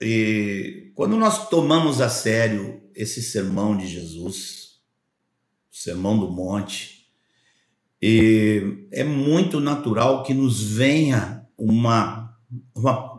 e 0.00 0.90
quando 0.94 1.16
nós 1.16 1.48
tomamos 1.48 2.00
a 2.00 2.08
sério 2.08 2.82
esse 2.94 3.22
sermão 3.22 3.76
de 3.76 3.86
Jesus, 3.86 4.80
o 5.70 5.76
sermão 5.76 6.18
do 6.18 6.30
monte, 6.32 7.06
é 8.02 9.04
muito 9.04 9.60
natural 9.60 10.22
que 10.22 10.32
nos 10.32 10.62
venha 10.62 11.46
uma, 11.56 12.34
uma 12.74 13.09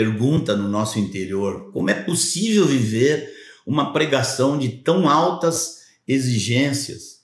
pergunta 0.00 0.56
no 0.56 0.68
nosso 0.68 0.98
interior: 0.98 1.70
como 1.72 1.90
é 1.90 1.94
possível 1.94 2.66
viver 2.66 3.30
uma 3.66 3.92
pregação 3.92 4.58
de 4.58 4.68
tão 4.68 5.08
altas 5.08 5.80
exigências? 6.08 7.20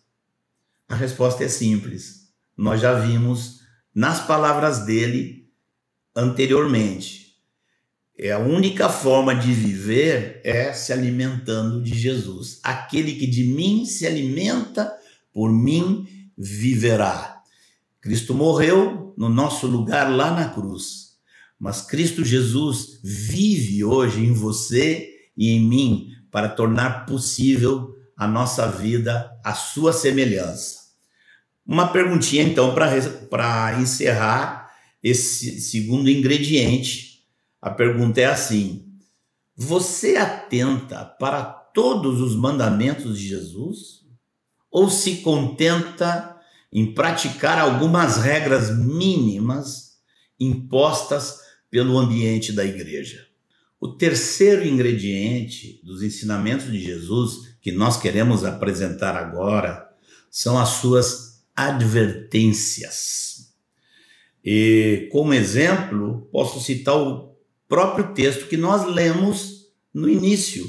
A 0.88 0.94
resposta 0.94 1.44
é 1.44 1.48
simples. 1.48 2.28
Nós 2.56 2.80
já 2.80 2.94
vimos 2.94 3.60
nas 3.94 4.20
palavras 4.26 4.84
dele 4.84 5.48
anteriormente 6.14 7.26
é 8.18 8.32
a 8.32 8.38
única 8.38 8.88
forma 8.88 9.34
de 9.34 9.52
viver 9.52 10.40
é 10.42 10.72
se 10.72 10.90
alimentando 10.90 11.82
de 11.82 11.94
Jesus. 11.94 12.60
Aquele 12.62 13.14
que 13.14 13.26
de 13.26 13.44
mim 13.44 13.84
se 13.84 14.06
alimenta, 14.06 14.90
por 15.34 15.52
mim 15.52 16.08
viverá. 16.36 17.42
Cristo 18.00 18.32
morreu 18.32 19.12
no 19.18 19.28
nosso 19.28 19.66
lugar 19.66 20.10
lá 20.10 20.30
na 20.30 20.48
cruz, 20.48 21.05
mas 21.58 21.82
Cristo 21.82 22.24
Jesus 22.24 23.00
vive 23.02 23.82
hoje 23.84 24.24
em 24.24 24.32
você 24.32 25.08
e 25.36 25.50
em 25.50 25.60
mim 25.60 26.10
para 26.30 26.48
tornar 26.48 27.06
possível 27.06 27.96
a 28.16 28.26
nossa 28.26 28.70
vida 28.70 29.30
à 29.44 29.54
sua 29.54 29.92
semelhança. 29.92 30.86
Uma 31.66 31.88
perguntinha, 31.88 32.42
então, 32.42 32.74
para 32.74 33.80
encerrar 33.80 34.70
esse 35.02 35.60
segundo 35.60 36.10
ingrediente. 36.10 37.24
A 37.60 37.70
pergunta 37.70 38.20
é 38.20 38.26
assim: 38.26 38.84
Você 39.56 40.16
atenta 40.16 41.04
para 41.04 41.42
todos 41.42 42.20
os 42.20 42.36
mandamentos 42.36 43.18
de 43.18 43.28
Jesus? 43.28 44.04
Ou 44.70 44.90
se 44.90 45.16
contenta 45.16 46.36
em 46.72 46.92
praticar 46.92 47.58
algumas 47.58 48.18
regras 48.18 48.76
mínimas 48.76 49.96
impostas 50.38 51.45
pelo 51.70 51.98
ambiente 51.98 52.52
da 52.52 52.64
igreja? 52.64 53.26
O 53.80 53.88
terceiro 53.88 54.66
ingrediente 54.66 55.80
dos 55.84 56.02
ensinamentos 56.02 56.72
de 56.72 56.80
Jesus 56.80 57.56
que 57.60 57.70
nós 57.70 57.98
queremos 57.98 58.44
apresentar 58.44 59.16
agora 59.16 59.86
são 60.30 60.58
as 60.58 60.70
suas 60.70 61.44
advertências. 61.54 63.54
E 64.44 65.08
como 65.10 65.34
exemplo, 65.34 66.28
posso 66.30 66.60
citar 66.60 66.96
o 66.96 67.34
próprio 67.68 68.14
texto 68.14 68.46
que 68.46 68.56
nós 68.56 68.86
lemos 68.86 69.66
no 69.92 70.08
início. 70.08 70.64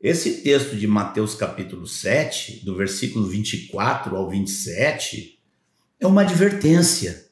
Esse 0.00 0.42
texto 0.42 0.76
de 0.76 0.86
Mateus 0.86 1.34
capítulo 1.34 1.86
7, 1.86 2.64
do 2.64 2.76
versículo 2.76 3.26
24 3.26 4.16
ao 4.16 4.28
27, 4.28 5.40
é 6.00 6.06
uma 6.06 6.22
advertência 6.22 7.27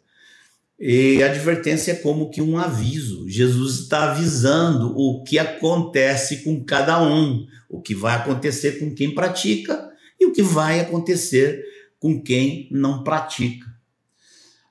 e 0.78 1.22
a 1.22 1.26
advertência 1.26 1.92
é 1.92 1.96
como 1.96 2.30
que 2.30 2.42
um 2.42 2.58
aviso. 2.58 3.28
Jesus 3.28 3.80
está 3.80 4.10
avisando 4.10 4.94
o 4.96 5.24
que 5.24 5.38
acontece 5.38 6.44
com 6.44 6.62
cada 6.62 7.02
um, 7.02 7.46
o 7.68 7.80
que 7.80 7.94
vai 7.94 8.16
acontecer 8.16 8.78
com 8.78 8.94
quem 8.94 9.14
pratica 9.14 9.90
e 10.20 10.26
o 10.26 10.32
que 10.32 10.42
vai 10.42 10.80
acontecer 10.80 11.64
com 11.98 12.22
quem 12.22 12.68
não 12.70 13.02
pratica. 13.02 13.66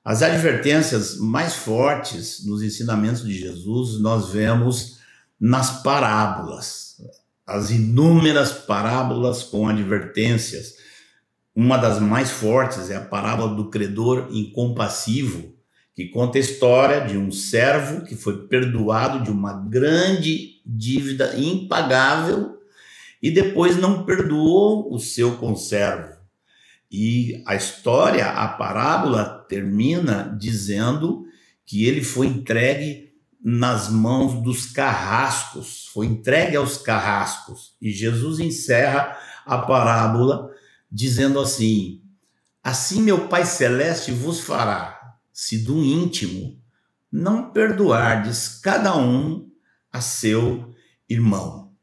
As 0.04 0.22
advertências 0.22 1.18
mais 1.18 1.56
fortes 1.56 2.46
nos 2.46 2.62
ensinamentos 2.62 3.26
de 3.26 3.34
Jesus 3.34 4.00
nós 4.00 4.30
vemos 4.30 5.00
nas 5.40 5.82
parábolas, 5.82 7.02
as 7.46 7.72
inúmeras 7.72 8.52
parábolas 8.52 9.42
com 9.42 9.68
advertências. 9.68 10.76
Uma 11.56 11.78
das 11.78 12.00
mais 12.00 12.30
fortes 12.30 12.92
é 12.92 12.96
a 12.96 13.02
parábola 13.02 13.56
do 13.56 13.72
credor 13.72 14.28
incompassivo, 14.30 15.55
que 15.96 16.10
conta 16.10 16.38
a 16.38 16.42
história 16.42 17.02
de 17.08 17.18
um 17.18 17.32
servo 17.32 18.04
que 18.04 18.16
foi 18.16 18.48
perdoado 18.48 19.24
de 19.24 19.32
uma 19.32 19.54
grande 19.54 20.62
dívida 20.66 21.38
impagável 21.38 22.60
e 23.24 23.32
depois 23.32 23.78
não 23.78 24.06
perdoou 24.06 24.94
o 24.94 25.00
seu 25.00 25.38
conservo. 25.38 26.14
E 26.92 27.42
a 27.48 27.56
história, 27.56 28.28
a 28.28 28.48
parábola 28.50 29.46
termina 29.48 30.36
dizendo 30.38 31.26
que 31.66 31.86
ele 31.86 32.04
foi 32.04 32.28
entregue 32.28 33.14
nas 33.42 33.90
mãos 33.90 34.44
dos 34.44 34.66
carrascos, 34.66 35.90
foi 35.94 36.08
entregue 36.08 36.58
aos 36.58 36.78
carrascos. 36.78 37.74
E 37.82 37.92
Jesus 37.92 38.40
encerra 38.40 39.18
a 39.46 39.60
parábola 39.60 40.52
dizendo 40.92 41.40
assim: 41.40 42.02
Assim 42.62 43.02
meu 43.02 43.28
Pai 43.30 43.46
celeste 43.46 44.12
vos 44.12 44.42
fará 44.42 44.95
se 45.36 45.58
do 45.58 45.84
íntimo 45.84 46.58
não 47.12 47.52
perdoardes 47.52 48.58
cada 48.64 48.98
um 48.98 49.52
a 49.92 50.00
seu 50.00 50.74
irmão. 51.10 51.74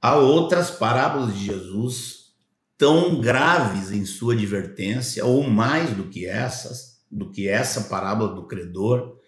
Há 0.00 0.16
outras 0.16 0.70
parábolas 0.70 1.36
de 1.36 1.44
Jesus 1.44 2.32
tão 2.78 3.20
graves 3.20 3.92
em 3.92 4.06
sua 4.06 4.32
advertência, 4.32 5.26
ou 5.26 5.42
mais 5.46 5.94
do 5.94 6.04
que 6.04 6.24
essas, 6.24 7.04
do 7.10 7.30
que 7.30 7.46
essa 7.46 7.82
parábola 7.82 8.34
do 8.34 8.46
credor. 8.46 9.18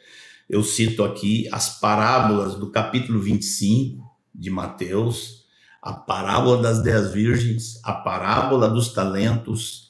Eu 0.49 0.63
cito 0.63 1.05
aqui 1.05 1.47
as 1.53 1.79
parábolas 1.79 2.55
do 2.55 2.71
capítulo 2.71 3.21
25 3.21 4.03
de 4.35 4.49
Mateus, 4.49 5.45
a 5.83 5.93
parábola 5.93 6.63
das 6.63 6.83
dez 6.83 7.13
virgens, 7.13 7.79
a 7.85 7.93
parábola 7.93 8.67
dos 8.67 8.95
talentos, 8.95 9.87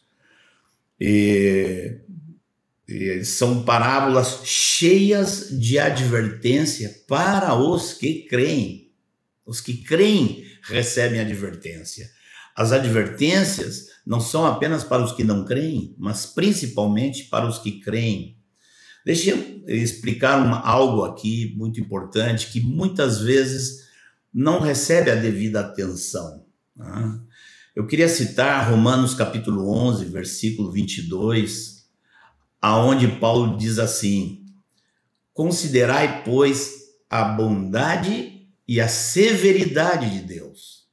e 1.01 2.01
são 3.24 3.64
parábolas 3.64 4.41
cheias 4.45 5.49
de 5.51 5.78
advertência 5.78 7.03
para 7.09 7.55
os 7.55 7.93
que 7.93 8.26
creem. 8.28 8.93
Os 9.45 9.61
que 9.61 9.78
creem 9.78 10.45
recebem 10.62 11.20
advertência. 11.20 12.11
As 12.55 12.72
advertências 12.72 13.89
não 14.07 14.20
são 14.20 14.47
apenas 14.47 14.82
para 14.84 15.05
os 15.05 15.12
que 15.12 15.24
não 15.24 15.45
creem, 15.45 15.95
mas 15.99 16.26
principalmente 16.26 17.24
para 17.24 17.47
os 17.47 17.59
que 17.59 17.80
creem. 17.80 18.37
Deixa 19.05 19.30
eu 19.30 19.64
explicar 19.68 20.45
uma, 20.45 20.61
algo 20.61 21.05
aqui 21.05 21.55
muito 21.57 21.80
importante 21.80 22.51
que 22.51 22.61
muitas 22.61 23.20
vezes 23.20 23.87
não 24.32 24.61
recebe 24.61 25.11
a 25.11 25.14
devida 25.14 25.61
atenção. 25.61 26.45
Né? 26.74 27.20
Eu 27.74 27.87
queria 27.87 28.09
citar 28.09 28.70
Romanos 28.70 29.14
capítulo 29.14 29.70
11, 29.70 30.07
versículo 30.07 30.72
22, 30.72 31.75
aonde 32.61 33.09
Paulo 33.09 33.57
diz 33.57 33.78
assim: 33.78 34.44
Considerai, 35.32 36.24
pois, 36.24 36.72
a 37.09 37.24
bondade 37.24 38.48
e 38.66 38.80
a 38.80 38.88
severidade 38.88 40.11
de 40.11 40.20
Deus. 40.20 40.86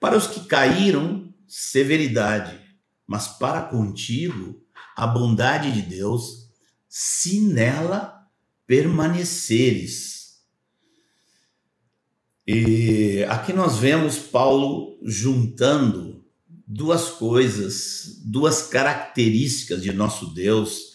Para 0.00 0.16
os 0.16 0.26
que 0.26 0.44
caíram, 0.46 1.32
severidade, 1.46 2.60
mas 3.06 3.28
para 3.28 3.62
contigo, 3.62 4.62
a 4.96 5.06
bondade 5.06 5.72
de 5.72 5.82
Deus, 5.82 6.50
se 6.88 7.40
nela 7.40 8.26
permaneceres. 8.66 10.42
E 12.46 13.24
aqui 13.28 13.52
nós 13.52 13.78
vemos 13.78 14.18
Paulo 14.18 14.98
juntando 15.02 16.03
duas 16.74 17.08
coisas, 17.08 18.20
duas 18.24 18.62
características 18.62 19.80
de 19.80 19.92
nosso 19.92 20.34
Deus 20.34 20.94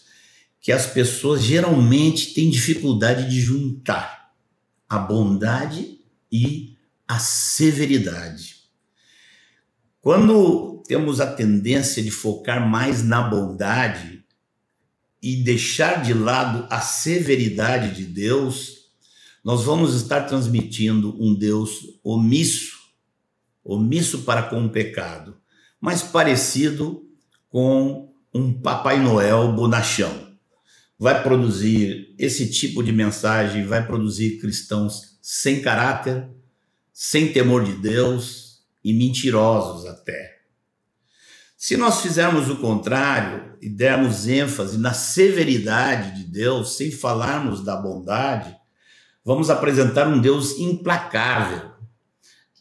que 0.59 0.73
as 0.73 0.87
pessoas 0.87 1.41
geralmente 1.41 2.33
têm 2.33 2.49
dificuldade 2.49 3.29
de 3.29 3.39
juntar: 3.39 4.33
a 4.89 4.99
bondade 4.99 6.01
e 6.29 6.77
a 7.07 7.17
severidade. 7.17 8.57
Quando 10.01 10.83
temos 10.85 11.21
a 11.21 11.33
tendência 11.33 12.03
de 12.03 12.11
focar 12.11 12.67
mais 12.67 13.01
na 13.01 13.21
bondade 13.21 14.25
e 15.21 15.37
deixar 15.37 16.03
de 16.03 16.13
lado 16.13 16.67
a 16.69 16.81
severidade 16.81 17.95
de 17.95 18.05
Deus, 18.05 18.89
nós 19.43 19.63
vamos 19.63 19.95
estar 19.95 20.21
transmitindo 20.23 21.15
um 21.21 21.33
Deus 21.33 21.99
omisso, 22.03 22.77
omisso 23.63 24.23
para 24.23 24.43
com 24.43 24.65
o 24.65 24.69
pecado 24.69 25.38
mais 25.79 26.01
parecido 26.01 27.03
com 27.49 28.13
um 28.33 28.53
Papai 28.53 28.99
Noel 28.99 29.53
bonachão. 29.53 30.29
Vai 30.97 31.23
produzir 31.23 32.13
esse 32.17 32.49
tipo 32.51 32.83
de 32.83 32.91
mensagem, 32.91 33.65
vai 33.65 33.85
produzir 33.85 34.39
cristãos 34.39 35.17
sem 35.21 35.61
caráter, 35.61 36.27
sem 36.93 37.31
temor 37.31 37.63
de 37.63 37.73
Deus 37.73 38.59
e 38.83 38.93
mentirosos 38.93 39.85
até. 39.85 40.39
Se 41.57 41.75
nós 41.75 42.01
fizermos 42.01 42.49
o 42.49 42.57
contrário 42.57 43.57
e 43.61 43.69
dermos 43.69 44.27
ênfase 44.27 44.77
na 44.77 44.93
severidade 44.93 46.15
de 46.15 46.23
Deus, 46.23 46.77
sem 46.77 46.91
falarmos 46.91 47.63
da 47.63 47.75
bondade, 47.75 48.55
vamos 49.25 49.49
apresentar 49.49 50.07
um 50.07 50.19
Deus 50.19 50.57
implacável 50.57 51.71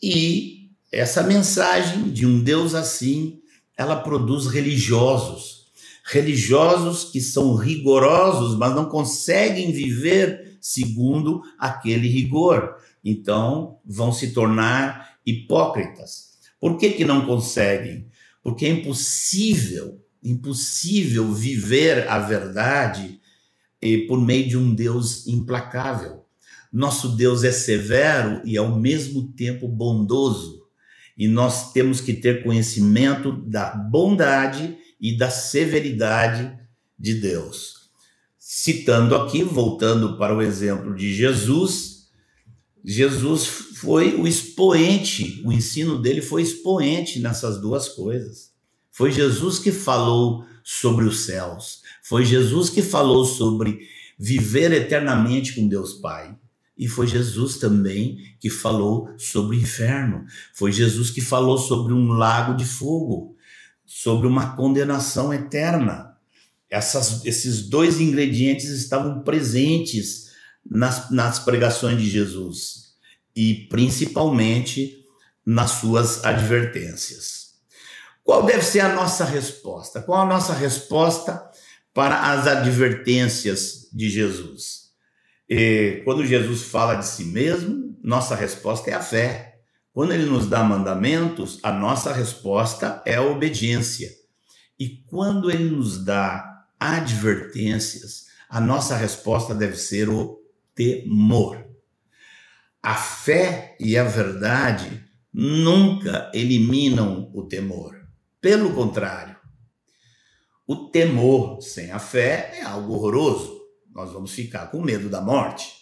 e 0.03 0.58
essa 0.91 1.23
mensagem 1.23 2.11
de 2.11 2.25
um 2.27 2.43
Deus 2.43 2.75
assim, 2.75 3.41
ela 3.77 3.97
produz 3.97 4.47
religiosos, 4.47 5.67
religiosos 6.05 7.05
que 7.05 7.21
são 7.21 7.55
rigorosos, 7.55 8.57
mas 8.57 8.75
não 8.75 8.87
conseguem 8.87 9.71
viver 9.71 10.57
segundo 10.61 11.43
aquele 11.59 12.09
rigor. 12.09 12.77
Então, 13.05 13.79
vão 13.85 14.11
se 14.11 14.33
tornar 14.33 15.19
hipócritas. 15.25 16.31
Por 16.59 16.79
que 16.79 16.91
que 16.91 17.05
não 17.05 17.27
conseguem? 17.27 18.07
Porque 18.43 18.65
é 18.65 18.71
impossível, 18.71 20.03
impossível 20.25 21.33
viver 21.33 22.09
a 22.09 22.19
verdade 22.19 23.21
eh, 23.81 24.07
por 24.09 24.21
meio 24.21 24.49
de 24.49 24.57
um 24.57 24.75
Deus 24.75 25.27
implacável. 25.27 26.25
Nosso 26.73 27.11
Deus 27.11 27.45
é 27.45 27.53
severo 27.53 28.41
e 28.45 28.57
ao 28.57 28.79
mesmo 28.79 29.33
tempo 29.33 29.69
bondoso 29.69 30.58
e 31.19 31.27
nós 31.27 31.73
temos 31.73 32.01
que 32.01 32.15
ter 32.15 32.45
conhecimento 32.45 33.33
da 33.33 33.75
bondade 33.75 34.79
e 35.01 35.17
da 35.17 35.29
severidade 35.29 36.57
de 36.97 37.15
Deus. 37.15 37.91
Citando 38.39 39.17
aqui, 39.17 39.43
voltando 39.43 40.17
para 40.17 40.35
o 40.35 40.41
exemplo 40.41 40.95
de 40.95 41.13
Jesus, 41.13 42.07
Jesus 42.85 43.47
foi 43.47 44.15
o 44.15 44.27
expoente, 44.27 45.43
o 45.45 45.53
ensino 45.53 46.01
dele 46.01 46.23
foi 46.23 46.43
expoente 46.43 47.19
nessas 47.19 47.61
duas 47.61 47.89
coisas. 47.89 48.53
Foi 48.93 49.11
Jesus 49.11 49.59
que 49.59 49.73
falou 49.73 50.45
sobre 50.63 51.05
os 51.05 51.21
céus, 51.21 51.83
foi 52.03 52.25
Jesus 52.25 52.71
que 52.71 52.83
falou 52.83 53.25
sobre 53.25 53.81
viver 54.19 54.73
eternamente 54.73 55.55
com 55.55 55.69
Deus 55.69 55.95
Pai. 55.95 56.37
E 56.79 56.87
foi 56.87 57.09
Jesus 57.09 57.57
também 57.57 58.37
que 58.39 58.49
falou 58.49 59.13
sobre 59.19 59.57
o 59.57 59.61
inferno. 59.61 60.25
Foi 60.55 60.71
Jesus 60.71 61.11
que 61.11 61.21
falou 61.21 61.59
sobre 61.59 61.93
um 61.93 62.13
lago 62.13 62.55
de 62.55 62.65
fogo, 62.65 63.37
sobre 63.85 64.29
uma 64.29 64.55
condenação 64.55 65.35
eterna. 65.35 66.17
Essas, 66.71 67.25
esses 67.25 67.69
dois 67.69 68.01
ingredientes 68.01 68.69
estavam 68.69 69.23
presentes 69.25 70.29
nas, 70.65 71.11
nas 71.11 71.41
pregações 71.41 71.99
de 72.01 72.09
Jesus 72.09 72.95
e 73.35 73.67
principalmente 73.69 75.05
nas 75.45 75.73
suas 75.73 76.25
advertências. 76.25 77.55
Qual 78.23 78.45
deve 78.45 78.63
ser 78.63 78.81
a 78.81 78.95
nossa 78.95 79.25
resposta? 79.25 80.03
Qual 80.03 80.21
a 80.21 80.27
nossa 80.27 80.53
resposta 80.53 81.51
para 81.95 82.31
as 82.31 82.47
advertências 82.47 83.89
de 83.93 84.11
Jesus? 84.11 84.88
E 85.49 86.03
quando 86.05 86.27
Jesus 86.27 86.65
fala 86.65 86.97
de 86.97 87.07
si 87.07 87.25
mesmo, 87.25 87.99
nossa 88.03 88.35
resposta 88.35 88.91
é 88.91 88.95
a 88.95 89.01
fé. 89.01 89.61
Quando 89.93 90.13
ele 90.13 90.27
nos 90.27 90.47
dá 90.47 90.63
mandamentos, 90.63 91.59
a 91.63 91.73
nossa 91.73 92.13
resposta 92.13 93.03
é 93.07 93.15
a 93.15 93.23
obediência. 93.23 94.11
E 94.79 95.03
quando 95.07 95.51
ele 95.51 95.71
nos 95.71 96.05
dá 96.05 96.67
advertências, 96.79 98.27
a 98.49 98.61
nossa 98.61 98.95
resposta 98.95 99.55
deve 99.55 99.77
ser 99.77 100.09
o 100.09 100.39
temor. 100.75 101.67
A 102.83 102.95
fé 102.95 103.75
e 103.81 103.97
a 103.97 104.05
verdade 104.05 105.05
nunca 105.33 106.31
eliminam 106.35 107.31
o 107.35 107.43
temor. 107.43 107.97
Pelo 108.41 108.73
contrário, 108.75 109.37
o 110.67 110.91
temor 110.91 111.61
sem 111.63 111.91
a 111.91 111.99
fé 111.99 112.53
é 112.59 112.63
algo 112.63 112.93
horroroso 112.93 113.58
nós 113.99 114.13
vamos 114.13 114.31
ficar 114.31 114.69
com 114.69 114.81
medo 114.81 115.09
da 115.09 115.21
morte. 115.21 115.73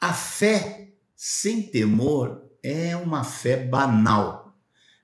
A 0.00 0.12
fé 0.12 0.88
sem 1.14 1.62
temor 1.62 2.50
é 2.60 2.96
uma 2.96 3.22
fé 3.22 3.56
banal, 3.56 4.58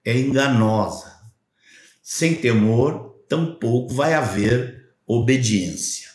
é 0.05 0.19
enganosa. 0.19 1.16
Sem 2.03 2.35
temor, 2.35 3.23
tampouco 3.29 3.95
vai 3.95 4.14
haver 4.14 4.97
obediência. 5.07 6.09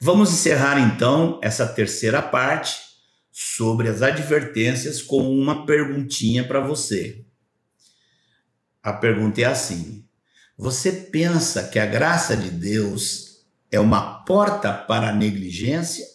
Vamos 0.00 0.32
encerrar 0.32 0.78
então 0.80 1.38
essa 1.42 1.66
terceira 1.66 2.22
parte 2.22 2.80
sobre 3.30 3.90
as 3.90 4.00
advertências 4.00 5.02
com 5.02 5.30
uma 5.30 5.66
perguntinha 5.66 6.48
para 6.48 6.60
você. 6.60 7.26
A 8.82 8.94
pergunta 8.94 9.42
é 9.42 9.44
assim: 9.44 10.08
você 10.56 10.90
pensa 10.90 11.68
que 11.68 11.78
a 11.78 11.84
graça 11.84 12.34
de 12.34 12.50
Deus 12.50 13.33
é 13.74 13.80
uma 13.80 14.22
porta 14.24 14.72
para 14.72 15.08
a 15.08 15.12
negligência? 15.12 16.06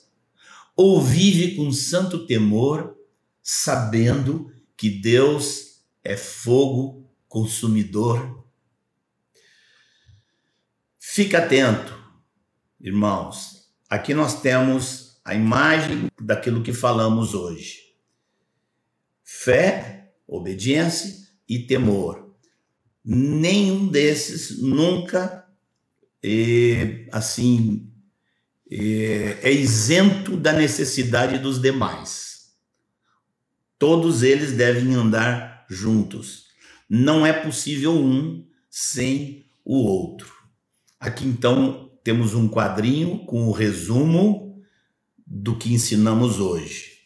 Ou 0.78 1.02
vive 1.02 1.58
com 1.58 1.74
santo 1.74 2.26
temor, 2.26 2.96
sabendo 3.44 4.50
que 4.78 4.90
Deus 4.90 5.82
é 6.02 6.16
fogo 6.16 7.12
consumidor? 7.28 8.48
Fica 10.98 11.40
atento, 11.40 11.94
irmãos. 12.80 13.70
Aqui 13.90 14.14
nós 14.14 14.42
temos 14.42 15.20
a 15.26 15.36
imagem 15.36 16.10
daquilo 16.18 16.64
que 16.64 16.72
falamos 16.72 17.34
hoje: 17.34 17.94
fé, 19.22 20.14
obediência 20.26 21.28
e 21.48 21.60
temor. 21.60 22.34
Nenhum 23.04 23.90
desses 23.90 24.62
nunca 24.62 25.39
é, 26.24 27.08
assim, 27.12 27.92
é, 28.70 29.38
é 29.42 29.52
isento 29.52 30.38
da 30.38 30.54
necessidade 30.54 31.38
dos 31.38 31.62
demais. 31.62 32.54
Todos 33.78 34.24
eles 34.24 34.52
devem 34.52 34.94
andar 34.94 35.66
juntos. 35.70 36.48
Não 36.90 37.26
é 37.26 37.32
possível 37.32 37.94
um 37.94 38.46
sem 38.70 39.46
o 39.64 39.78
outro. 39.78 40.34
Aqui 41.00 41.26
então 41.26 41.92
temos 42.04 42.34
um 42.34 42.50
quadrinho 42.50 43.26
com 43.26 43.48
o 43.48 43.52
resumo 43.52 44.62
do 45.26 45.56
que 45.58 45.74
ensinamos 45.74 46.40
hoje. 46.40 47.00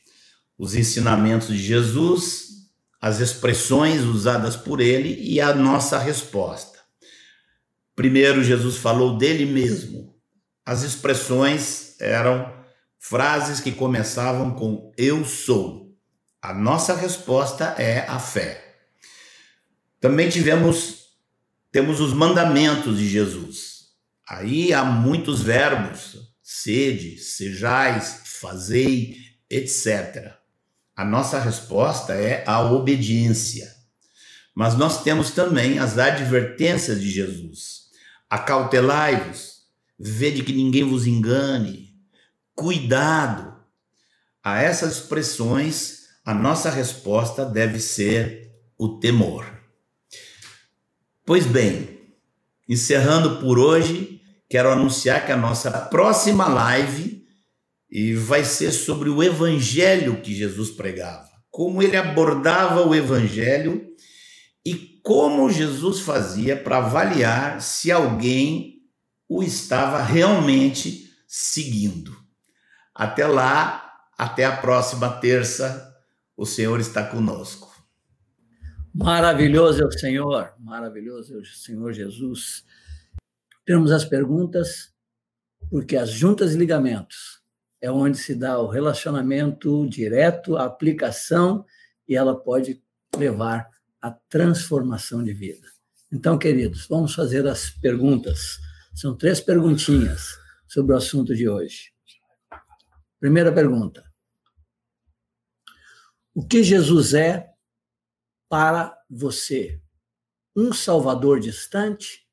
Os 0.57 0.76
ensinamentos 0.76 1.49
de 1.49 1.57
Jesus, 1.57 2.70
as 3.01 3.20
expressões 3.20 4.01
usadas 4.01 4.55
por 4.55 4.80
ele 4.80 5.16
e 5.22 5.41
a 5.41 5.53
nossa 5.53 5.99
resposta. 5.99 6.73
Primeiro, 7.96 8.44
Jesus 8.44 8.78
falou 8.78 9.18
dele 9.18 9.46
mesmo. 9.46 10.16
As 10.66 10.84
expressões 10.84 12.00
eram 12.00 12.52
frases 13.00 13.60
que 13.60 13.72
começavam 13.72 14.52
com 14.52 14.91
eu 14.98 15.26
sou. 15.26 15.94
A 16.41 16.54
nossa 16.54 16.96
resposta 16.96 17.76
é 17.78 18.06
a 18.08 18.20
fé. 18.20 18.62
Também 20.00 20.30
tivemos 20.30 21.04
temos 21.74 22.00
os 22.00 22.14
mandamentos 22.14 23.00
de 23.00 23.10
Jesus. 23.10 23.88
Aí 24.30 24.72
há 24.72 24.86
muitos 24.86 25.41
verbos: 25.41 26.18
sede, 26.41 27.18
sejais, 27.18 28.22
fazei, 28.26 29.18
etc. 29.50 30.34
A 30.96 31.04
nossa 31.04 31.39
resposta 31.39 32.14
é 32.14 32.44
a 32.46 32.62
obediência. 32.62 33.74
Mas 34.54 34.78
nós 34.78 35.02
temos 35.02 35.32
também 35.32 35.80
as 35.80 35.98
advertências 35.98 37.02
de 37.02 37.10
Jesus. 37.10 37.83
Acautelai-vos, 38.34 39.60
vede 40.00 40.42
que 40.42 40.52
ninguém 40.52 40.84
vos 40.84 41.06
engane, 41.06 41.94
cuidado. 42.56 43.54
A 44.44 44.60
essas 44.60 44.94
expressões, 44.94 46.08
a 46.26 46.34
nossa 46.34 46.72
resposta 46.72 47.46
deve 47.46 47.80
ser 47.80 48.52
o 48.76 48.98
temor. 48.98 49.46
Pois 51.24 51.46
bem, 51.46 52.00
encerrando 52.68 53.40
por 53.40 53.60
hoje, 53.60 54.20
quero 54.50 54.72
anunciar 54.72 55.28
que 55.28 55.32
a 55.32 55.38
nossa 55.38 55.70
próxima 55.70 56.48
live 56.48 57.28
vai 58.26 58.44
ser 58.44 58.72
sobre 58.72 59.12
o 59.12 59.22
evangelho 59.22 60.24
que 60.24 60.34
Jesus 60.34 60.72
pregava, 60.72 61.30
como 61.52 61.84
ele 61.84 61.98
abordava 61.98 62.82
o 62.82 62.96
evangelho 62.96 63.93
como 65.04 65.49
Jesus 65.49 65.99
fazia 65.99 66.56
para 66.56 66.78
avaliar 66.78 67.62
se 67.62 67.91
alguém 67.91 68.82
o 69.28 69.43
estava 69.43 70.01
realmente 70.01 71.14
seguindo. 71.28 72.16
Até 72.95 73.28
lá, 73.28 74.08
até 74.18 74.45
a 74.45 74.56
próxima 74.56 75.10
terça, 75.10 75.93
o 76.38 76.45
Senhor 76.45 76.80
está 76.80 77.06
conosco. 77.06 77.74
Maravilhoso 78.93 79.84
é 79.84 79.86
o 79.86 79.91
Senhor, 79.91 80.54
maravilhoso 80.58 81.36
é 81.36 81.38
o 81.38 81.45
Senhor 81.45 81.91
Jesus. 81.91 82.64
Temos 83.66 83.91
as 83.91 84.06
perguntas, 84.06 84.93
porque 85.70 85.97
as 85.97 86.10
juntas 86.10 86.54
e 86.54 86.58
ligamentos 86.58 87.41
é 87.82 87.91
onde 87.91 88.18
se 88.18 88.36
dá 88.36 88.58
o 88.60 88.70
relacionamento 88.70 89.86
direto, 89.89 90.56
a 90.56 90.64
aplicação, 90.64 91.66
e 92.08 92.16
ela 92.16 92.39
pode 92.39 92.82
levar 93.18 93.73
a 94.04 94.12
transformação 94.12 95.24
de 95.24 95.34
vida. 95.34 95.66
Então, 96.12 96.38
queridos, 96.38 96.86
vamos 96.88 97.16
fazer 97.16 97.47
as 97.47 97.70
perguntas. 97.70 98.60
São 98.93 99.16
três 99.16 99.39
perguntinhas 99.39 100.38
sobre 100.68 100.93
o 100.93 100.97
assunto 100.97 101.34
de 101.34 101.47
hoje. 101.47 101.93
Primeira 103.18 103.49
pergunta: 103.54 104.04
O 106.36 106.45
que 106.45 106.62
Jesus 106.62 107.14
é 107.14 107.49
para 108.49 108.93
você? 109.10 109.82
Um 110.54 110.74
Salvador 110.74 111.39
distante 111.39 112.28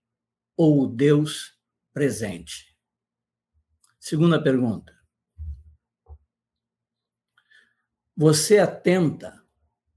ou 0.57 0.83
o 0.83 0.89
Deus 0.89 1.57
presente? 1.95 2.77
Segunda 4.01 4.43
pergunta: 4.43 4.93
Você 8.17 8.59
atenta 8.59 9.41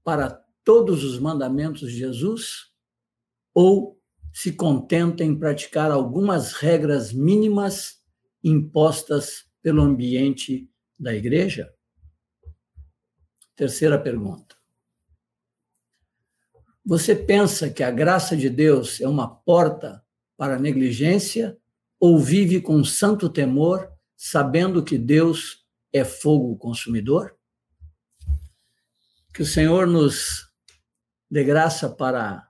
para 0.04 0.43
todos 0.64 1.04
os 1.04 1.18
mandamentos 1.18 1.92
de 1.92 1.98
Jesus 1.98 2.72
ou 3.52 4.00
se 4.32 4.52
contenta 4.52 5.22
em 5.22 5.38
praticar 5.38 5.90
algumas 5.92 6.54
regras 6.54 7.12
mínimas 7.12 8.02
impostas 8.42 9.44
pelo 9.62 9.82
ambiente 9.82 10.68
da 10.98 11.14
igreja? 11.14 11.72
Terceira 13.54 14.00
pergunta. 14.00 14.56
Você 16.84 17.14
pensa 17.14 17.70
que 17.70 17.82
a 17.82 17.90
graça 17.90 18.36
de 18.36 18.50
Deus 18.50 19.00
é 19.00 19.08
uma 19.08 19.28
porta 19.28 20.04
para 20.36 20.56
a 20.56 20.58
negligência 20.58 21.56
ou 22.00 22.18
vive 22.18 22.60
com 22.60 22.82
santo 22.84 23.28
temor, 23.28 23.90
sabendo 24.16 24.84
que 24.84 24.98
Deus 24.98 25.64
é 25.92 26.04
fogo 26.04 26.56
consumidor? 26.56 27.36
Que 29.32 29.42
o 29.42 29.46
Senhor 29.46 29.86
nos 29.86 30.52
dê 31.30 31.44
graça 31.44 31.88
para 31.88 32.46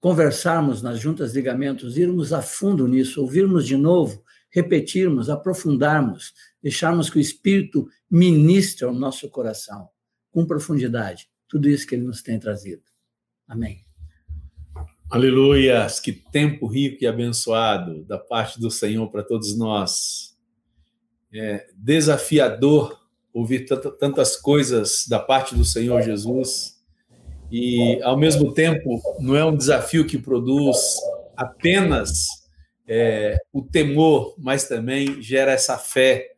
conversarmos 0.00 0.82
nas 0.82 0.98
juntas 0.98 1.32
de 1.32 1.38
ligamentos, 1.38 1.96
irmos 1.96 2.32
a 2.32 2.40
fundo 2.40 2.88
nisso, 2.88 3.20
ouvirmos 3.20 3.66
de 3.66 3.76
novo, 3.76 4.24
repetirmos, 4.50 5.28
aprofundarmos, 5.28 6.32
deixarmos 6.62 7.10
que 7.10 7.18
o 7.18 7.20
Espírito 7.20 7.86
ministre 8.10 8.84
ao 8.84 8.92
nosso 8.92 9.28
coração 9.28 9.88
com 10.30 10.46
profundidade 10.46 11.28
tudo 11.50 11.68
isso 11.68 11.86
que 11.86 11.96
ele 11.96 12.04
nos 12.04 12.22
tem 12.22 12.38
trazido. 12.38 12.82
Amém. 13.46 13.84
Aleluias! 15.10 15.98
Que 15.98 16.12
tempo 16.12 16.68
rico 16.68 17.02
e 17.02 17.06
abençoado 17.08 18.04
da 18.04 18.16
parte 18.16 18.60
do 18.60 18.70
Senhor 18.70 19.10
para 19.10 19.24
todos 19.24 19.58
nós. 19.58 20.38
É 21.34 21.66
desafiador 21.74 23.00
ouvir 23.32 23.66
tantas 23.98 24.36
coisas 24.36 25.04
da 25.08 25.18
parte 25.18 25.54
do 25.56 25.64
Senhor 25.64 26.00
Jesus 26.02 26.79
e, 27.50 28.00
ao 28.02 28.16
mesmo 28.16 28.52
tempo, 28.54 29.00
não 29.18 29.34
é 29.34 29.44
um 29.44 29.56
desafio 29.56 30.06
que 30.06 30.18
produz 30.18 30.76
apenas 31.36 32.26
é, 32.86 33.36
o 33.52 33.62
temor, 33.62 34.34
mas 34.38 34.68
também 34.68 35.20
gera 35.20 35.52
essa 35.52 35.78
fé, 35.78 36.28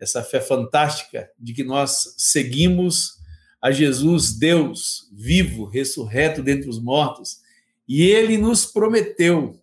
essa 0.00 0.22
fé 0.22 0.40
fantástica 0.40 1.30
de 1.38 1.52
que 1.52 1.64
nós 1.64 2.14
seguimos 2.16 3.20
a 3.60 3.70
Jesus, 3.70 4.36
Deus 4.36 5.08
vivo, 5.12 5.64
ressurreto 5.66 6.42
dentre 6.42 6.68
os 6.68 6.82
mortos, 6.82 7.38
e 7.86 8.02
ele 8.02 8.38
nos 8.38 8.64
prometeu 8.64 9.60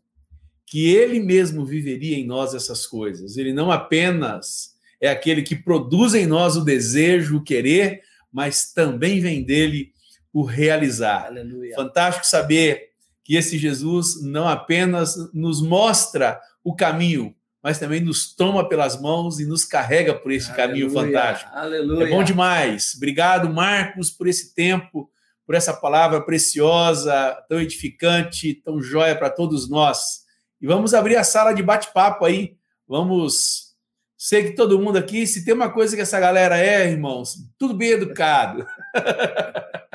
que 0.66 0.94
ele 0.94 1.20
mesmo 1.20 1.66
viveria 1.66 2.18
em 2.18 2.26
nós 2.26 2.54
essas 2.54 2.86
coisas. 2.86 3.38
Ele 3.38 3.52
não 3.52 3.72
apenas 3.72 4.76
é 5.02 5.10
aquele 5.10 5.42
que 5.42 5.56
produz 5.56 6.14
em 6.14 6.28
nós 6.28 6.56
o 6.56 6.64
desejo, 6.64 7.38
o 7.38 7.44
querer, 7.44 8.02
mas 8.32 8.72
também 8.72 9.20
vem 9.20 9.44
dele 9.44 9.92
o 10.34 10.44
realizar. 10.44 11.26
Aleluia. 11.26 11.76
Fantástico 11.76 12.26
saber 12.26 12.90
que 13.24 13.36
esse 13.36 13.58
Jesus 13.58 14.22
não 14.24 14.48
apenas 14.48 15.16
nos 15.34 15.62
mostra 15.62 16.40
o 16.64 16.76
caminho, 16.76 17.36
mas 17.62 17.78
também 17.78 18.02
nos 18.02 18.34
toma 18.34 18.68
pelas 18.68 19.00
mãos 19.00 19.40
e 19.40 19.46
nos 19.46 19.66
carrega 19.66 20.14
por 20.14 20.32
esse 20.32 20.50
Aleluia. 20.52 20.68
caminho 20.68 20.90
fantástico. 20.90 21.52
Aleluia. 21.54 22.08
É 22.08 22.10
bom 22.10 22.24
demais. 22.24 22.94
Obrigado, 22.96 23.50
Marcos, 23.50 24.10
por 24.10 24.28
esse 24.28 24.54
tempo, 24.54 25.10
por 25.46 25.56
essa 25.56 25.74
palavra 25.74 26.22
preciosa, 26.22 27.38
tão 27.48 27.60
edificante, 27.60 28.54
tão 28.54 28.82
joia 28.82 29.16
para 29.16 29.30
todos 29.30 29.70
nós. 29.70 30.22
E 30.62 30.68
vamos 30.68 30.94
abrir 30.94 31.16
a 31.16 31.24
sala 31.24 31.54
de 31.54 31.64
bate-papo 31.64 32.26
aí. 32.26 32.58
Vamos. 32.88 33.70
Sei 34.18 34.44
que 34.44 34.56
todo 34.56 34.80
mundo 34.80 34.98
aqui, 34.98 35.26
se 35.26 35.46
tem 35.46 35.54
uma 35.54 35.70
coisa 35.70 35.96
que 35.96 36.02
essa 36.02 36.20
galera 36.20 36.58
é, 36.58 36.90
irmãos, 36.90 37.38
tudo 37.58 37.74
bem 37.74 37.92
educado. 37.92 38.66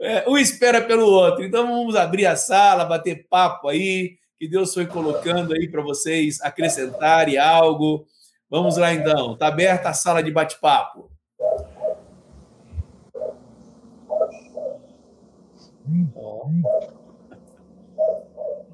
É, 0.00 0.28
um 0.28 0.36
espera 0.36 0.80
pelo 0.82 1.06
outro. 1.06 1.44
Então 1.44 1.66
vamos 1.66 1.96
abrir 1.96 2.26
a 2.26 2.36
sala, 2.36 2.84
bater 2.84 3.26
papo 3.28 3.68
aí, 3.68 4.16
que 4.38 4.48
Deus 4.48 4.72
foi 4.72 4.86
colocando 4.86 5.52
aí 5.52 5.68
para 5.68 5.82
vocês 5.82 6.40
acrescentarem 6.40 7.38
algo. 7.38 8.06
Vamos 8.48 8.76
lá 8.76 8.92
então. 8.92 9.34
Está 9.34 9.46
aberta 9.48 9.90
a 9.90 9.92
sala 9.92 10.22
de 10.22 10.30
bate-papo. 10.30 11.10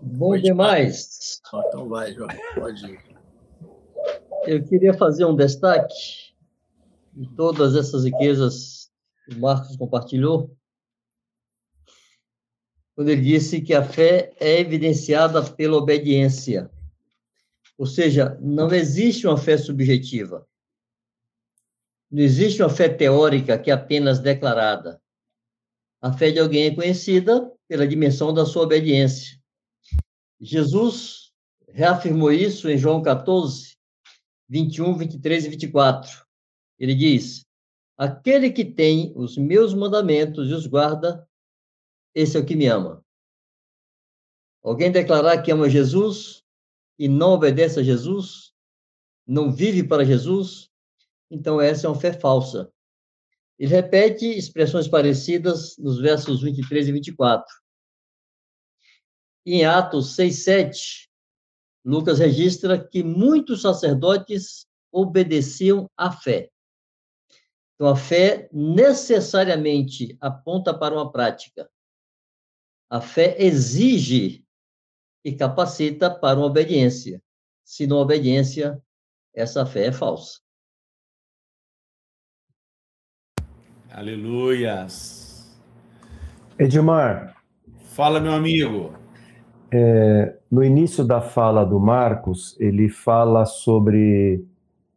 Bom 0.03 0.37
demais. 0.37 1.41
Então 1.69 1.89
vai, 1.89 2.13
João. 2.13 2.29
Pode 2.55 2.87
ir. 2.87 3.01
Eu 4.47 4.65
queria 4.65 4.95
fazer 4.95 5.25
um 5.25 5.35
destaque 5.35 5.95
de 7.13 7.29
todas 7.35 7.75
essas 7.75 8.05
riquezas 8.05 8.91
que 9.25 9.35
o 9.35 9.41
Marcos 9.41 9.77
compartilhou 9.77 10.56
quando 12.97 13.11
ele 13.11 13.21
disse 13.21 13.61
que 13.61 13.75
a 13.75 13.85
fé 13.85 14.33
é 14.41 14.59
evidenciada 14.59 15.43
pela 15.53 15.77
obediência. 15.77 16.71
Ou 17.77 17.85
seja, 17.85 18.39
não 18.41 18.73
existe 18.73 19.27
uma 19.27 19.37
fé 19.37 19.59
subjetiva. 19.59 20.49
Não 22.11 22.23
existe 22.23 22.63
uma 22.63 22.71
fé 22.71 22.89
teórica 22.89 23.59
que 23.59 23.71
é 23.71 23.75
apenas 23.75 24.19
declarada. 24.19 24.99
A 26.01 26.11
fé 26.11 26.31
de 26.31 26.39
alguém 26.39 26.69
é 26.69 26.75
conhecida 26.75 27.53
pela 27.69 27.87
dimensão 27.87 28.33
da 28.33 28.47
sua 28.47 28.63
obediência. 28.63 29.39
Jesus 30.41 31.33
reafirmou 31.69 32.33
isso 32.33 32.71
em 32.71 32.79
João 32.79 33.03
14, 33.03 33.77
21, 34.49 34.97
23 34.97 35.45
e 35.45 35.49
24. 35.51 36.25
Ele 36.79 36.95
diz: 36.95 37.45
Aquele 37.99 38.51
que 38.51 38.65
tem 38.65 39.13
os 39.15 39.37
meus 39.37 39.75
mandamentos 39.75 40.49
e 40.49 40.55
os 40.55 40.67
guarda, 40.67 41.27
esse 42.17 42.35
é 42.35 42.41
o 42.41 42.47
que 42.47 42.57
me 42.57 42.67
ama. 42.67 43.05
Alguém 44.65 44.91
declarar 44.91 45.43
que 45.43 45.53
ama 45.53 45.69
Jesus 45.69 46.43
e 46.99 47.09
não 47.09 47.33
obedece 47.33 47.79
a 47.79 47.83
Jesus, 47.83 48.55
não 49.27 49.53
vive 49.53 49.87
para 49.87 50.03
Jesus, 50.03 50.71
então 51.31 51.61
essa 51.61 51.87
é 51.87 51.91
uma 51.91 52.01
fé 52.01 52.15
falsa. 52.15 52.73
Ele 53.59 53.71
repete 53.71 54.25
expressões 54.27 54.89
parecidas 54.89 55.77
nos 55.77 56.01
versos 56.01 56.41
23 56.41 56.89
e 56.89 56.93
24. 56.93 57.55
Em 59.45 59.67
Atos 59.67 60.15
6, 60.15 60.43
7, 60.43 61.11
Lucas 61.85 62.19
registra 62.19 62.83
que 62.83 63.05
muitos 63.05 63.61
sacerdotes 63.61 64.67
obedeciam 64.91 65.89
à 65.97 66.11
fé. 66.11 66.51
Então, 67.75 67.89
a 67.89 67.95
fé 67.95 68.49
necessariamente 68.51 70.17
aponta 70.19 70.77
para 70.77 70.95
uma 70.95 71.13
prática. 71.13 71.71
A 72.89 73.01
fé 73.01 73.37
exige 73.39 74.45
e 75.25 75.33
capacita 75.35 76.09
para 76.09 76.39
uma 76.39 76.47
obediência. 76.47 77.21
Se 77.65 77.87
não 77.87 77.97
obediência, 77.97 78.81
essa 79.35 79.67
fé 79.67 79.87
é 79.87 79.93
falsa. 79.93 80.41
Aleluias. 83.91 85.59
Edmar. 86.59 87.37
Fala, 87.95 88.21
meu 88.21 88.33
amigo. 88.33 88.93
É, 89.73 90.39
no 90.51 90.63
início 90.63 91.05
da 91.05 91.21
fala 91.21 91.65
do 91.65 91.81
Marcos, 91.81 92.55
ele 92.61 92.89
fala 92.89 93.45
sobre 93.45 94.45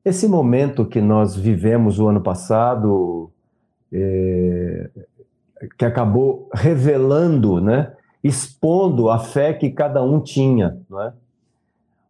esse 0.05 0.27
momento 0.27 0.85
que 0.85 1.01
nós 1.01 1.35
vivemos 1.35 1.99
o 1.99 2.07
ano 2.07 2.21
passado, 2.21 3.31
é, 3.91 4.89
que 5.77 5.85
acabou 5.85 6.49
revelando, 6.53 7.59
né, 7.59 7.93
expondo 8.23 9.09
a 9.09 9.19
fé 9.19 9.53
que 9.53 9.69
cada 9.69 10.01
um 10.03 10.19
tinha, 10.19 10.77
não 10.89 11.01
é? 11.01 11.13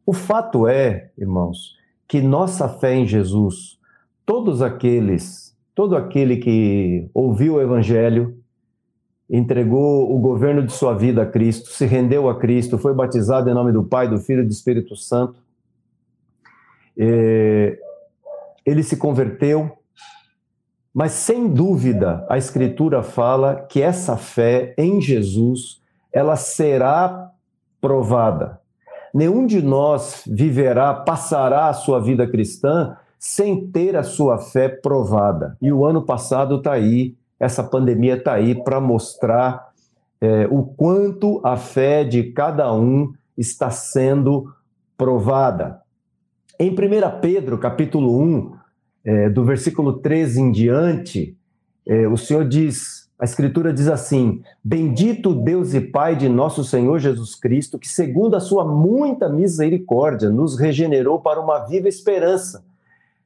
O 0.05 0.13
fato 0.13 0.67
é, 0.67 1.11
irmãos, 1.17 1.75
que 2.07 2.19
nossa 2.21 2.67
fé 2.67 2.95
em 2.95 3.05
Jesus, 3.05 3.77
todos 4.25 4.61
aqueles, 4.61 5.55
todo 5.75 5.95
aquele 5.95 6.37
que 6.37 7.07
ouviu 7.13 7.55
o 7.55 7.61
evangelho, 7.61 8.35
entregou 9.29 10.11
o 10.11 10.17
governo 10.17 10.65
de 10.65 10.71
sua 10.71 10.95
vida 10.95 11.21
a 11.21 11.25
Cristo, 11.25 11.69
se 11.69 11.85
rendeu 11.85 12.27
a 12.27 12.39
Cristo, 12.39 12.79
foi 12.79 12.93
batizado 12.93 13.49
em 13.49 13.53
nome 13.53 13.71
do 13.71 13.83
Pai, 13.83 14.07
do 14.07 14.17
Filho 14.17 14.41
e 14.41 14.45
do 14.45 14.51
Espírito 14.51 14.95
Santo, 14.95 15.35
é, 16.97 17.79
ele 18.65 18.83
se 18.83 18.97
converteu, 18.97 19.78
mas 20.99 21.13
sem 21.13 21.47
dúvida 21.47 22.25
a 22.27 22.37
Escritura 22.37 23.01
fala 23.01 23.55
que 23.55 23.81
essa 23.81 24.17
fé 24.17 24.73
em 24.77 24.99
Jesus 24.99 25.81
ela 26.11 26.35
será 26.35 27.31
provada. 27.79 28.59
Nenhum 29.13 29.45
de 29.45 29.61
nós 29.61 30.23
viverá, 30.27 30.93
passará 30.93 31.69
a 31.69 31.73
sua 31.73 32.01
vida 32.01 32.27
cristã 32.27 32.97
sem 33.17 33.65
ter 33.67 33.95
a 33.95 34.03
sua 34.03 34.39
fé 34.39 34.67
provada. 34.67 35.55
E 35.61 35.71
o 35.71 35.85
ano 35.85 36.01
passado 36.01 36.57
está 36.57 36.73
aí, 36.73 37.15
essa 37.39 37.63
pandemia 37.63 38.15
está 38.15 38.33
aí 38.33 38.61
para 38.61 38.81
mostrar 38.81 39.69
é, 40.19 40.49
o 40.51 40.63
quanto 40.63 41.39
a 41.45 41.55
fé 41.55 42.03
de 42.03 42.23
cada 42.23 42.73
um 42.73 43.13
está 43.37 43.71
sendo 43.71 44.53
provada. 44.97 45.79
Em 46.59 46.71
1 46.71 46.75
Pedro, 47.21 47.57
capítulo 47.57 48.21
1, 48.21 48.58
é, 49.03 49.29
do 49.29 49.43
versículo 49.43 49.93
13 49.93 50.41
em 50.41 50.51
diante, 50.51 51.35
é, 51.85 52.07
o 52.07 52.17
Senhor 52.17 52.47
diz: 52.47 53.09
a 53.19 53.25
Escritura 53.25 53.73
diz 53.73 53.89
assim: 53.89 54.41
Bendito 54.63 55.35
Deus 55.35 55.73
e 55.73 55.81
Pai 55.81 56.15
de 56.15 56.29
nosso 56.29 56.63
Senhor 56.63 56.99
Jesus 56.99 57.35
Cristo, 57.35 57.77
que, 57.77 57.89
segundo 57.89 58.37
a 58.37 58.39
sua 58.39 58.63
muita 58.63 59.27
misericórdia, 59.27 60.29
nos 60.29 60.57
regenerou 60.57 61.19
para 61.19 61.41
uma 61.41 61.59
viva 61.65 61.89
esperança, 61.89 62.63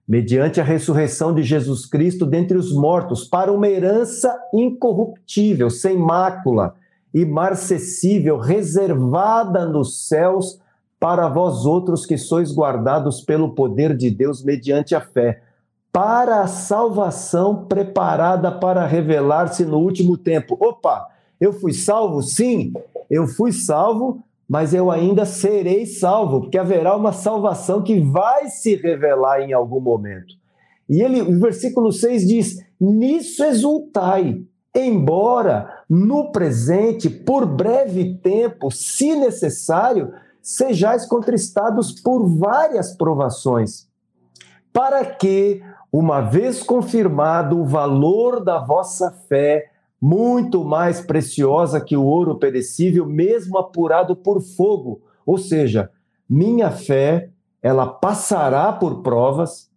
mediante 0.08 0.60
a 0.60 0.64
ressurreição 0.64 1.32
de 1.32 1.44
Jesus 1.44 1.86
Cristo 1.86 2.26
dentre 2.26 2.58
os 2.58 2.74
mortos, 2.74 3.24
para 3.24 3.52
uma 3.52 3.68
herança 3.68 4.36
incorruptível, 4.52 5.70
sem 5.70 5.96
mácula, 5.96 6.74
imarcessível, 7.14 8.40
reservada 8.40 9.64
nos 9.64 10.08
céus 10.08 10.60
para 11.00 11.28
vós 11.28 11.68
outros 11.68 12.04
que 12.04 12.18
sois 12.18 12.52
guardados 12.52 13.22
pelo 13.22 13.54
poder 13.54 13.96
de 13.96 14.10
Deus 14.10 14.44
mediante 14.44 14.96
a 14.96 15.02
fé 15.02 15.43
para 15.94 16.41
a 16.41 16.48
salvação 16.48 17.66
preparada 17.66 18.52
para 18.52 18.84
revelar-se 18.84 19.64
no 19.64 19.78
último 19.78 20.18
tempo. 20.18 20.58
Opa, 20.60 21.08
eu 21.39 21.54
fui 21.54 21.72
salvo? 21.72 22.24
Sim, 22.24 22.74
eu 23.12 23.28
fui 23.28 23.52
salvo, 23.52 24.24
mas 24.50 24.74
eu 24.74 24.89
ainda 24.89 25.24
serei 25.24 25.86
salvo, 25.86 26.41
porque 26.41 26.58
haverá 26.58 26.96
uma 26.98 27.14
salvação 27.14 27.84
que 27.84 28.00
vai 28.00 28.50
se 28.50 28.76
revelar 28.76 29.41
em 29.41 29.54
algum 29.54 29.80
momento. 29.80 30.34
E 30.89 31.00
ele, 31.00 31.22
o 31.22 31.39
versículo 31.39 31.91
6 31.91 32.28
diz: 32.28 32.58
Nisso 32.82 33.44
exultai, 33.44 34.41
embora 34.76 35.84
no 35.88 36.32
presente, 36.32 37.08
por 37.08 37.46
breve 37.46 38.16
tempo, 38.16 38.72
se 38.72 39.16
necessário, 39.16 40.12
sejais 40.41 41.06
contristados 41.06 42.02
por 42.02 42.28
várias 42.28 42.98
provações, 42.98 43.88
para 44.74 45.06
que, 45.06 45.62
uma 45.92 46.20
vez 46.20 46.64
confirmado 46.64 47.62
o 47.62 47.66
valor 47.66 48.44
da 48.44 48.58
vossa 48.58 49.12
fé, 49.12 49.70
muito 50.02 50.66
mais 50.66 51.00
preciosa 51.00 51.80
que 51.80 51.96
o 51.96 52.04
ouro 52.04 52.36
perecível, 52.36 53.06
mesmo 53.06 53.58
apurado 53.58 54.16
por 54.16 54.42
fogo, 54.42 55.02
ou 55.26 55.38
seja, 55.38 55.90
minha 56.28 56.72
fé, 56.72 57.30
ela 57.62 57.86
passará 57.86 58.74
por 58.74 59.02
provas 59.02 59.72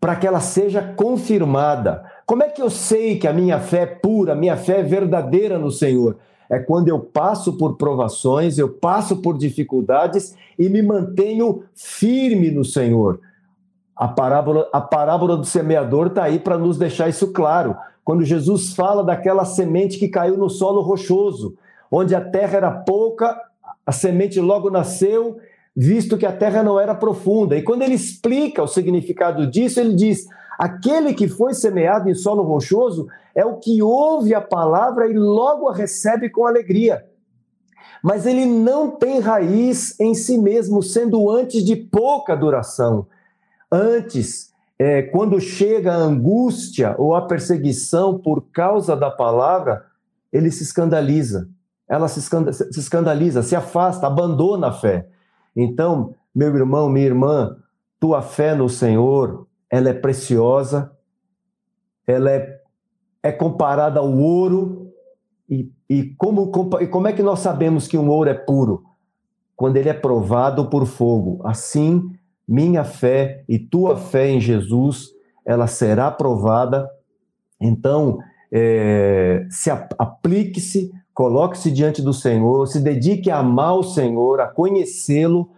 para 0.00 0.16
que 0.16 0.26
ela 0.26 0.40
seja 0.40 0.82
confirmada. 0.82 2.04
Como 2.26 2.42
é 2.42 2.48
que 2.48 2.60
eu 2.60 2.68
sei 2.68 3.18
que 3.18 3.28
a 3.28 3.32
minha 3.32 3.60
fé 3.60 3.82
é 3.82 3.86
pura, 3.86 4.32
a 4.32 4.36
minha 4.36 4.56
fé 4.56 4.80
é 4.80 4.82
verdadeira 4.82 5.58
no 5.58 5.70
Senhor? 5.70 6.18
É 6.50 6.58
quando 6.58 6.88
eu 6.88 6.98
passo 6.98 7.56
por 7.56 7.76
provações, 7.76 8.58
eu 8.58 8.68
passo 8.68 9.22
por 9.22 9.38
dificuldades 9.38 10.34
e 10.58 10.68
me 10.68 10.82
mantenho 10.82 11.62
firme 11.74 12.50
no 12.50 12.64
Senhor. 12.64 13.20
A 13.96 14.08
parábola, 14.08 14.68
a 14.72 14.80
parábola 14.80 15.36
do 15.36 15.44
semeador 15.44 16.08
está 16.08 16.24
aí 16.24 16.38
para 16.38 16.58
nos 16.58 16.76
deixar 16.76 17.08
isso 17.08 17.32
claro. 17.32 17.76
Quando 18.04 18.24
Jesus 18.24 18.74
fala 18.74 19.04
daquela 19.04 19.44
semente 19.44 19.98
que 19.98 20.08
caiu 20.08 20.36
no 20.36 20.50
solo 20.50 20.82
rochoso, 20.82 21.56
onde 21.90 22.14
a 22.14 22.20
terra 22.20 22.56
era 22.56 22.70
pouca, 22.70 23.40
a 23.86 23.92
semente 23.92 24.40
logo 24.40 24.70
nasceu, 24.70 25.38
visto 25.76 26.18
que 26.18 26.26
a 26.26 26.32
terra 26.32 26.62
não 26.62 26.78
era 26.78 26.94
profunda. 26.94 27.56
E 27.56 27.62
quando 27.62 27.82
ele 27.82 27.94
explica 27.94 28.62
o 28.62 28.68
significado 28.68 29.46
disso, 29.46 29.80
ele 29.80 29.94
diz: 29.94 30.26
aquele 30.58 31.14
que 31.14 31.28
foi 31.28 31.54
semeado 31.54 32.10
em 32.10 32.14
solo 32.14 32.42
rochoso 32.42 33.06
é 33.34 33.44
o 33.44 33.58
que 33.58 33.82
ouve 33.82 34.34
a 34.34 34.40
palavra 34.40 35.08
e 35.08 35.14
logo 35.14 35.68
a 35.68 35.74
recebe 35.74 36.28
com 36.30 36.46
alegria. 36.46 37.04
Mas 38.02 38.26
ele 38.26 38.44
não 38.44 38.90
tem 38.90 39.18
raiz 39.18 39.98
em 39.98 40.14
si 40.14 40.36
mesmo, 40.36 40.82
sendo 40.82 41.30
antes 41.30 41.64
de 41.64 41.74
pouca 41.74 42.36
duração. 42.36 43.06
Antes, 43.70 44.52
é, 44.78 45.02
quando 45.02 45.40
chega 45.40 45.92
a 45.92 45.96
angústia 45.96 46.94
ou 46.98 47.14
a 47.14 47.26
perseguição 47.26 48.18
por 48.18 48.42
causa 48.52 48.96
da 48.96 49.10
palavra, 49.10 49.84
ele 50.32 50.50
se 50.50 50.62
escandaliza. 50.62 51.48
Ela 51.88 52.08
se 52.08 52.20
escandaliza, 52.78 53.42
se 53.42 53.54
afasta, 53.54 54.06
abandona 54.06 54.68
a 54.68 54.72
fé. 54.72 55.08
Então, 55.54 56.14
meu 56.34 56.54
irmão, 56.56 56.88
minha 56.88 57.06
irmã, 57.06 57.56
tua 58.00 58.20
fé 58.20 58.54
no 58.54 58.68
Senhor, 58.68 59.46
ela 59.70 59.90
é 59.90 59.94
preciosa, 59.94 60.92
ela 62.06 62.30
é, 62.30 62.60
é 63.22 63.30
comparada 63.30 64.00
ao 64.00 64.12
ouro. 64.12 64.92
E, 65.48 65.70
e, 65.88 66.14
como, 66.16 66.50
e 66.80 66.86
como 66.86 67.06
é 67.06 67.12
que 67.12 67.22
nós 67.22 67.40
sabemos 67.40 67.86
que 67.86 67.98
um 67.98 68.08
ouro 68.08 68.30
é 68.30 68.34
puro? 68.34 68.84
Quando 69.54 69.76
ele 69.76 69.88
é 69.88 69.94
provado 69.94 70.68
por 70.68 70.86
fogo. 70.86 71.40
Assim, 71.44 72.10
minha 72.46 72.84
fé 72.84 73.44
e 73.48 73.58
tua 73.58 73.96
fé 73.96 74.28
em 74.28 74.40
Jesus, 74.40 75.10
ela 75.44 75.66
será 75.66 76.10
provada. 76.10 76.88
Então, 77.60 78.18
é, 78.52 79.46
se 79.50 79.70
aplique-se, 79.70 80.92
coloque-se 81.12 81.70
diante 81.70 82.02
do 82.02 82.12
Senhor, 82.12 82.66
se 82.66 82.80
dedique 82.80 83.30
a 83.30 83.38
amar 83.38 83.74
o 83.74 83.82
Senhor, 83.82 84.40
a 84.40 84.46
conhecê-lo, 84.46 85.50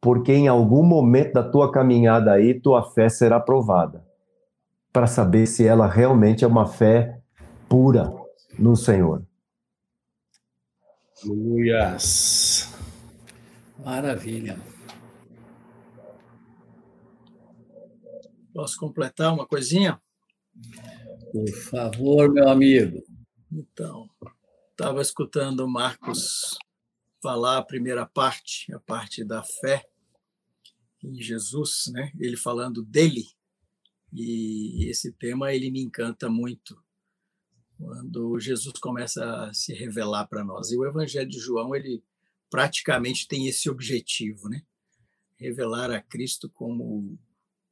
porque 0.00 0.32
em 0.32 0.48
algum 0.48 0.82
momento 0.82 1.34
da 1.34 1.42
tua 1.42 1.70
caminhada 1.70 2.32
aí, 2.32 2.54
tua 2.54 2.82
fé 2.82 3.08
será 3.08 3.38
provada, 3.38 4.02
para 4.92 5.06
saber 5.06 5.46
se 5.46 5.66
ela 5.66 5.86
realmente 5.86 6.44
é 6.44 6.48
uma 6.48 6.66
fé 6.66 7.18
pura 7.68 8.12
no 8.58 8.74
Senhor. 8.74 9.22
Aleluias. 11.22 12.72
Maravilha. 13.84 14.56
Posso 18.52 18.76
completar 18.78 19.32
uma 19.32 19.46
coisinha? 19.46 20.00
Por 21.32 21.48
favor, 21.70 22.32
meu 22.32 22.48
amigo. 22.48 23.02
Então, 23.52 24.08
estava 24.70 25.00
escutando 25.00 25.60
o 25.60 25.68
Marcos 25.68 26.58
falar 27.22 27.58
a 27.58 27.64
primeira 27.64 28.06
parte, 28.06 28.72
a 28.72 28.80
parte 28.80 29.24
da 29.24 29.42
fé 29.42 29.86
em 31.02 31.14
Jesus, 31.20 31.84
né? 31.92 32.12
Ele 32.18 32.36
falando 32.36 32.82
dele. 32.82 33.24
E 34.12 34.88
esse 34.90 35.12
tema 35.12 35.52
ele 35.54 35.70
me 35.70 35.80
encanta 35.80 36.28
muito 36.28 36.76
quando 37.78 38.38
Jesus 38.38 38.78
começa 38.78 39.24
a 39.24 39.54
se 39.54 39.72
revelar 39.72 40.26
para 40.26 40.44
nós. 40.44 40.70
E 40.70 40.76
o 40.76 40.84
Evangelho 40.84 41.28
de 41.28 41.38
João 41.38 41.74
ele 41.74 42.02
praticamente 42.50 43.28
tem 43.28 43.46
esse 43.46 43.70
objetivo, 43.70 44.48
né? 44.48 44.62
Revelar 45.36 45.90
a 45.90 46.02
Cristo 46.02 46.50
como 46.50 47.18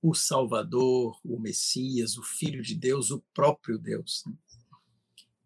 o 0.00 0.14
Salvador, 0.14 1.18
o 1.24 1.38
Messias, 1.38 2.16
o 2.16 2.22
Filho 2.22 2.62
de 2.62 2.74
Deus, 2.74 3.10
o 3.10 3.22
próprio 3.34 3.78
Deus. 3.78 4.22
Né? 4.26 4.34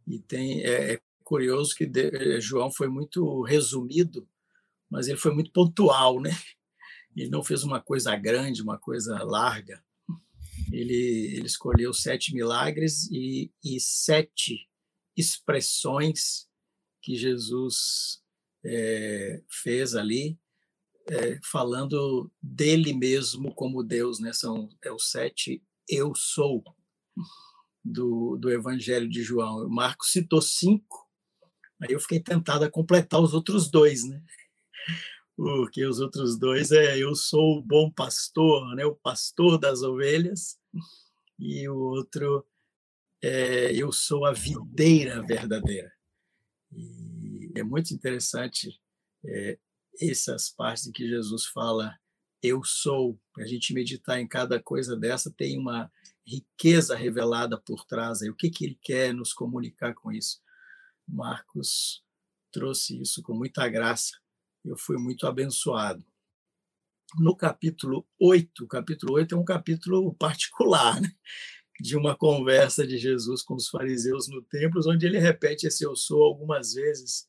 E 0.07 0.19
tem 0.19 0.63
é, 0.63 0.95
é 0.95 1.01
curioso 1.25 1.75
que 1.75 1.87
de, 1.87 2.09
é, 2.09 2.41
João 2.41 2.71
foi 2.71 2.89
muito 2.89 3.43
resumido, 3.43 4.29
mas 4.91 5.09
ele 5.09 5.19
foi 5.19 5.33
muito 5.33 5.51
pontual, 5.51 6.21
né? 6.21 6.31
Ele 7.17 7.31
não 7.31 7.43
fez 7.43 7.63
uma 7.63 7.81
coisa 7.81 8.15
grande, 8.17 8.63
uma 8.63 8.79
coisa 8.79 9.23
larga. 9.23 9.83
Ele, 10.71 11.35
ele 11.37 11.47
escolheu 11.47 11.93
sete 11.93 12.35
milagres 12.35 13.11
e, 13.11 13.53
e 13.63 13.79
sete 13.79 14.69
expressões 15.17 16.49
que 17.03 17.17
Jesus 17.17 18.23
é, 18.65 19.43
fez 19.49 19.95
ali 19.95 20.39
é, 21.09 21.39
falando 21.43 22.31
dele 22.41 22.93
mesmo 22.93 23.55
como 23.55 23.83
Deus, 23.83 24.21
né? 24.21 24.33
São 24.33 24.69
é 24.83 24.91
o 24.91 24.99
sete 24.99 25.63
eu 25.89 26.15
sou 26.15 26.63
do, 27.85 28.37
do 28.37 28.51
Evangelho 28.51 29.09
de 29.09 29.23
João. 29.23 29.67
O 29.67 29.71
Marcos 29.71 30.13
citou 30.13 30.41
cinco, 30.41 31.09
aí 31.81 31.93
eu 31.93 32.01
fiquei 32.01 32.21
tentado 32.21 32.65
a 32.65 32.71
completar 32.71 33.21
os 33.21 33.35
outros 33.35 33.71
dois, 33.71 34.05
né? 34.05 34.23
Porque 35.37 35.85
os 35.85 35.99
outros 35.99 36.39
dois 36.39 36.71
é 36.71 36.99
eu 36.99 37.15
sou 37.15 37.59
o 37.59 37.63
bom 37.63 37.91
pastor, 37.91 38.75
né? 38.77 38.85
O 38.85 38.95
pastor 38.95 39.59
das 39.59 39.83
ovelhas, 39.83 40.59
e 41.39 41.69
o 41.69 41.77
outro 41.77 42.47
é 43.21 43.73
eu 43.75 43.93
sou 43.93 44.25
a 44.25 44.33
videira 44.33 45.23
verdadeira. 45.23 45.93
E 46.71 47.51
é 47.55 47.63
muito 47.63 47.93
interessante 47.93 48.81
é, 49.25 49.59
essas 50.01 50.51
partes 50.51 50.87
em 50.87 50.93
que 50.93 51.07
Jesus 51.07 51.47
fala 51.47 51.95
eu 52.43 52.65
sou, 52.65 53.21
a 53.39 53.47
gente 53.47 53.73
meditar 53.73 54.21
em 54.21 54.27
cada 54.27 54.61
coisa 54.61 54.97
dessa 54.97 55.31
tem 55.31 55.57
uma 55.57 55.91
riqueza 56.27 56.97
revelada 56.97 57.57
por 57.57 57.85
trás. 57.85 58.21
Aí. 58.21 58.29
O 58.31 58.35
que, 58.35 58.51
que 58.51 58.65
ele 58.65 58.79
quer 58.83 59.15
nos 59.15 59.33
comunicar 59.33 59.95
com 59.95 60.11
isso? 60.11 60.41
Marcos 61.07 62.05
trouxe 62.51 63.01
isso 63.01 63.23
com 63.23 63.33
muita 63.33 63.69
graça. 63.69 64.19
Eu 64.65 64.77
fui 64.77 64.97
muito 64.97 65.27
abençoado. 65.27 66.05
No 67.19 67.37
capítulo 67.37 68.07
8, 68.19 68.65
o 68.65 68.69
capítulo 68.69 69.15
8 69.15 69.35
é 69.35 69.39
um 69.39 69.45
capítulo 69.45 70.15
particular, 70.15 71.01
né? 71.01 71.13
de 71.81 71.97
uma 71.97 72.17
conversa 72.17 72.87
de 72.87 72.97
Jesus 72.99 73.43
com 73.43 73.55
os 73.55 73.69
fariseus 73.69 74.29
no 74.29 74.43
templo, 74.43 74.81
onde 74.87 75.07
ele 75.07 75.19
repete 75.19 75.67
esse 75.67 75.85
eu 75.85 75.95
sou 75.95 76.23
algumas 76.23 76.75
vezes. 76.75 77.29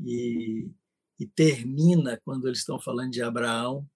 E 0.00 0.70
e 1.18 1.26
termina 1.26 2.20
quando 2.24 2.46
eles 2.46 2.58
estão 2.58 2.78
falando 2.78 3.12
de 3.12 3.22
Abraão. 3.22 3.88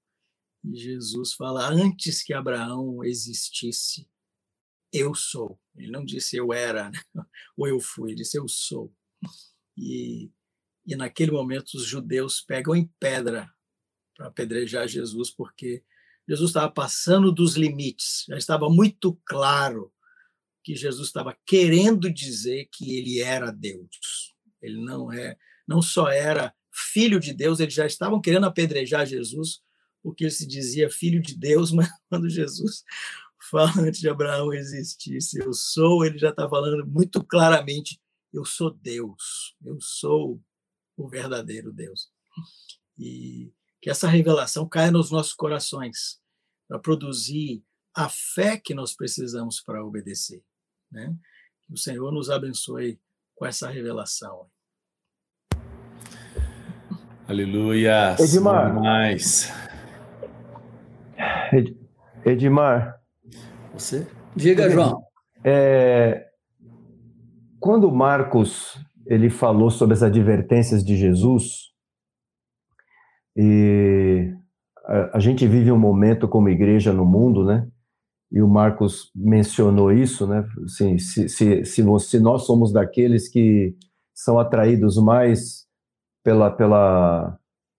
E 0.64 0.76
Jesus 0.76 1.32
fala: 1.34 1.68
antes 1.68 2.22
que 2.22 2.32
Abraão 2.32 3.04
existisse, 3.04 4.08
eu 4.92 5.14
sou. 5.14 5.58
Ele 5.76 5.90
não 5.90 6.04
disse 6.04 6.36
eu 6.36 6.52
era, 6.52 6.90
né? 6.90 6.98
ou 7.56 7.68
eu 7.68 7.80
fui, 7.80 8.10
ele 8.10 8.22
disse 8.22 8.38
eu 8.38 8.48
sou. 8.48 8.92
E, 9.76 10.30
e 10.86 10.96
naquele 10.96 11.30
momento 11.30 11.74
os 11.74 11.84
judeus 11.84 12.40
pegam 12.40 12.74
em 12.74 12.90
pedra 12.98 13.52
para 14.16 14.26
apedrejar 14.26 14.88
Jesus, 14.88 15.30
porque 15.30 15.84
Jesus 16.28 16.50
estava 16.50 16.70
passando 16.70 17.32
dos 17.32 17.56
limites, 17.56 18.24
já 18.28 18.36
estava 18.36 18.68
muito 18.68 19.18
claro 19.24 19.92
que 20.64 20.74
Jesus 20.74 21.08
estava 21.08 21.36
querendo 21.46 22.12
dizer 22.12 22.68
que 22.72 22.96
ele 22.96 23.20
era 23.20 23.50
Deus. 23.50 24.34
Ele 24.60 24.84
não 24.84 25.10
é, 25.12 25.38
não 25.66 25.80
só 25.80 26.08
era 26.08 26.54
filho 26.78 27.18
de 27.18 27.32
Deus, 27.32 27.60
eles 27.60 27.74
já 27.74 27.86
estavam 27.86 28.20
querendo 28.20 28.46
apedrejar 28.46 29.06
Jesus, 29.06 29.60
porque 30.02 30.24
ele 30.24 30.30
se 30.30 30.46
dizia 30.46 30.90
filho 30.90 31.20
de 31.20 31.36
Deus, 31.36 31.70
mas 31.72 31.88
quando 32.08 32.28
Jesus 32.28 32.84
fala 33.50 33.72
antes 33.80 34.00
de 34.00 34.08
Abraão 34.08 34.52
existir. 34.52 35.20
Se 35.20 35.40
eu 35.40 35.52
sou, 35.52 36.04
ele 36.04 36.18
já 36.18 36.30
está 36.30 36.48
falando 36.48 36.86
muito 36.86 37.24
claramente: 37.24 38.00
eu 38.32 38.44
sou 38.44 38.70
Deus, 38.70 39.56
eu 39.64 39.80
sou 39.80 40.42
o 40.96 41.08
verdadeiro 41.08 41.72
Deus. 41.72 42.10
E 42.98 43.52
que 43.80 43.90
essa 43.90 44.08
revelação 44.08 44.68
caia 44.68 44.90
nos 44.90 45.10
nossos 45.10 45.32
corações 45.32 46.20
para 46.66 46.78
produzir 46.78 47.64
a 47.94 48.08
fé 48.08 48.58
que 48.58 48.74
nós 48.74 48.94
precisamos 48.94 49.60
para 49.60 49.84
obedecer. 49.84 50.42
Né? 50.90 51.16
Que 51.66 51.72
o 51.72 51.76
Senhor 51.76 52.12
nos 52.12 52.28
abençoe 52.28 53.00
com 53.34 53.46
essa 53.46 53.68
revelação. 53.68 54.50
Aleluia. 57.28 58.16
Edmar. 58.18 58.74
Mais. 58.74 59.52
Edmar. 62.24 62.98
Você? 63.74 64.06
Diga, 64.34 64.70
João. 64.70 65.02
É, 65.44 66.24
quando 67.60 67.92
Marcos 67.92 68.82
ele 69.06 69.28
falou 69.28 69.70
sobre 69.70 69.92
as 69.92 70.02
advertências 70.02 70.82
de 70.82 70.96
Jesus, 70.96 71.66
e 73.36 74.32
a, 74.86 75.18
a 75.18 75.20
gente 75.20 75.46
vive 75.46 75.70
um 75.70 75.78
momento 75.78 76.26
como 76.28 76.48
igreja 76.48 76.94
no 76.94 77.04
mundo, 77.04 77.44
né? 77.44 77.68
E 78.32 78.40
o 78.40 78.48
Marcos 78.48 79.10
mencionou 79.14 79.92
isso, 79.92 80.26
né? 80.26 80.46
Assim, 80.64 80.96
se, 80.96 81.28
se, 81.28 81.62
se, 81.66 81.84
se 82.00 82.20
nós 82.20 82.46
somos 82.46 82.72
daqueles 82.72 83.28
que 83.28 83.76
são 84.14 84.38
atraídos 84.38 84.96
mais 84.96 85.67
pela, 86.28 86.50
pela, 86.50 87.38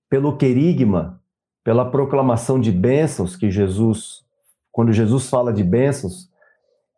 pelo 0.09 0.35
querigma, 0.35 1.21
pela 1.63 1.91
proclamação 1.91 2.59
de 2.59 2.71
bênçãos 2.71 3.35
que 3.35 3.51
Jesus, 3.51 4.25
quando 4.71 4.91
Jesus 4.91 5.29
fala 5.29 5.53
de 5.53 5.63
bênçãos, 5.63 6.27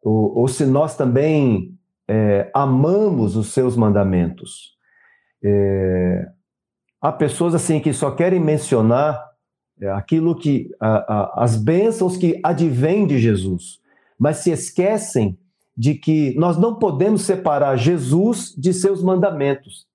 ou, 0.01 0.37
ou 0.37 0.47
se 0.47 0.65
nós 0.65 0.95
também 0.95 1.77
é, 2.07 2.49
amamos 2.53 3.35
os 3.35 3.47
seus 3.47 3.75
mandamentos. 3.75 4.77
É, 5.43 6.29
há 7.01 7.11
pessoas 7.11 7.53
assim 7.53 7.81
que 7.81 7.91
só 7.91 8.11
querem 8.11 8.39
mencionar 8.39 9.21
é, 9.81 9.89
aquilo 9.89 10.33
que 10.33 10.73
a, 10.79 10.93
a, 11.13 11.43
as 11.43 11.57
bênçãos 11.57 12.15
que 12.15 12.39
advêm 12.41 13.05
de 13.05 13.19
Jesus, 13.19 13.81
mas 14.17 14.37
se 14.37 14.51
esquecem 14.51 15.37
de 15.75 15.95
que 15.95 16.33
nós 16.37 16.57
não 16.57 16.75
podemos 16.75 17.23
separar 17.23 17.75
Jesus 17.75 18.55
de 18.57 18.73
seus 18.73 19.03
mandamentos. 19.03 19.90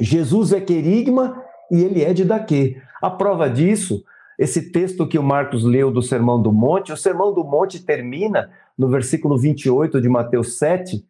Jesus 0.00 0.52
é 0.52 0.60
querigma 0.60 1.42
e 1.70 1.82
ele 1.82 2.02
é 2.02 2.12
de 2.12 2.24
daqui. 2.24 2.76
A 3.00 3.10
prova 3.10 3.48
disso, 3.48 4.02
esse 4.38 4.70
texto 4.70 5.06
que 5.06 5.18
o 5.18 5.22
Marcos 5.22 5.64
leu 5.64 5.90
do 5.90 6.02
Sermão 6.02 6.40
do 6.40 6.52
Monte, 6.52 6.92
o 6.92 6.96
Sermão 6.96 7.32
do 7.32 7.44
Monte 7.44 7.84
termina 7.84 8.50
no 8.76 8.88
versículo 8.88 9.38
28 9.38 10.00
de 10.00 10.08
Mateus 10.08 10.58
7, 10.58 11.04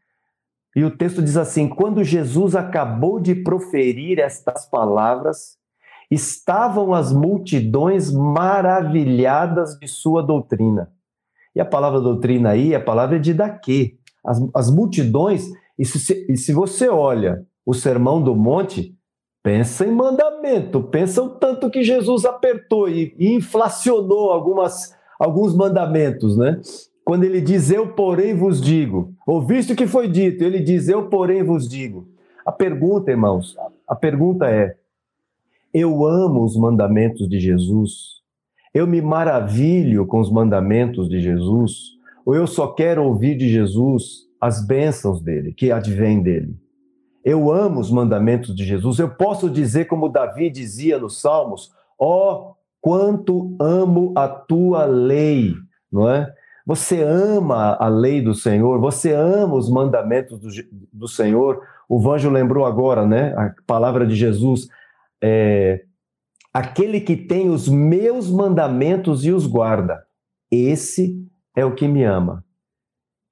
e 0.77 0.85
o 0.85 0.91
texto 0.91 1.23
diz 1.23 1.37
assim: 1.37 1.69
Quando 1.69 2.05
Jesus 2.05 2.55
acabou 2.55 3.19
de 3.19 3.35
proferir 3.35 4.19
estas 4.19 4.67
palavras, 4.67 5.57
estavam 6.11 6.93
as 6.93 7.13
multidões 7.13 8.13
maravilhadas 8.13 9.79
de 9.79 9.89
sua 9.89 10.23
doutrina. 10.23 10.93
E 11.55 11.61
a 11.61 11.65
palavra 11.65 12.01
doutrina 12.01 12.51
aí, 12.51 12.75
a 12.75 12.81
palavra 12.81 13.17
é 13.17 13.19
de 13.19 13.33
daqui. 13.33 13.99
As, 14.23 14.39
as 14.55 14.71
multidões, 14.71 15.49
e 15.79 15.85
se, 15.85 16.27
e 16.29 16.37
se 16.37 16.53
você 16.53 16.89
olha 16.89 17.47
o 17.67 17.75
sermão 17.75 18.23
do 18.23 18.35
monte, 18.37 18.97
pensa 19.43 19.85
em 19.85 19.91
mandamento, 19.91 20.83
pensa 20.85 21.23
o 21.23 21.31
tanto 21.31 21.69
que 21.69 21.83
Jesus 21.83 22.25
apertou 22.25 22.89
e, 22.89 23.15
inflacionou 23.19 24.31
algumas, 24.31 24.97
alguns 25.19 25.55
mandamentos, 25.55 26.37
né? 26.37 26.61
quando 27.05 27.23
ele 27.23 27.41
diz 27.41 27.71
eu, 27.71 27.89
porém, 27.93 28.35
vos 28.35 28.61
digo. 28.61 29.15
Ouviste 29.27 29.73
o 29.73 29.77
que 29.77 29.87
foi 29.87 30.09
dito, 30.09 30.43
ele 30.43 30.61
diz 30.61 30.89
eu, 30.89 31.09
porém, 31.09 31.43
vos 31.43 31.69
digo. 31.69 32.09
A 32.45 32.51
pergunta, 32.51 33.11
irmãos, 33.11 33.57
a 33.87 33.95
pergunta 33.95 34.51
é: 34.51 34.77
eu 35.73 36.05
amo 36.05 36.43
os 36.43 36.57
mandamentos 36.57 37.29
de 37.29 37.39
Jesus? 37.39 38.17
Eu 38.75 38.87
me 38.87 39.01
maravilho 39.01 40.07
com 40.07 40.19
os 40.19 40.31
mandamentos 40.31 41.09
de 41.09 41.21
Jesus? 41.21 41.97
Ou 42.25 42.35
eu 42.35 42.47
só 42.47 42.69
quero 42.69 43.05
ouvir 43.05 43.37
de 43.37 43.49
Jesus 43.49 44.27
as 44.41 44.67
bênçãos 44.67 45.21
dele, 45.21 45.53
que 45.53 45.71
advêm 45.71 46.21
dele? 46.21 46.57
Eu 47.27 47.51
amo 47.51 47.81
os 47.81 47.91
mandamentos 47.91 48.55
de 48.55 48.65
Jesus. 48.65 49.01
Eu 49.01 49.11
posso 49.11 49.51
dizer, 49.51 49.87
como 49.87 50.09
Davi 50.09 50.49
dizia 50.49 50.99
nos 50.99 51.21
Salmos: 51.21 51.73
ó, 51.99 52.33
oh, 52.33 52.55
quanto 52.81 53.57
amo 53.61 54.15
a 54.17 54.29
tua 54.29 54.85
lei, 54.85 55.53
não 55.91 56.09
é? 56.09 56.33
Você 56.65 57.03
ama 57.03 57.77
a 57.81 57.89
lei 57.89 58.23
do 58.23 58.35
Senhor, 58.35 58.81
você 58.81 59.13
ama 59.13 59.55
os 59.57 59.69
mandamentos 59.69 60.39
do, 60.39 60.49
do 60.93 61.09
Senhor. 61.09 61.61
O 61.89 62.01
Vanjo 62.01 62.31
lembrou 62.31 62.65
agora, 62.65 63.05
né? 63.05 63.35
A 63.37 63.55
palavra 63.67 64.07
de 64.07 64.15
Jesus. 64.15 64.69
É, 65.21 65.83
Aquele 66.57 67.03
que 67.03 67.15
tem 67.15 67.51
os 67.51 67.69
meus 67.69 68.31
mandamentos 68.31 69.27
e 69.27 69.31
os 69.31 69.47
guarda, 69.47 70.03
esse 70.51 71.23
é 71.55 71.67
o 71.67 71.75
que 71.75 71.87
me 71.87 72.03
ama. 72.03 72.43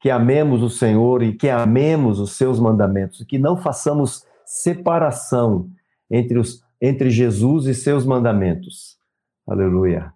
Que 0.05 0.11
amemos 0.11 0.63
o 0.63 0.69
Senhor 0.69 1.23
e 1.23 1.33
que 1.33 1.49
amemos 1.49 2.21
os 2.21 2.33
seus 2.33 2.61
mandamentos, 2.61 3.25
que 3.27 3.39
não 3.39 3.57
façamos 3.57 4.23
separação 4.45 5.71
entre, 6.11 6.39
os, 6.39 6.63
entre 6.79 7.09
Jesus 7.09 7.65
e 7.65 7.75
seus 7.75 8.05
mandamentos. 8.05 8.99
Aleluia. 9.47 10.13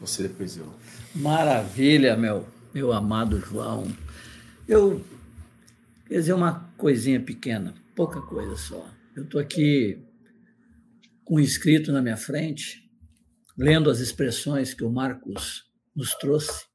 Você 0.00 0.24
depois 0.24 0.56
eu. 0.56 0.66
Maravilha, 1.14 2.16
meu, 2.16 2.44
meu 2.74 2.92
amado 2.92 3.38
João. 3.38 3.86
Eu 4.66 5.00
quer 6.08 6.14
dizer 6.14 6.32
uma 6.32 6.72
coisinha 6.76 7.20
pequena, 7.20 7.72
pouca 7.94 8.20
coisa 8.20 8.56
só. 8.56 8.84
Eu 9.14 9.22
estou 9.22 9.40
aqui 9.40 10.04
com 11.24 11.36
um 11.36 11.38
escrito 11.38 11.92
na 11.92 12.02
minha 12.02 12.16
frente, 12.16 12.82
lendo 13.56 13.88
as 13.88 14.00
expressões 14.00 14.74
que 14.74 14.82
o 14.82 14.90
Marcos 14.90 15.70
nos 15.94 16.12
trouxe 16.14 16.71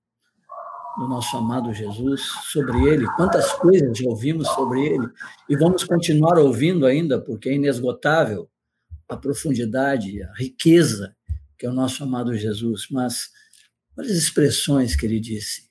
do 0.97 1.07
nosso 1.07 1.37
amado 1.37 1.73
Jesus 1.73 2.21
sobre 2.51 2.83
ele, 2.83 3.05
quantas 3.15 3.51
coisas 3.53 3.97
já 3.97 4.07
ouvimos 4.07 4.47
sobre 4.49 4.85
ele 4.85 5.07
e 5.47 5.55
vamos 5.55 5.83
continuar 5.83 6.37
ouvindo 6.37 6.85
ainda, 6.85 7.19
porque 7.21 7.49
é 7.49 7.53
inesgotável 7.53 8.49
a 9.07 9.15
profundidade, 9.15 10.21
a 10.23 10.33
riqueza 10.33 11.15
que 11.57 11.65
é 11.65 11.69
o 11.69 11.73
nosso 11.73 12.03
amado 12.03 12.35
Jesus, 12.35 12.87
mas 12.91 13.29
Olha 13.97 14.11
as 14.11 14.15
expressões 14.15 14.95
que 14.95 15.07
ele 15.07 15.19
disse. 15.19 15.67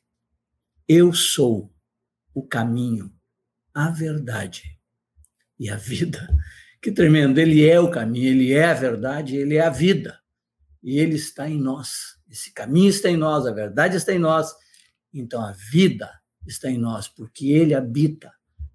Eu 0.88 1.12
sou 1.12 1.72
o 2.34 2.42
caminho, 2.42 3.12
a 3.72 3.88
verdade 3.90 4.76
e 5.58 5.70
a 5.70 5.76
vida. 5.76 6.28
Que 6.82 6.90
tremendo! 6.90 7.38
Ele 7.38 7.64
é 7.64 7.78
o 7.78 7.90
caminho, 7.90 8.28
ele 8.28 8.52
é 8.52 8.64
a 8.64 8.74
verdade, 8.74 9.36
ele 9.36 9.54
é 9.54 9.60
a 9.60 9.70
vida. 9.70 10.18
E 10.82 10.98
ele 10.98 11.14
está 11.14 11.48
em 11.48 11.58
nós. 11.58 12.16
Esse 12.28 12.52
caminho 12.52 12.90
está 12.90 13.08
em 13.08 13.16
nós, 13.16 13.46
a 13.46 13.52
verdade 13.52 13.96
está 13.96 14.12
em 14.12 14.18
nós. 14.18 14.52
Então 15.20 15.40
a 15.40 15.52
vida 15.52 16.10
está 16.46 16.70
em 16.70 16.78
nós, 16.78 17.08
porque 17.08 17.48
ele 17.48 17.74
habita 17.74 18.32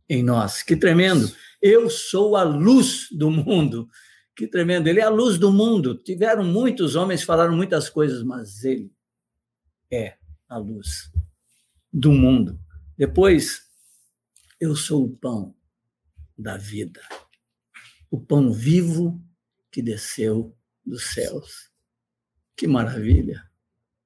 em 0.10 0.24
nós. 0.24 0.64
Que 0.64 0.76
tremendo! 0.76 1.32
Eu 1.62 1.90
sou 1.90 2.36
a 2.36 2.44
luz 2.44 3.08
do 3.12 3.30
mundo. 3.30 3.88
Que 4.36 4.48
tremendo! 4.48 4.88
Ele 4.88 5.00
é 5.00 5.04
a 5.04 5.10
luz 5.10 5.38
do 5.38 5.52
mundo. 5.52 5.96
Tiveram 5.96 6.44
muitos 6.44 6.96
homens, 6.96 7.24
falaram 7.24 7.56
muitas 7.56 7.90
coisas, 7.90 8.24
mas 8.24 8.64
ele 8.64 8.92
é 9.92 10.18
a 10.50 10.58
luz 10.58 11.12
do 11.94 12.12
mundo. 12.12 12.60
Depois, 12.98 13.70
eu 14.60 14.76
sou 14.76 15.06
o 15.06 15.16
pão 15.16 15.56
da 16.38 16.58
vida, 16.58 17.02
o 18.10 18.20
pão 18.20 18.52
vivo 18.52 19.22
que 19.72 19.82
desceu 19.82 20.56
dos 20.86 21.14
céus. 21.14 21.72
Que 22.56 22.68
maravilha! 22.68 23.50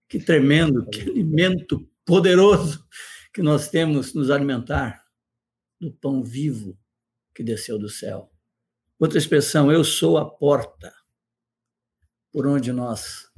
Que 0.08 0.20
tremendo, 0.20 0.86
que 0.88 1.02
alimento 1.02 1.90
poderoso 2.06 2.86
que 3.34 3.42
nós 3.42 3.70
temos 3.70 4.14
nos 4.14 4.30
alimentar 4.30 5.04
do 5.80 5.92
pão 5.92 6.24
vivo 6.24 6.78
que 7.34 7.44
desceu 7.44 7.78
do 7.78 7.90
céu. 7.90 8.32
Outra 8.98 9.18
expressão, 9.18 9.72
eu 9.72 9.84
sou 9.84 10.18
a 10.18 10.26
porta 10.30 10.94
por 12.32 12.48
onde 12.48 12.72
nós 12.72 13.30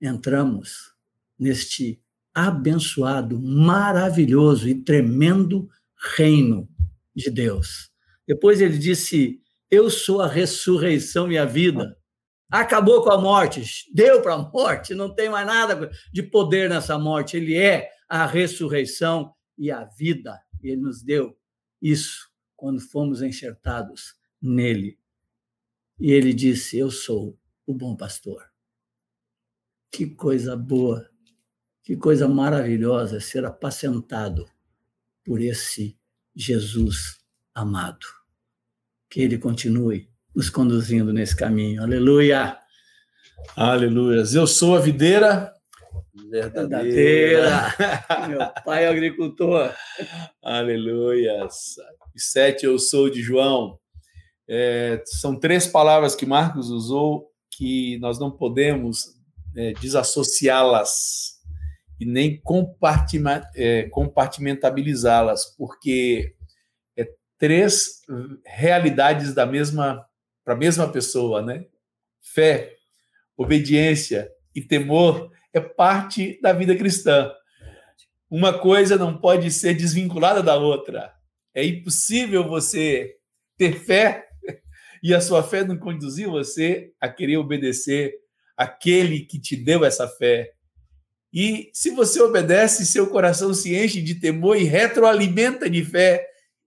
entramos 0.00 0.94
neste 1.38 2.02
abençoado, 2.34 3.40
maravilhoso 3.40 4.68
e 4.68 4.74
tremendo 4.74 5.68
reino 6.16 6.68
de 7.14 7.30
Deus. 7.30 7.90
Depois 8.26 8.60
ele 8.60 8.76
disse: 8.76 9.40
Eu 9.70 9.88
sou 9.88 10.20
a 10.20 10.26
ressurreição 10.26 11.30
e 11.30 11.38
a 11.38 11.44
vida. 11.44 11.96
Acabou 12.50 13.02
com 13.02 13.10
a 13.10 13.20
morte, 13.20 13.64
deu 13.92 14.22
para 14.22 14.34
a 14.34 14.38
morte, 14.38 14.94
não 14.94 15.12
tem 15.12 15.28
mais 15.28 15.46
nada 15.46 15.90
de 16.12 16.22
poder 16.22 16.68
nessa 16.68 16.98
morte. 16.98 17.36
Ele 17.36 17.56
é 17.56 17.90
a 18.08 18.26
ressurreição 18.26 19.34
e 19.58 19.70
a 19.70 19.84
vida. 19.84 20.40
Ele 20.62 20.76
nos 20.76 21.02
deu 21.02 21.36
isso 21.80 22.30
quando 22.56 22.80
fomos 22.80 23.22
enxertados 23.22 24.14
nele. 24.40 24.98
E 25.98 26.12
ele 26.12 26.32
disse: 26.32 26.78
Eu 26.78 26.90
sou 26.90 27.38
o 27.66 27.74
bom 27.74 27.96
pastor. 27.96 28.44
Que 29.90 30.06
coisa 30.06 30.56
boa 30.56 31.08
Que 31.84 31.96
coisa 31.96 32.26
maravilhosa 32.26 33.20
ser 33.20 33.44
apacentado 33.44 34.48
por 35.24 35.40
esse 35.40 35.98
Jesus 36.34 37.20
amado. 37.54 38.06
Que 39.08 39.20
ele 39.20 39.38
continue 39.38 40.10
nos 40.34 40.50
conduzindo 40.50 41.12
nesse 41.12 41.36
caminho. 41.36 41.82
Aleluia! 41.82 42.58
Aleluia. 43.56 44.24
Eu 44.34 44.46
sou 44.46 44.76
a 44.76 44.80
videira 44.80 45.52
verdadeira. 46.30 47.72
Meu 48.28 48.40
pai 48.64 48.84
é 48.84 48.88
agricultor. 48.88 49.72
Aleluia. 50.42 51.46
Sete, 52.16 52.64
eu 52.66 52.78
sou 52.78 53.08
de 53.08 53.22
João. 53.22 53.78
É, 54.48 55.02
são 55.06 55.38
três 55.38 55.66
palavras 55.66 56.14
que 56.14 56.26
Marcos 56.26 56.68
usou 56.70 57.30
que 57.50 57.98
nós 57.98 58.18
não 58.18 58.30
podemos 58.30 59.14
é, 59.56 59.72
desassociá-las 59.74 61.34
e 62.00 62.04
nem 62.04 62.42
é, 63.54 63.84
compartimentabilizá-las, 63.84 65.54
porque 65.56 66.34
é 66.96 67.08
três 67.38 68.02
realidades 68.44 69.32
da 69.32 69.46
mesma 69.46 70.04
para 70.44 70.54
a 70.54 70.56
mesma 70.56 70.86
pessoa, 70.86 71.40
né? 71.40 71.64
Fé, 72.20 72.74
obediência 73.36 74.30
e 74.54 74.60
temor 74.60 75.30
é 75.52 75.60
parte 75.60 76.38
da 76.42 76.52
vida 76.52 76.76
cristã. 76.76 77.32
Uma 78.30 78.58
coisa 78.58 78.96
não 78.96 79.16
pode 79.16 79.50
ser 79.50 79.74
desvinculada 79.74 80.42
da 80.42 80.56
outra. 80.56 81.12
É 81.54 81.64
impossível 81.64 82.46
você 82.46 83.14
ter 83.56 83.78
fé 83.78 84.26
e 85.02 85.14
a 85.14 85.20
sua 85.20 85.42
fé 85.42 85.64
não 85.64 85.78
conduzir 85.78 86.28
você 86.28 86.92
a 87.00 87.08
querer 87.08 87.36
obedecer 87.36 88.14
aquele 88.56 89.20
que 89.20 89.40
te 89.40 89.56
deu 89.56 89.84
essa 89.84 90.08
fé. 90.08 90.52
E 91.32 91.70
se 91.72 91.90
você 91.90 92.20
obedece, 92.22 92.86
seu 92.86 93.08
coração 93.08 93.52
se 93.52 93.74
enche 93.74 94.00
de 94.00 94.16
temor 94.16 94.56
e 94.56 94.64
retroalimenta 94.64 95.68
de 95.68 95.84
fé, 95.84 96.24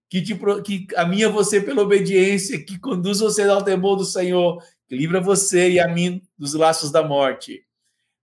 que, 0.10 0.22
te, 0.22 0.38
que 0.64 0.86
caminha 0.86 1.30
você 1.30 1.60
pela 1.60 1.82
obediência, 1.82 2.64
que 2.64 2.80
conduz 2.80 3.20
você 3.20 3.44
ao 3.44 3.64
temor 3.64 3.98
do 3.98 4.06
Senhor, 4.06 4.64
que 4.88 4.96
livra 4.96 5.20
você 5.20 5.72
e 5.72 5.80
a 5.80 5.88
mim 5.88 6.22
dos 6.38 6.54
laços 6.54 6.92
da 6.92 7.04
morte. 7.04 7.66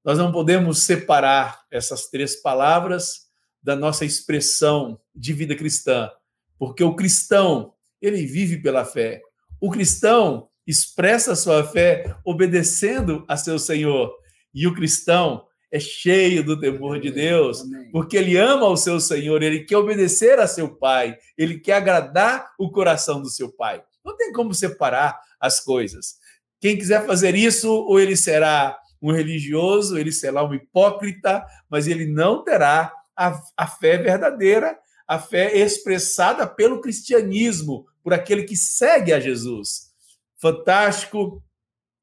Nós 0.04 0.18
não 0.18 0.32
podemos 0.32 0.82
separar 0.82 1.64
essas 1.70 2.08
três 2.08 2.36
palavras 2.36 3.24
da 3.62 3.74
nossa 3.74 4.04
expressão 4.04 5.00
de 5.14 5.32
vida 5.32 5.54
cristã, 5.54 6.10
porque 6.58 6.84
o 6.84 6.94
cristão, 6.94 7.72
ele 8.00 8.26
vive 8.26 8.58
pela 8.58 8.84
fé. 8.84 9.22
O 9.60 9.70
cristão 9.70 10.48
expressa 10.66 11.34
sua 11.34 11.64
fé 11.64 12.16
obedecendo 12.24 13.24
a 13.28 13.36
seu 13.36 13.58
Senhor. 13.58 14.14
E 14.52 14.66
o 14.66 14.74
cristão 14.74 15.46
é 15.74 15.80
cheio 15.80 16.44
do 16.44 16.58
temor 16.58 17.00
de 17.00 17.10
Deus, 17.10 17.64
porque 17.90 18.16
ele 18.16 18.36
ama 18.36 18.68
o 18.68 18.76
seu 18.76 19.00
Senhor, 19.00 19.42
ele 19.42 19.64
quer 19.64 19.76
obedecer 19.76 20.38
a 20.38 20.46
seu 20.46 20.68
Pai, 20.68 21.18
ele 21.36 21.58
quer 21.58 21.72
agradar 21.72 22.52
o 22.56 22.70
coração 22.70 23.20
do 23.20 23.28
seu 23.28 23.50
Pai. 23.50 23.82
Não 24.04 24.16
tem 24.16 24.32
como 24.32 24.54
separar 24.54 25.20
as 25.40 25.58
coisas. 25.58 26.14
Quem 26.60 26.78
quiser 26.78 27.04
fazer 27.04 27.34
isso, 27.34 27.68
ou 27.72 27.98
ele 27.98 28.16
será 28.16 28.78
um 29.02 29.10
religioso, 29.10 29.98
ele 29.98 30.12
será 30.12 30.44
um 30.44 30.54
hipócrita, 30.54 31.44
mas 31.68 31.88
ele 31.88 32.06
não 32.06 32.44
terá 32.44 32.92
a, 33.16 33.36
a 33.56 33.66
fé 33.66 33.98
verdadeira, 33.98 34.78
a 35.08 35.18
fé 35.18 35.58
expressada 35.58 36.46
pelo 36.46 36.80
cristianismo, 36.80 37.84
por 38.00 38.14
aquele 38.14 38.44
que 38.44 38.56
segue 38.56 39.12
a 39.12 39.18
Jesus. 39.18 39.92
Fantástico 40.36 41.42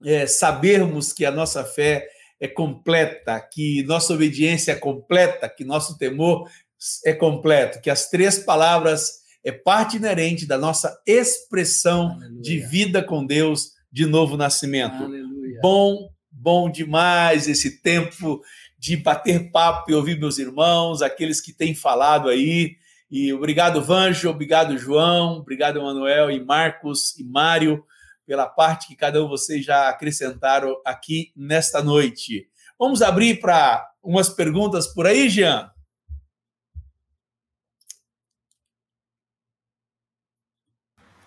é, 0.03 0.27
sabermos 0.27 1.13
que 1.13 1.23
a 1.23 1.31
nossa 1.31 1.63
fé 1.63 2.05
é 2.41 2.47
completa, 2.47 3.39
que 3.39 3.83
nossa 3.83 4.13
obediência 4.13 4.71
é 4.71 4.75
completa, 4.75 5.47
que 5.47 5.63
nosso 5.63 5.95
temor 5.95 6.49
é 7.05 7.13
completo, 7.13 7.79
que 7.79 7.89
as 7.89 8.09
três 8.09 8.39
palavras 8.39 9.21
é 9.43 9.51
parte 9.51 9.97
inerente 9.97 10.47
da 10.47 10.57
nossa 10.57 10.99
expressão 11.05 12.13
Aleluia. 12.13 12.41
de 12.41 12.57
vida 12.57 13.03
com 13.03 13.23
Deus 13.23 13.73
de 13.91 14.07
novo 14.07 14.35
nascimento. 14.35 15.03
Aleluia. 15.03 15.59
Bom, 15.61 16.09
bom 16.31 16.71
demais 16.71 17.47
esse 17.47 17.79
tempo 17.81 18.41
de 18.79 18.97
bater 18.97 19.51
papo 19.51 19.91
e 19.91 19.93
ouvir 19.93 20.19
meus 20.19 20.39
irmãos, 20.39 21.03
aqueles 21.03 21.39
que 21.39 21.53
têm 21.53 21.75
falado 21.75 22.27
aí, 22.27 22.75
e 23.11 23.31
obrigado, 23.31 23.83
Vanjo, 23.83 24.29
obrigado, 24.29 24.75
João, 24.77 25.37
obrigado, 25.37 25.81
Manuel 25.83 26.31
e 26.31 26.43
Marcos 26.43 27.15
e 27.19 27.23
Mário, 27.23 27.83
pela 28.31 28.47
parte 28.47 28.87
que 28.87 28.95
cada 28.95 29.19
um 29.19 29.25
de 29.25 29.31
vocês 29.31 29.65
já 29.65 29.89
acrescentaram 29.89 30.81
aqui 30.85 31.33
nesta 31.35 31.83
noite. 31.83 32.47
Vamos 32.79 33.01
abrir 33.01 33.41
para 33.41 33.85
umas 34.01 34.29
perguntas 34.29 34.87
por 34.87 35.05
aí, 35.05 35.27
Jean? 35.27 35.69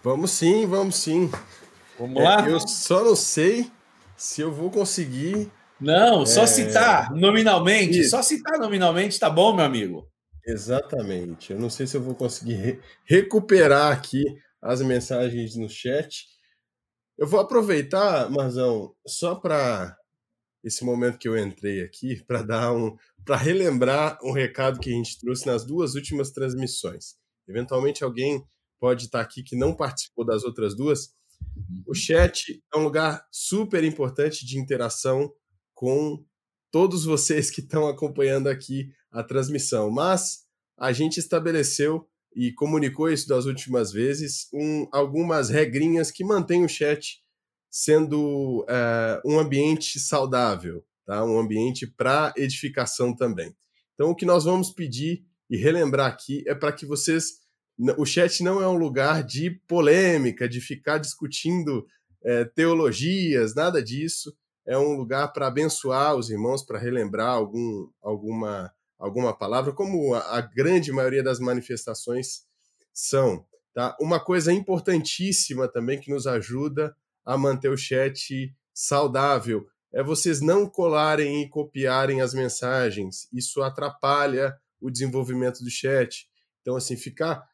Vamos 0.02 0.30
sim, 0.30 0.64
vamos 0.64 0.96
sim. 0.96 1.30
Vamos 1.98 2.24
lá? 2.24 2.48
É, 2.48 2.50
eu 2.50 2.60
só 2.66 3.04
não 3.04 3.14
sei 3.14 3.70
se 4.16 4.40
eu 4.40 4.50
vou 4.50 4.70
conseguir. 4.70 5.52
Não, 5.78 6.24
só 6.24 6.44
é... 6.44 6.46
citar 6.46 7.12
nominalmente. 7.12 8.00
Isso. 8.00 8.12
Só 8.12 8.22
citar 8.22 8.58
nominalmente, 8.58 9.20
tá 9.20 9.28
bom, 9.28 9.54
meu 9.54 9.66
amigo? 9.66 10.10
Exatamente. 10.46 11.52
Eu 11.52 11.58
não 11.58 11.68
sei 11.68 11.86
se 11.86 11.98
eu 11.98 12.02
vou 12.02 12.14
conseguir 12.14 12.54
re 12.54 12.80
recuperar 13.04 13.92
aqui 13.92 14.24
as 14.62 14.80
mensagens 14.80 15.54
no 15.54 15.68
chat. 15.68 16.33
Eu 17.16 17.26
vou 17.26 17.38
aproveitar, 17.38 18.28
Marzão, 18.28 18.94
só 19.06 19.36
para 19.36 19.96
esse 20.64 20.84
momento 20.84 21.18
que 21.18 21.28
eu 21.28 21.38
entrei 21.38 21.82
aqui, 21.82 22.22
para 22.26 22.42
dar 22.42 22.72
um, 22.72 22.96
para 23.24 23.36
relembrar 23.36 24.18
um 24.22 24.32
recado 24.32 24.80
que 24.80 24.90
a 24.90 24.94
gente 24.94 25.20
trouxe 25.20 25.46
nas 25.46 25.64
duas 25.64 25.94
últimas 25.94 26.30
transmissões. 26.30 27.16
Eventualmente 27.46 28.02
alguém 28.02 28.44
pode 28.80 29.04
estar 29.04 29.20
aqui 29.20 29.42
que 29.42 29.54
não 29.54 29.74
participou 29.74 30.24
das 30.24 30.44
outras 30.44 30.74
duas. 30.74 31.14
O 31.86 31.94
chat 31.94 32.62
é 32.72 32.78
um 32.78 32.82
lugar 32.82 33.26
super 33.30 33.84
importante 33.84 34.44
de 34.44 34.58
interação 34.58 35.32
com 35.74 36.24
todos 36.70 37.04
vocês 37.04 37.50
que 37.50 37.60
estão 37.60 37.86
acompanhando 37.86 38.48
aqui 38.48 38.92
a 39.10 39.22
transmissão. 39.22 39.90
Mas 39.90 40.44
a 40.76 40.92
gente 40.92 41.18
estabeleceu 41.18 42.08
e 42.34 42.52
comunicou 42.52 43.10
isso 43.10 43.28
das 43.28 43.44
últimas 43.46 43.92
vezes, 43.92 44.48
um, 44.52 44.88
algumas 44.92 45.50
regrinhas 45.50 46.10
que 46.10 46.24
mantêm 46.24 46.64
o 46.64 46.68
chat 46.68 47.22
sendo 47.70 48.64
é, 48.68 49.20
um 49.24 49.38
ambiente 49.38 49.98
saudável, 49.98 50.84
tá? 51.06 51.24
um 51.24 51.38
ambiente 51.38 51.86
para 51.86 52.32
edificação 52.36 53.14
também. 53.14 53.54
Então, 53.94 54.10
o 54.10 54.14
que 54.14 54.26
nós 54.26 54.44
vamos 54.44 54.70
pedir 54.70 55.24
e 55.50 55.56
relembrar 55.56 56.06
aqui 56.06 56.44
é 56.46 56.54
para 56.54 56.72
que 56.72 56.86
vocês. 56.86 57.42
O 57.98 58.06
chat 58.06 58.42
não 58.42 58.62
é 58.62 58.68
um 58.68 58.76
lugar 58.76 59.24
de 59.24 59.50
polêmica, 59.66 60.48
de 60.48 60.60
ficar 60.60 60.98
discutindo 60.98 61.84
é, 62.22 62.44
teologias, 62.44 63.54
nada 63.54 63.82
disso 63.82 64.32
é 64.66 64.78
um 64.78 64.94
lugar 64.96 65.32
para 65.32 65.46
abençoar 65.46 66.14
os 66.16 66.30
irmãos, 66.30 66.64
para 66.64 66.78
relembrar 66.78 67.28
algum, 67.28 67.88
alguma, 68.02 68.72
alguma 68.98 69.36
palavra, 69.36 69.72
como 69.72 70.14
a, 70.14 70.38
a, 70.38 70.40
grande 70.40 70.92
maioria 70.92 71.22
das 71.22 71.38
manifestações 71.38 72.44
são. 72.92 73.46
Tá? 73.72 73.96
Uma 74.00 74.20
coisa 74.20 74.52
importantíssima 74.52 75.68
também 75.68 76.00
que 76.00 76.10
nos 76.10 76.26
ajuda 76.26 76.96
a 77.24 77.36
manter 77.36 77.70
o 77.70 77.76
chat 77.76 78.54
saudável 78.72 79.66
é 79.92 80.02
vocês 80.02 80.40
não 80.40 80.66
colarem 80.68 81.42
e 81.42 81.48
copiarem 81.48 82.20
as 82.20 82.34
mensagens. 82.34 83.28
Isso 83.32 83.62
atrapalha 83.62 84.56
o 84.80 84.90
desenvolvimento 84.90 85.62
do 85.62 85.70
chat. 85.70 86.28
Então, 86.60 86.76
assim, 86.76 86.96
ficar. 86.96 87.48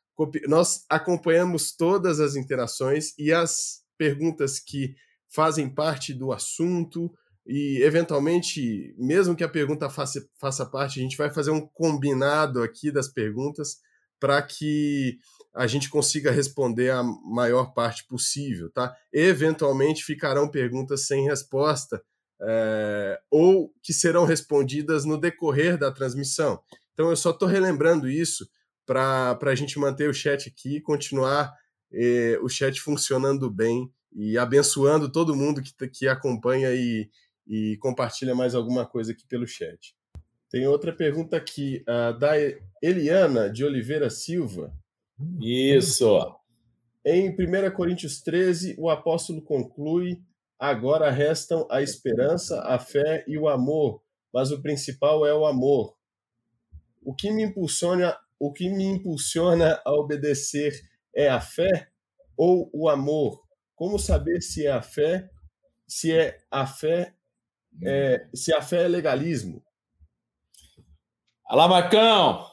Nós 0.48 0.84
acompanhamos 0.88 1.72
todas 1.72 2.18
as 2.18 2.36
interações 2.36 3.12
e 3.18 3.32
as 3.32 3.82
perguntas 3.98 4.58
que 4.58 4.94
fazem 5.28 5.68
parte 5.68 6.12
do 6.14 6.32
assunto 6.32 7.12
e, 7.52 7.82
eventualmente, 7.82 8.94
mesmo 8.96 9.34
que 9.34 9.42
a 9.42 9.48
pergunta 9.48 9.90
faça, 9.90 10.24
faça 10.38 10.64
parte, 10.64 11.00
a 11.00 11.02
gente 11.02 11.16
vai 11.16 11.34
fazer 11.34 11.50
um 11.50 11.60
combinado 11.60 12.62
aqui 12.62 12.92
das 12.92 13.08
perguntas 13.08 13.78
para 14.20 14.40
que 14.40 15.18
a 15.52 15.66
gente 15.66 15.90
consiga 15.90 16.30
responder 16.30 16.90
a 16.90 17.02
maior 17.02 17.74
parte 17.74 18.06
possível, 18.06 18.70
tá? 18.70 18.94
Eventualmente 19.12 20.04
ficarão 20.04 20.48
perguntas 20.48 21.08
sem 21.08 21.24
resposta 21.24 22.00
é, 22.40 23.20
ou 23.28 23.74
que 23.82 23.92
serão 23.92 24.24
respondidas 24.24 25.04
no 25.04 25.18
decorrer 25.18 25.76
da 25.76 25.90
transmissão. 25.90 26.62
Então, 26.92 27.10
eu 27.10 27.16
só 27.16 27.30
estou 27.30 27.48
relembrando 27.48 28.08
isso 28.08 28.48
para 28.86 29.36
a 29.42 29.54
gente 29.56 29.76
manter 29.76 30.08
o 30.08 30.14
chat 30.14 30.48
aqui 30.48 30.76
e 30.76 30.80
continuar 30.80 31.52
eh, 31.92 32.38
o 32.42 32.48
chat 32.48 32.80
funcionando 32.80 33.50
bem 33.50 33.90
e 34.12 34.38
abençoando 34.38 35.10
todo 35.10 35.34
mundo 35.34 35.62
que, 35.62 35.88
que 35.88 36.08
acompanha 36.08 36.72
e, 36.72 37.08
e 37.46 37.76
compartilha 37.78 38.34
mais 38.34 38.54
alguma 38.54 38.86
coisa 38.86 39.12
aqui 39.12 39.26
pelo 39.26 39.46
chat. 39.46 39.94
Tem 40.50 40.66
outra 40.66 40.92
pergunta 40.92 41.36
aqui, 41.36 41.84
uh, 41.88 42.18
da 42.18 42.32
Eliana 42.82 43.48
de 43.48 43.64
Oliveira 43.64 44.10
Silva. 44.10 44.74
Isso. 45.40 46.34
Em 47.04 47.30
1 47.30 47.70
Coríntios 47.74 48.20
13, 48.20 48.74
o 48.78 48.90
apóstolo 48.90 49.40
conclui: 49.40 50.20
agora 50.58 51.10
restam 51.10 51.66
a 51.70 51.80
esperança, 51.80 52.60
a 52.62 52.78
fé 52.78 53.24
e 53.28 53.38
o 53.38 53.48
amor, 53.48 54.02
mas 54.32 54.50
o 54.50 54.60
principal 54.60 55.24
é 55.26 55.32
o 55.34 55.46
amor. 55.46 55.96
o 57.02 57.14
que 57.14 57.30
me 57.30 57.42
impulsiona, 57.42 58.16
o 58.38 58.52
que 58.52 58.68
me 58.68 58.84
impulsiona 58.84 59.80
a 59.84 59.92
obedecer 59.92 60.72
é 61.14 61.28
a 61.28 61.40
fé 61.40 61.88
ou 62.36 62.70
o 62.72 62.88
amor? 62.88 63.42
Como 63.74 63.98
saber 63.98 64.42
se 64.42 64.66
é 64.66 64.70
a 64.70 64.82
fé, 64.82 65.30
se 65.88 66.14
é 66.14 66.38
a 66.50 66.66
fé, 66.66 67.14
é, 67.82 68.28
se 68.34 68.52
a 68.52 68.62
fé 68.62 68.84
é 68.84 68.88
legalismo? 68.88 69.64
Alá, 71.46 71.68
Marcão! 71.68 72.46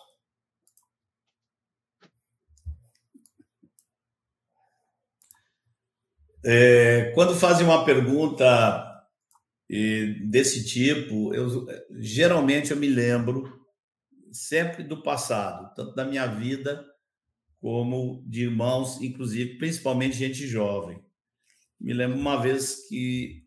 É, 6.46 7.12
quando 7.14 7.36
fazem 7.36 7.66
uma 7.66 7.84
pergunta 7.84 8.86
desse 10.30 10.66
tipo, 10.66 11.34
eu 11.34 11.68
geralmente 12.00 12.72
eu 12.72 12.78
me 12.78 12.88
lembro 12.88 13.66
sempre 14.32 14.84
do 14.84 15.04
passado, 15.04 15.74
tanto 15.76 15.94
da 15.94 16.06
minha 16.06 16.26
vida 16.26 16.86
como 17.60 18.24
de 18.26 18.44
irmãos, 18.44 19.02
inclusive 19.02 19.58
principalmente 19.58 20.16
gente 20.16 20.48
jovem. 20.48 21.04
Me 21.80 21.94
lembro 21.94 22.18
uma 22.18 22.42
vez 22.42 22.88
que 22.88 23.47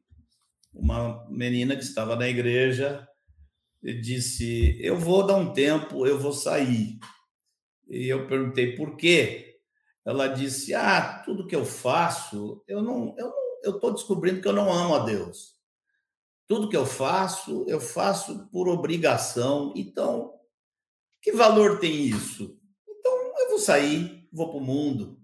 uma 0.73 1.27
menina 1.29 1.77
que 1.77 1.83
estava 1.83 2.17
na 2.17 2.29
igreja 2.29 3.07
disse: 3.83 4.79
"Eu 4.83 4.97
vou 4.97 5.27
dar 5.27 5.37
um 5.37 5.53
tempo, 5.53 6.07
eu 6.07 6.19
vou 6.19 6.33
sair". 6.33 6.99
E 7.89 8.09
eu 8.09 8.27
perguntei 8.29 8.77
por 8.77 8.97
quê? 8.97 9.51
ela 10.05 10.29
disse: 10.29 10.75
Ah, 10.75 11.23
tudo 11.25 11.47
que 11.47 11.55
eu 11.55 11.65
faço, 11.65 12.63
eu 12.67 12.83
não, 12.83 13.15
eu 13.19 13.33
eu 13.63 13.75
estou 13.75 13.93
descobrindo 13.93 14.41
que 14.41 14.49
eu 14.49 14.55
não 14.55 14.73
amo 14.73 14.95
a 14.95 15.01
Deus. 15.01 15.55
Tudo 16.49 16.69
que 16.69 16.77
eu 16.77 16.87
faço, 16.87 17.65
eu 17.69 17.81
faço 17.81 18.49
por 18.51 18.69
obrigação. 18.69 19.73
Então, 19.77 20.35
que 21.23 21.33
valor 21.33 21.79
tem 21.79 22.07
isso? 22.07 22.59
Então, 22.89 23.13
eu 23.39 23.51
vou 23.51 23.59
sair, 23.59 24.29
vou 24.33 24.51
para 24.51 24.59
o 24.59 24.65
mundo. 24.65 25.21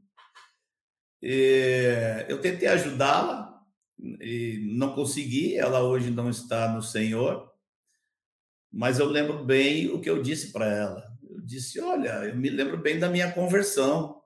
E 1.22 2.26
eu 2.28 2.40
tentei 2.40 2.68
ajudá-la 2.68 3.45
e 3.98 4.60
não 4.76 4.94
consegui. 4.94 5.56
Ela 5.56 5.82
hoje 5.82 6.10
não 6.10 6.30
está 6.30 6.72
no 6.72 6.82
Senhor, 6.82 7.50
mas 8.72 8.98
eu 8.98 9.06
lembro 9.06 9.44
bem 9.44 9.88
o 9.90 10.00
que 10.00 10.10
eu 10.10 10.22
disse 10.22 10.52
para 10.52 10.66
ela. 10.66 11.04
Eu 11.28 11.40
disse: 11.40 11.80
Olha, 11.80 12.24
eu 12.24 12.36
me 12.36 12.48
lembro 12.50 12.78
bem 12.78 12.98
da 12.98 13.08
minha 13.08 13.32
conversão 13.32 14.20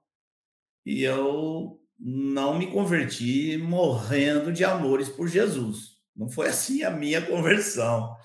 e 0.84 1.02
eu 1.02 1.80
não 1.98 2.58
me 2.58 2.66
converti 2.68 3.58
morrendo 3.58 4.52
de 4.52 4.64
amores 4.64 5.08
por 5.08 5.28
Jesus. 5.28 6.00
Não 6.16 6.28
foi 6.28 6.48
assim 6.48 6.82
a 6.82 6.90
minha 6.90 7.20
conversão. 7.26 8.16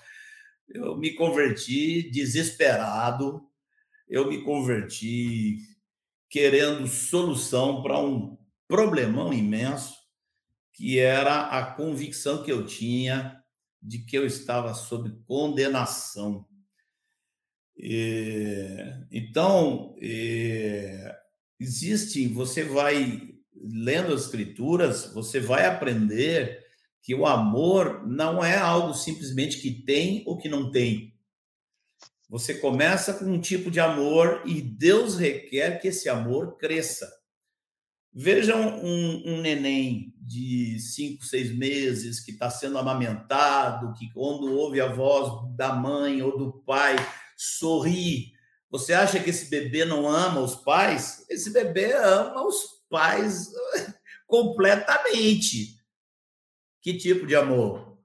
Eu 0.68 0.96
me 0.96 1.14
converti 1.14 2.10
desesperado, 2.10 3.42
eu 4.08 4.28
me 4.28 4.42
converti 4.42 5.58
querendo 6.28 6.86
solução 6.88 7.82
para 7.82 7.98
um 8.00 8.36
problemão 8.66 9.32
imenso, 9.32 9.94
que 10.76 10.98
era 10.98 11.48
a 11.48 11.74
convicção 11.74 12.44
que 12.44 12.52
eu 12.52 12.64
tinha 12.66 13.42
de 13.82 13.98
que 14.04 14.16
eu 14.16 14.24
estava 14.24 14.74
sob 14.74 15.10
condenação. 15.26 16.46
Então, 19.10 19.96
Existe, 21.58 22.28
você 22.28 22.62
vai 22.64 23.30
lendo 23.54 24.12
as 24.12 24.24
escrituras, 24.24 25.06
você 25.14 25.40
vai 25.40 25.64
aprender 25.64 26.62
que 27.02 27.14
o 27.14 27.24
amor 27.24 28.06
não 28.06 28.44
é 28.44 28.58
algo 28.58 28.92
simplesmente 28.92 29.60
que 29.60 29.70
tem 29.70 30.22
ou 30.26 30.36
que 30.36 30.50
não 30.50 30.70
tem. 30.70 31.14
Você 32.28 32.54
começa 32.54 33.14
com 33.14 33.24
um 33.24 33.40
tipo 33.40 33.70
de 33.70 33.80
amor 33.80 34.42
e 34.44 34.60
Deus 34.60 35.16
requer 35.16 35.80
que 35.80 35.88
esse 35.88 36.10
amor 36.10 36.58
cresça. 36.58 37.10
Vejam 38.18 38.82
um, 38.82 39.22
um 39.26 39.40
neném 39.42 40.14
de 40.18 40.80
cinco, 40.80 41.22
seis 41.22 41.54
meses 41.54 42.18
que 42.18 42.30
está 42.30 42.48
sendo 42.48 42.78
amamentado, 42.78 43.92
que 43.92 44.10
quando 44.14 44.56
ouve 44.56 44.80
a 44.80 44.90
voz 44.90 45.54
da 45.54 45.74
mãe 45.74 46.22
ou 46.22 46.38
do 46.38 46.50
pai, 46.64 46.96
sorri, 47.36 48.32
você 48.70 48.94
acha 48.94 49.20
que 49.22 49.28
esse 49.28 49.50
bebê 49.50 49.84
não 49.84 50.08
ama 50.08 50.40
os 50.40 50.54
pais? 50.54 51.26
Esse 51.28 51.50
bebê 51.50 51.92
ama 51.92 52.42
os 52.46 52.82
pais 52.88 53.50
completamente. 54.26 55.78
Que 56.80 56.94
tipo 56.94 57.26
de 57.26 57.36
amor? 57.36 57.98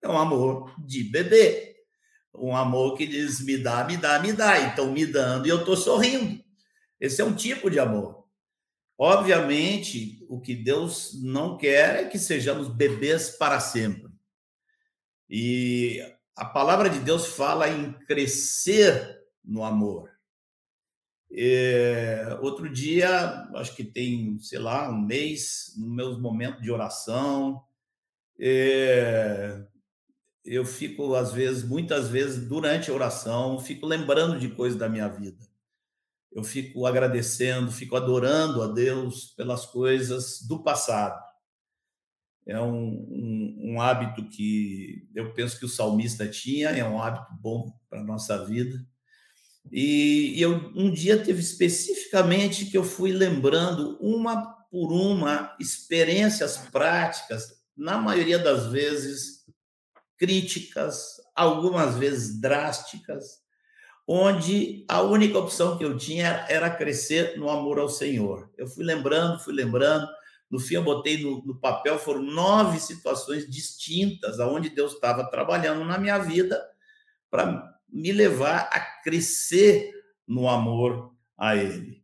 É 0.00 0.08
um 0.08 0.16
amor 0.16 0.72
de 0.78 1.02
bebê. 1.02 1.74
Um 2.32 2.54
amor 2.54 2.96
que 2.96 3.04
diz: 3.04 3.40
me 3.40 3.58
dá, 3.58 3.82
me 3.82 3.96
dá, 3.96 4.20
me 4.20 4.32
dá. 4.32 4.60
Então, 4.60 4.92
me 4.92 5.04
dando 5.04 5.46
e 5.46 5.50
eu 5.50 5.58
estou 5.58 5.76
sorrindo. 5.76 6.40
Esse 7.00 7.20
é 7.20 7.24
um 7.24 7.34
tipo 7.34 7.68
de 7.68 7.80
amor. 7.80 8.23
Obviamente, 8.96 10.24
o 10.28 10.40
que 10.40 10.54
Deus 10.54 11.20
não 11.22 11.56
quer 11.56 12.04
é 12.04 12.08
que 12.08 12.18
sejamos 12.18 12.68
bebês 12.68 13.30
para 13.30 13.58
sempre. 13.58 14.12
E 15.28 16.00
a 16.36 16.44
palavra 16.44 16.88
de 16.88 17.00
Deus 17.00 17.26
fala 17.26 17.68
em 17.68 17.92
crescer 18.06 19.20
no 19.44 19.64
amor. 19.64 20.10
É, 21.36 22.38
outro 22.40 22.68
dia, 22.72 23.48
acho 23.54 23.74
que 23.74 23.82
tem, 23.82 24.38
sei 24.38 24.60
lá, 24.60 24.88
um 24.88 25.00
mês, 25.00 25.74
nos 25.76 25.90
meus 25.90 26.20
momentos 26.20 26.62
de 26.62 26.70
oração, 26.70 27.60
é, 28.38 29.64
eu 30.44 30.64
fico, 30.64 31.14
às 31.14 31.32
vezes, 31.32 31.64
muitas 31.64 32.08
vezes, 32.08 32.46
durante 32.46 32.90
a 32.90 32.94
oração, 32.94 33.58
fico 33.58 33.86
lembrando 33.86 34.38
de 34.38 34.48
coisas 34.50 34.78
da 34.78 34.88
minha 34.88 35.08
vida. 35.08 35.38
Eu 36.34 36.42
fico 36.42 36.84
agradecendo, 36.84 37.70
fico 37.70 37.94
adorando 37.94 38.60
a 38.60 38.66
Deus 38.66 39.32
pelas 39.36 39.64
coisas 39.64 40.42
do 40.42 40.62
passado. 40.62 41.22
É 42.46 42.60
um, 42.60 42.74
um, 42.74 43.60
um 43.62 43.80
hábito 43.80 44.28
que 44.28 45.08
eu 45.14 45.32
penso 45.32 45.58
que 45.58 45.64
o 45.64 45.68
salmista 45.68 46.28
tinha, 46.28 46.70
é 46.70 46.84
um 46.84 47.00
hábito 47.00 47.32
bom 47.40 47.72
para 47.88 48.00
a 48.00 48.04
nossa 48.04 48.44
vida. 48.44 48.84
E, 49.72 50.34
eu 50.36 50.72
um 50.74 50.90
dia 50.90 51.22
teve 51.22 51.40
especificamente 51.40 52.66
que 52.66 52.76
eu 52.76 52.84
fui 52.84 53.12
lembrando 53.12 53.96
uma 54.00 54.52
por 54.70 54.92
uma 54.92 55.56
experiências 55.60 56.58
práticas, 56.58 57.62
na 57.76 57.96
maioria 57.96 58.40
das 58.40 58.66
vezes 58.66 59.44
críticas, 60.18 61.14
algumas 61.34 61.96
vezes 61.96 62.40
drásticas, 62.40 63.43
onde 64.06 64.84
a 64.88 65.00
única 65.02 65.38
opção 65.38 65.78
que 65.78 65.84
eu 65.84 65.96
tinha 65.96 66.44
era 66.48 66.70
crescer 66.70 67.38
no 67.38 67.48
amor 67.48 67.78
ao 67.78 67.88
Senhor. 67.88 68.50
Eu 68.56 68.66
fui 68.66 68.84
lembrando, 68.84 69.40
fui 69.40 69.54
lembrando. 69.54 70.06
No 70.50 70.60
fim, 70.60 70.74
eu 70.74 70.84
botei 70.84 71.22
no, 71.22 71.42
no 71.44 71.56
papel, 71.56 71.98
foram 71.98 72.22
nove 72.22 72.78
situações 72.78 73.48
distintas, 73.50 74.38
aonde 74.38 74.68
Deus 74.70 74.92
estava 74.92 75.28
trabalhando 75.28 75.84
na 75.84 75.98
minha 75.98 76.18
vida 76.18 76.62
para 77.30 77.74
me 77.88 78.12
levar 78.12 78.68
a 78.70 78.80
crescer 79.02 79.90
no 80.26 80.48
amor 80.48 81.14
a 81.36 81.56
Ele. 81.56 82.02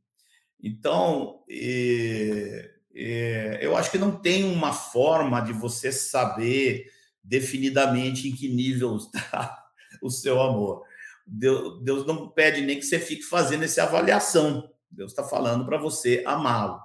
Então, 0.62 1.42
é, 1.48 2.70
é, 2.94 3.58
eu 3.62 3.76
acho 3.76 3.90
que 3.90 3.98
não 3.98 4.16
tem 4.16 4.44
uma 4.44 4.72
forma 4.72 5.40
de 5.40 5.52
você 5.52 5.92
saber 5.92 6.86
definidamente 7.22 8.28
em 8.28 8.34
que 8.34 8.48
nível 8.48 8.96
está 8.96 9.64
o 10.02 10.10
seu 10.10 10.40
amor. 10.40 10.82
Deus, 11.26 11.82
Deus 11.82 12.06
não 12.06 12.28
pede 12.28 12.60
nem 12.62 12.78
que 12.78 12.84
você 12.84 12.98
fique 12.98 13.22
fazendo 13.22 13.64
essa 13.64 13.82
avaliação. 13.84 14.70
Deus 14.90 15.12
está 15.12 15.24
falando 15.24 15.64
para 15.64 15.78
você 15.78 16.22
amá-lo. 16.26 16.80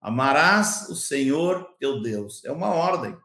Amarás 0.00 0.88
o 0.88 0.94
Senhor 0.94 1.76
teu 1.78 2.00
Deus. 2.00 2.44
É 2.44 2.52
uma 2.52 2.68
ordem. 2.68 3.16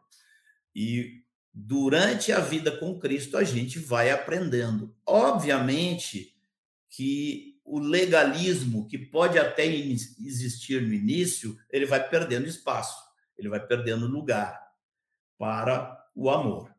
E 0.74 1.22
durante 1.52 2.32
a 2.32 2.40
vida 2.40 2.70
com 2.70 2.98
Cristo, 2.98 3.36
a 3.36 3.44
gente 3.44 3.78
vai 3.78 4.10
aprendendo. 4.10 4.94
Obviamente 5.06 6.36
que 6.90 7.56
o 7.64 7.78
legalismo, 7.78 8.86
que 8.86 8.98
pode 8.98 9.38
até 9.38 9.66
existir 9.66 10.82
no 10.82 10.92
início, 10.92 11.58
ele 11.70 11.86
vai 11.86 12.08
perdendo 12.08 12.46
espaço, 12.46 12.96
ele 13.36 13.48
vai 13.48 13.58
perdendo 13.66 14.06
lugar 14.06 14.60
para 15.38 15.98
o 16.14 16.30
amor. 16.30 16.75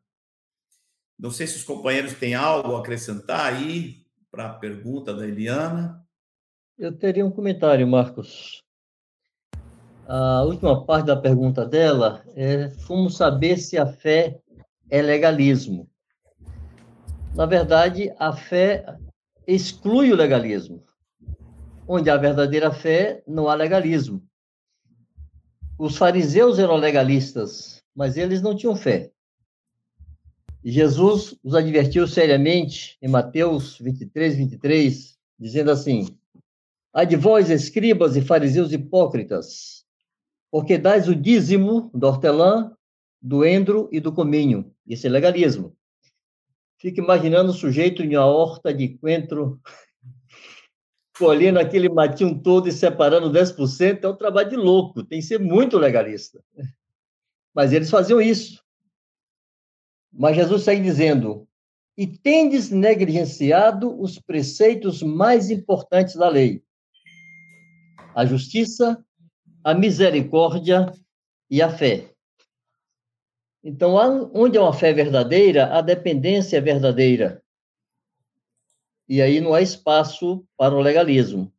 Não 1.18 1.30
sei 1.30 1.46
se 1.46 1.56
os 1.56 1.64
companheiros 1.64 2.14
têm 2.14 2.34
algo 2.34 2.76
a 2.76 2.80
acrescentar 2.80 3.52
aí 3.52 4.04
para 4.30 4.46
a 4.46 4.54
pergunta 4.54 5.12
da 5.12 5.26
Eliana. 5.26 6.06
Eu 6.78 6.96
teria 6.96 7.26
um 7.26 7.30
comentário, 7.30 7.86
Marcos. 7.88 8.62
A 10.06 10.42
última 10.44 10.86
parte 10.86 11.06
da 11.06 11.16
pergunta 11.16 11.66
dela 11.66 12.22
é 12.36 12.70
como 12.86 13.10
saber 13.10 13.58
se 13.58 13.76
a 13.76 13.86
fé 13.86 14.40
é 14.88 15.02
legalismo. 15.02 15.90
Na 17.34 17.46
verdade, 17.46 18.14
a 18.18 18.32
fé 18.32 18.96
exclui 19.46 20.12
o 20.12 20.16
legalismo. 20.16 20.84
Onde 21.86 22.10
há 22.10 22.16
verdadeira 22.16 22.72
fé, 22.72 23.22
não 23.26 23.48
há 23.48 23.54
legalismo. 23.54 24.22
Os 25.78 25.96
fariseus 25.96 26.58
eram 26.58 26.76
legalistas, 26.76 27.82
mas 27.94 28.16
eles 28.16 28.40
não 28.40 28.54
tinham 28.54 28.76
fé. 28.76 29.10
Jesus 30.64 31.36
os 31.42 31.54
advertiu 31.54 32.06
seriamente 32.06 32.98
em 33.00 33.08
Mateus 33.08 33.78
23, 33.78 34.36
23, 34.36 35.18
dizendo 35.38 35.70
assim: 35.70 36.06
Ai 36.92 37.06
de 37.06 37.16
vós, 37.16 37.48
escribas 37.50 38.16
e 38.16 38.20
fariseus 38.20 38.72
hipócritas, 38.72 39.84
porque 40.50 40.76
dais 40.76 41.08
o 41.08 41.14
dízimo 41.14 41.90
do 41.94 42.06
hortelã, 42.06 42.72
do 43.22 43.44
endro 43.44 43.88
e 43.92 44.00
do 44.00 44.12
cominho. 44.12 44.74
Isso 44.86 45.06
é 45.06 45.10
legalismo. 45.10 45.76
Fica 46.78 47.00
imaginando 47.00 47.50
o 47.50 47.54
sujeito 47.54 48.02
em 48.02 48.16
uma 48.16 48.26
horta 48.26 48.72
de 48.72 48.96
coentro, 48.98 49.60
colhendo 51.18 51.58
aquele 51.58 51.88
matinho 51.88 52.40
todo 52.40 52.68
e 52.68 52.72
separando 52.72 53.30
10%, 53.30 54.04
é 54.04 54.08
um 54.08 54.16
trabalho 54.16 54.50
de 54.50 54.56
louco, 54.56 55.04
tem 55.04 55.20
que 55.20 55.26
ser 55.26 55.38
muito 55.38 55.78
legalista. 55.78 56.42
Mas 57.54 57.72
eles 57.72 57.90
faziam 57.90 58.20
isso. 58.20 58.62
Mas 60.18 60.34
Jesus 60.34 60.64
segue 60.64 60.82
dizendo: 60.82 61.46
E 61.96 62.04
tendes 62.04 62.70
negligenciado 62.70 63.98
os 64.00 64.18
preceitos 64.18 65.00
mais 65.00 65.48
importantes 65.48 66.16
da 66.16 66.28
lei: 66.28 66.60
a 68.12 68.26
justiça, 68.26 69.02
a 69.62 69.72
misericórdia 69.72 70.92
e 71.48 71.62
a 71.62 71.70
fé. 71.70 72.12
Então, 73.62 73.94
onde 74.34 74.58
é 74.58 74.60
uma 74.60 74.72
fé 74.72 74.92
verdadeira, 74.92 75.66
a 75.66 75.80
dependência 75.80 76.56
é 76.56 76.60
verdadeira. 76.60 77.40
E 79.08 79.22
aí 79.22 79.40
não 79.40 79.54
há 79.54 79.62
espaço 79.62 80.44
para 80.56 80.74
o 80.74 80.80
legalismo. 80.80 81.52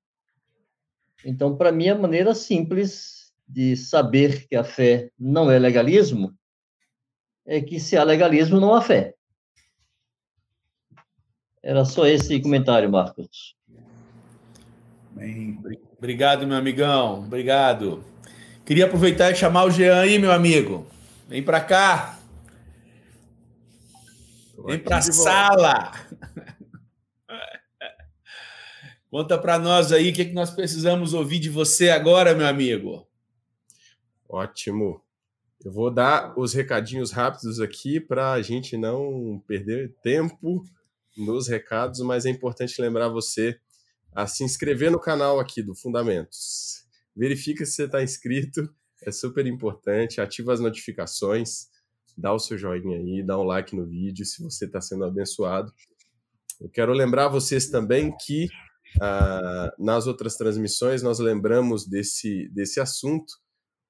Então, 1.23 1.55
para 1.55 1.71
mim, 1.71 1.89
a 1.89 1.97
maneira 1.97 2.35
simples 2.35 3.33
de 3.47 3.75
saber 3.75 4.47
que 4.47 4.55
a 4.55 4.63
fé 4.63 5.11
não 5.17 5.49
é 5.49 5.57
legalismo 5.57 6.38
é 7.49 7.59
que 7.59 7.79
se 7.79 7.97
há 7.97 8.03
legalismo, 8.03 8.59
não 8.59 8.75
há 8.75 8.81
fé. 8.81 9.15
Era 11.63 11.83
só 11.83 12.05
esse 12.05 12.39
comentário, 12.39 12.91
Marcos. 12.91 13.55
Bem, 15.11 15.59
obrigado, 15.97 16.45
meu 16.45 16.55
amigão. 16.55 17.21
Obrigado. 17.21 18.03
Queria 18.63 18.85
aproveitar 18.85 19.31
e 19.31 19.35
chamar 19.35 19.65
o 19.65 19.71
Jean 19.71 19.99
aí, 19.99 20.19
meu 20.19 20.31
amigo. 20.31 20.85
Vem 21.27 21.41
para 21.41 21.59
cá. 21.59 22.19
Vem 24.63 24.77
para 24.77 24.97
a 24.97 25.01
sala. 25.01 25.91
Conta 29.09 29.39
para 29.39 29.57
nós 29.57 29.91
aí 29.91 30.11
o 30.11 30.13
que, 30.13 30.25
que 30.25 30.33
nós 30.33 30.51
precisamos 30.51 31.15
ouvir 31.15 31.39
de 31.39 31.49
você 31.49 31.89
agora, 31.89 32.35
meu 32.35 32.45
amigo. 32.45 33.07
Ótimo. 34.29 35.01
Eu 35.63 35.73
vou 35.73 35.93
dar 35.93 36.33
os 36.39 36.53
recadinhos 36.53 37.11
rápidos 37.11 37.59
aqui 37.59 37.99
para 37.99 38.31
a 38.31 38.41
gente 38.41 38.77
não 38.77 39.43
perder 39.45 39.93
tempo 40.01 40.63
nos 41.17 41.49
recados, 41.49 41.99
mas 41.99 42.25
é 42.25 42.29
importante 42.29 42.81
lembrar 42.81 43.09
você 43.09 43.59
a 44.15 44.25
se 44.25 44.41
inscrever 44.43 44.89
no 44.89 44.99
canal 44.99 45.37
aqui 45.37 45.61
do 45.61 45.75
Fundamentos. 45.75 46.85
Verifica 47.13 47.65
se 47.65 47.73
você 47.73 47.83
está 47.83 48.01
inscrito, 48.01 48.73
é 49.05 49.11
super 49.11 49.45
importante. 49.45 50.21
Ativa 50.21 50.53
as 50.53 50.61
notificações, 50.61 51.67
dá 52.17 52.33
o 52.33 52.39
seu 52.39 52.57
joinha 52.57 52.97
aí, 52.97 53.21
dá 53.21 53.37
um 53.37 53.43
like 53.43 53.75
no 53.75 53.85
vídeo 53.85 54.25
se 54.25 54.41
você 54.41 54.63
está 54.63 54.79
sendo 54.79 55.03
abençoado. 55.03 55.73
Eu 56.61 56.69
quero 56.69 56.93
lembrar 56.93 57.27
vocês 57.27 57.67
também 57.67 58.15
que 58.25 58.47
ah, 59.01 59.73
nas 59.77 60.07
outras 60.07 60.37
transmissões 60.37 61.03
nós 61.03 61.19
lembramos 61.19 61.85
desse, 61.85 62.47
desse 62.53 62.79
assunto 62.79 63.33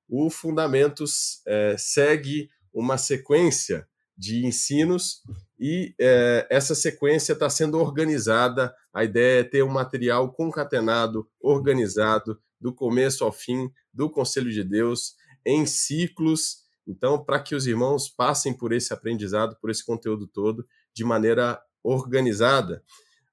o 0.09 0.29
Fundamentos 0.29 1.41
é, 1.45 1.75
segue 1.77 2.49
uma 2.73 2.97
sequência 2.97 3.87
de 4.17 4.45
ensinos 4.45 5.21
e 5.57 5.93
é, 5.99 6.47
essa 6.49 6.73
sequência 6.73 7.33
está 7.33 7.49
sendo 7.49 7.77
organizada. 7.77 8.73
A 8.93 9.03
ideia 9.03 9.41
é 9.41 9.43
ter 9.43 9.63
um 9.63 9.69
material 9.69 10.33
concatenado, 10.33 11.29
organizado, 11.39 12.41
do 12.59 12.73
começo 12.73 13.23
ao 13.23 13.31
fim, 13.31 13.71
do 13.93 14.09
Conselho 14.09 14.51
de 14.51 14.63
Deus, 14.63 15.15
em 15.45 15.65
ciclos. 15.65 16.63
Então, 16.87 17.23
para 17.23 17.39
que 17.39 17.55
os 17.55 17.67
irmãos 17.67 18.09
passem 18.09 18.53
por 18.53 18.73
esse 18.73 18.93
aprendizado, 18.93 19.55
por 19.61 19.69
esse 19.69 19.85
conteúdo 19.85 20.27
todo, 20.27 20.67
de 20.93 21.03
maneira 21.03 21.61
organizada. 21.83 22.83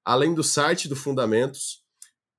Além 0.05 0.33
do 0.33 0.43
site 0.43 0.87
do 0.87 0.95
Fundamentos, 0.95 1.83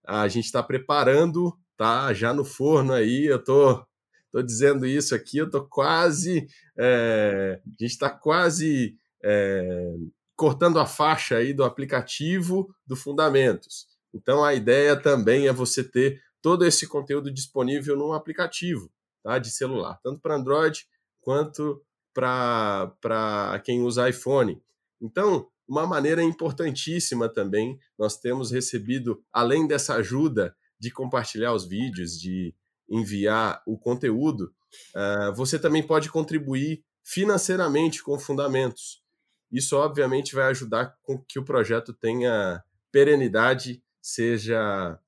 a 0.07 0.27
gente 0.29 0.47
está 0.47 0.63
preparando, 0.63 1.55
tá 1.77 2.15
já 2.15 2.33
no 2.33 2.45
forno 2.45 2.95
aí. 2.95 3.27
Eu 3.27 3.37
estou 3.37 3.87
Estou 4.29 4.43
dizendo 4.43 4.87
isso 4.87 5.15
aqui, 5.15 5.39
eu 5.39 5.47
estou 5.47 5.65
quase. 5.67 6.47
É, 6.77 7.61
a 7.65 7.71
gente 7.83 7.93
está 7.93 8.11
quase 8.11 8.97
é, 9.25 9.95
cortando 10.37 10.79
a 10.79 10.87
faixa 10.87 11.37
aí 11.37 11.53
do 11.53 11.65
aplicativo 11.65 12.73
do 12.87 12.95
Fundamentos. 12.95 13.87
Então 14.15 14.45
a 14.45 14.55
ideia 14.55 14.95
também 14.97 15.49
é 15.49 15.53
você 15.53 15.83
ter 15.83 16.23
todo 16.41 16.65
esse 16.65 16.87
conteúdo 16.87 17.31
disponível 17.31 17.97
num 17.97 18.13
aplicativo 18.13 18.91
tá, 19.23 19.39
de 19.39 19.51
celular, 19.51 19.99
tanto 20.03 20.21
para 20.21 20.37
Android 20.37 20.87
quanto 21.21 21.83
para 22.15 23.61
quem 23.65 23.83
usa 23.83 24.09
iPhone. 24.09 24.61
Então, 25.01 25.49
uma 25.69 25.87
maneira 25.87 26.23
importantíssima 26.23 27.29
também, 27.29 27.79
nós 27.99 28.19
temos 28.19 28.51
recebido, 28.51 29.23
além 29.33 29.67
dessa 29.67 29.95
ajuda 29.95 30.57
de 30.79 30.91
compartilhar 30.91 31.53
os 31.53 31.65
vídeos, 31.67 32.19
de 32.19 32.55
enviar 32.89 33.63
o 33.67 33.79
conteúdo, 33.79 34.53
uh, 34.95 35.35
você 35.35 35.59
também 35.59 35.83
pode 35.83 36.11
contribuir 36.11 36.85
financeiramente 37.03 38.03
com 38.03 38.19
fundamentos. 38.19 39.03
Isso, 39.51 39.77
obviamente, 39.77 40.35
vai 40.35 40.49
ajudar 40.51 40.95
com 41.03 41.19
que 41.19 41.39
o 41.39 41.45
projeto 41.45 41.93
tenha 41.93 42.63
perenidade, 42.93 43.83
seja 44.01 44.99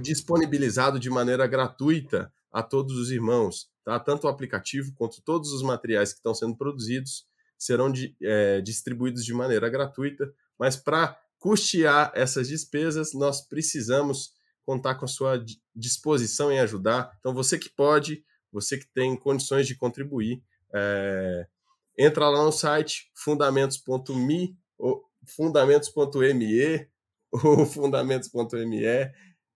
disponibilizado 0.00 0.98
de 0.98 1.10
maneira 1.10 1.46
gratuita 1.46 2.32
a 2.50 2.62
todos 2.62 2.96
os 2.96 3.10
irmãos. 3.10 3.70
Tá? 3.84 3.98
Tanto 4.00 4.26
o 4.26 4.30
aplicativo 4.30 4.92
quanto 4.94 5.22
todos 5.22 5.52
os 5.52 5.62
materiais 5.62 6.12
que 6.12 6.18
estão 6.18 6.34
sendo 6.34 6.56
produzidos 6.56 7.26
serão 7.58 7.90
de, 7.90 8.16
é, 8.22 8.60
distribuídos 8.60 9.24
de 9.24 9.34
maneira 9.34 9.68
gratuita, 9.68 10.32
mas 10.58 10.76
para 10.76 11.18
custear 11.38 12.12
essas 12.14 12.48
despesas, 12.48 13.12
nós 13.14 13.40
precisamos 13.40 14.32
contar 14.68 14.96
com 14.96 15.06
a 15.06 15.08
sua 15.08 15.42
disposição 15.74 16.52
em 16.52 16.60
ajudar. 16.60 17.16
Então, 17.18 17.32
você 17.32 17.58
que 17.58 17.70
pode, 17.70 18.22
você 18.52 18.76
que 18.76 18.86
tem 18.92 19.16
condições 19.16 19.66
de 19.66 19.74
contribuir, 19.74 20.42
é, 20.74 21.46
entra 21.96 22.28
lá 22.28 22.44
no 22.44 22.52
site 22.52 23.10
fundamentos.me 23.14 24.54
ou 24.76 25.08
fundamentos.me 25.24 26.86
ou 27.32 27.64
fundamentos.me 27.64 28.82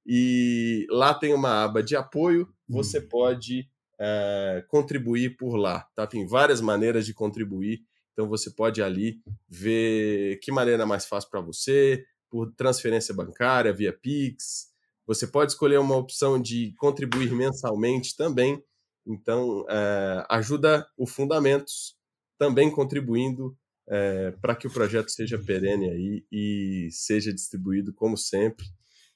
e 0.06 0.86
lá 0.88 1.12
tem 1.12 1.34
uma 1.34 1.62
aba 1.62 1.82
de 1.82 1.94
apoio, 1.94 2.50
você 2.66 2.98
hum. 2.98 3.08
pode 3.10 3.68
é, 4.00 4.64
contribuir 4.66 5.36
por 5.36 5.56
lá, 5.56 5.86
tá? 5.94 6.06
Tem 6.06 6.26
várias 6.26 6.62
maneiras 6.62 7.04
de 7.04 7.12
contribuir, 7.12 7.84
então 8.14 8.26
você 8.26 8.50
pode 8.50 8.82
ali 8.82 9.20
ver 9.46 10.38
que 10.38 10.50
maneira 10.50 10.84
é 10.84 10.86
mais 10.86 11.04
fácil 11.04 11.28
para 11.28 11.42
você, 11.42 12.02
por 12.30 12.50
transferência 12.54 13.14
bancária, 13.14 13.74
via 13.74 13.92
Pix, 13.92 14.71
você 15.14 15.26
pode 15.26 15.52
escolher 15.52 15.78
uma 15.78 15.96
opção 15.96 16.40
de 16.40 16.74
contribuir 16.78 17.32
mensalmente 17.32 18.16
também. 18.16 18.62
Então, 19.06 19.64
é, 19.68 20.24
ajuda 20.28 20.86
o 20.96 21.06
Fundamentos 21.06 21.96
também 22.38 22.70
contribuindo 22.70 23.56
é, 23.88 24.30
para 24.40 24.54
que 24.54 24.66
o 24.66 24.70
projeto 24.70 25.10
seja 25.10 25.38
perene 25.38 25.90
aí 25.90 26.26
e 26.30 26.88
seja 26.90 27.32
distribuído 27.32 27.92
como 27.92 28.16
sempre. 28.16 28.66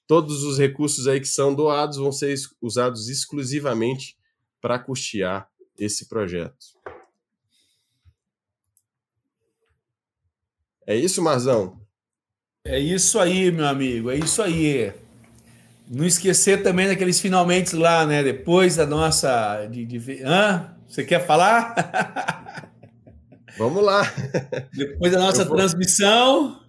Todos 0.07 0.43
os 0.45 0.59
recursos 0.59 1.09
aí 1.09 1.21
que 1.21 1.27
são 1.27 1.55
doados 1.55 1.97
vão 1.97 2.13
ser 2.13 2.35
usados 2.61 3.09
exclusivamente 3.09 4.17
para 4.61 4.79
custear 4.79 5.49
esse 5.79 6.09
projeto. 6.09 6.77
É 10.87 10.95
isso, 10.95 11.21
Marzão? 11.23 11.81
É 12.65 12.79
isso 12.79 13.19
aí, 13.19 13.51
meu 13.51 13.67
amigo, 13.67 14.11
é 14.11 14.17
isso 14.17 14.43
aí. 14.43 14.93
Não 15.89 16.05
esquecer 16.05 16.63
também 16.63 16.89
daqueles 16.89 17.21
finalmente 17.21 17.77
lá, 17.77 18.05
né? 18.05 18.23
Depois 18.23 18.77
da 18.77 18.87
nossa. 18.87 19.67
De, 19.67 19.85
de... 19.85 20.23
Hã? 20.23 20.77
Você 20.89 21.05
quer 21.05 21.25
falar? 21.25 22.73
Vamos 23.57 23.83
lá. 23.85 24.03
Depois 24.73 25.13
da 25.13 25.19
nossa 25.19 25.45
vou... 25.45 25.57
transmissão. 25.57 26.61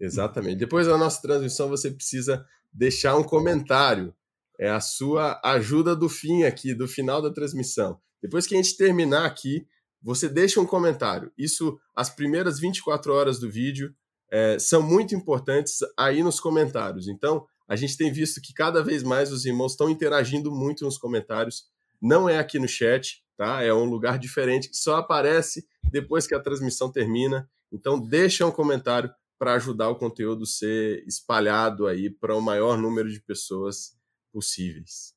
Exatamente. 0.00 0.56
Depois 0.56 0.86
da 0.86 0.96
nossa 0.96 1.20
transmissão, 1.20 1.68
você 1.68 1.90
precisa 1.90 2.44
deixar 2.72 3.16
um 3.16 3.22
comentário. 3.22 4.14
É 4.58 4.70
a 4.70 4.80
sua 4.80 5.40
ajuda 5.44 5.94
do 5.94 6.08
fim 6.08 6.44
aqui, 6.44 6.74
do 6.74 6.88
final 6.88 7.20
da 7.20 7.30
transmissão. 7.30 8.00
Depois 8.22 8.46
que 8.46 8.54
a 8.54 8.56
gente 8.56 8.76
terminar 8.76 9.26
aqui, 9.26 9.66
você 10.02 10.28
deixa 10.28 10.60
um 10.60 10.66
comentário. 10.66 11.30
Isso, 11.36 11.78
as 11.94 12.08
primeiras 12.08 12.58
24 12.58 13.12
horas 13.12 13.38
do 13.38 13.50
vídeo, 13.50 13.94
é, 14.30 14.58
são 14.58 14.82
muito 14.82 15.14
importantes 15.14 15.78
aí 15.96 16.22
nos 16.22 16.40
comentários. 16.40 17.06
Então, 17.06 17.46
a 17.68 17.74
gente 17.74 17.96
tem 17.96 18.12
visto 18.12 18.40
que 18.40 18.54
cada 18.54 18.82
vez 18.82 19.02
mais 19.02 19.32
os 19.32 19.44
irmãos 19.44 19.72
estão 19.72 19.90
interagindo 19.90 20.52
muito 20.52 20.84
nos 20.84 20.98
comentários. 20.98 21.64
Não 22.00 22.28
é 22.28 22.38
aqui 22.38 22.58
no 22.58 22.68
chat, 22.68 23.24
tá? 23.36 23.62
É 23.62 23.72
um 23.72 23.84
lugar 23.84 24.18
diferente 24.18 24.68
que 24.68 24.76
só 24.76 24.96
aparece 24.96 25.66
depois 25.90 26.26
que 26.26 26.34
a 26.34 26.40
transmissão 26.40 26.90
termina. 26.90 27.48
Então, 27.72 28.00
deixa 28.00 28.46
um 28.46 28.52
comentário 28.52 29.10
para 29.38 29.54
ajudar 29.54 29.88
o 29.88 29.96
conteúdo 29.96 30.44
a 30.44 30.46
ser 30.46 31.04
espalhado 31.06 31.86
aí 31.86 32.08
para 32.08 32.34
o 32.36 32.40
maior 32.40 32.78
número 32.78 33.10
de 33.10 33.20
pessoas 33.20 33.96
possíveis. 34.32 35.14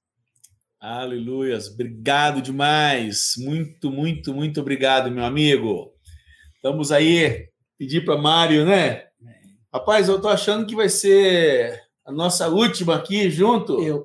Aleluias, 0.80 1.68
obrigado 1.68 2.42
demais. 2.42 3.34
Muito, 3.38 3.92
muito, 3.92 4.34
muito 4.34 4.62
obrigado, 4.62 5.12
meu 5.12 5.24
amigo. 5.24 5.94
Estamos 6.56 6.92
aí, 6.92 7.50
pedir 7.78 8.04
para 8.04 8.18
Mário, 8.18 8.66
né? 8.66 9.08
Rapaz, 9.74 10.10
eu 10.10 10.20
tô 10.20 10.28
achando 10.28 10.66
que 10.66 10.76
vai 10.76 10.90
ser 10.90 11.89
a 12.10 12.12
nossa 12.12 12.48
última 12.48 12.96
aqui 12.96 13.30
junto. 13.30 13.82
Eu, 13.84 14.04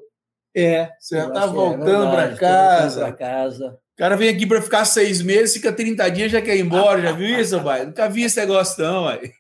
é. 0.55 0.91
Você 1.01 1.17
já 1.17 1.31
tá 1.31 1.47
voltando 1.47 2.09
é 2.09 2.11
para 2.11 2.37
casa. 2.37 3.01
Para 3.01 3.13
casa. 3.13 3.79
O 3.95 3.97
cara 3.97 4.17
vem 4.17 4.29
aqui 4.29 4.47
para 4.47 4.61
ficar 4.61 4.85
seis 4.85 5.23
meses, 5.23 5.55
fica 5.55 5.73
30 5.73 6.09
dias, 6.11 6.33
já 6.33 6.43
quer 6.43 6.57
ir 6.57 6.61
embora. 6.61 7.01
Já 7.01 7.13
viu 7.13 7.41
isso, 7.41 7.63
pai? 7.63 7.87
Nunca 7.87 8.09
vi 8.09 8.25
esse 8.25 8.39
negócio, 8.39 8.85
não, 8.85 9.05
pai. 9.05 9.33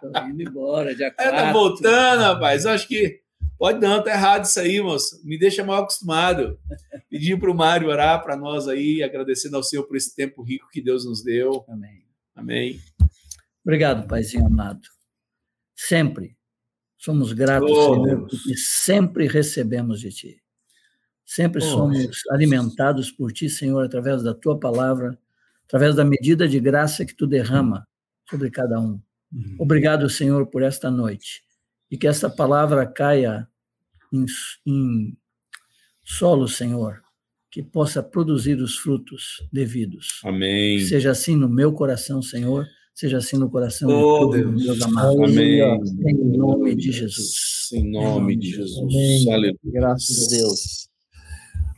Tô 0.00 0.26
indo 0.28 0.42
embora, 0.42 0.96
já 0.96 1.06
É, 1.06 1.10
tá 1.30 1.52
voltando, 1.52 2.22
rapaz. 2.22 2.64
Acho 2.64 2.88
que 2.88 3.20
pode 3.58 3.80
não, 3.80 4.02
tá 4.02 4.12
errado 4.12 4.44
isso 4.44 4.58
aí, 4.58 4.80
moço. 4.80 5.20
Me 5.22 5.38
deixa 5.38 5.62
mal 5.62 5.82
acostumado. 5.82 6.58
Pedir 7.10 7.38
para 7.38 7.50
o 7.50 7.54
Mário 7.54 7.88
orar 7.88 8.22
para 8.22 8.36
nós 8.36 8.66
aí, 8.66 9.02
agradecendo 9.02 9.56
ao 9.56 9.62
Senhor 9.62 9.82
por 9.84 9.96
esse 9.96 10.16
tempo 10.16 10.42
rico 10.42 10.70
que 10.72 10.80
Deus 10.80 11.04
nos 11.04 11.22
deu. 11.22 11.66
Amém. 11.68 12.02
Amém. 12.34 12.80
Obrigado, 13.62 14.08
Paizinho 14.08 14.46
amado. 14.46 14.80
Sempre 15.76 16.39
somos 17.00 17.32
gratos, 17.32 17.70
Oh, 17.70 17.94
Senhor, 17.94 18.20
porque 18.28 18.56
sempre 18.56 19.26
recebemos 19.26 20.00
de 20.00 20.10
Ti. 20.10 20.42
Sempre 21.24 21.62
Oh, 21.62 21.66
somos 21.66 21.96
Jesus. 21.96 22.22
alimentados 22.30 23.10
por 23.10 23.32
Ti, 23.32 23.48
Senhor, 23.48 23.82
através 23.84 24.22
da 24.22 24.34
Tua 24.34 24.60
palavra, 24.60 25.18
através 25.64 25.94
da 25.96 26.04
medida 26.04 26.46
de 26.46 26.60
graça 26.60 27.04
que 27.06 27.14
Tu 27.16 27.26
derrama 27.26 27.88
sobre 28.28 28.50
cada 28.50 28.78
um. 28.78 29.00
Obrigado, 29.58 30.10
Senhor, 30.10 30.46
por 30.46 30.62
esta 30.62 30.90
noite. 30.90 31.42
E 31.90 31.96
que 31.96 32.06
esta 32.06 32.28
palavra 32.28 32.86
caia 32.86 33.48
em, 34.12 34.26
em 34.66 35.16
solo, 36.04 36.46
Senhor, 36.48 37.02
que 37.50 37.62
possa 37.62 38.02
produzir 38.02 38.60
os 38.60 38.76
frutos 38.76 39.42
devidos. 39.52 40.20
Amém. 40.24 40.80
Seja 40.80 41.12
assim 41.12 41.34
no 41.34 41.48
meu 41.48 41.72
coração, 41.72 42.20
Senhor, 42.20 42.66
seja 42.94 43.18
assim 43.18 43.36
no 43.38 43.50
coração 43.50 43.88
de 43.88 43.94
Oh, 43.94 44.18
todos 44.20 44.36
Deus. 44.40 44.64
meus 44.66 44.82
amados. 44.82 45.30
Amém. 45.30 45.60
Em 46.06 46.36
nome 46.36 46.74
de 46.74 46.92
Jesus. 46.92 47.68
Em 47.72 47.90
nome 47.90 48.36
de 48.36 48.50
Jesus. 48.50 48.78
Amém. 48.78 49.32
Aleluia. 49.32 49.58
Graças 49.64 50.26
a 50.26 50.36
Deus. 50.36 50.88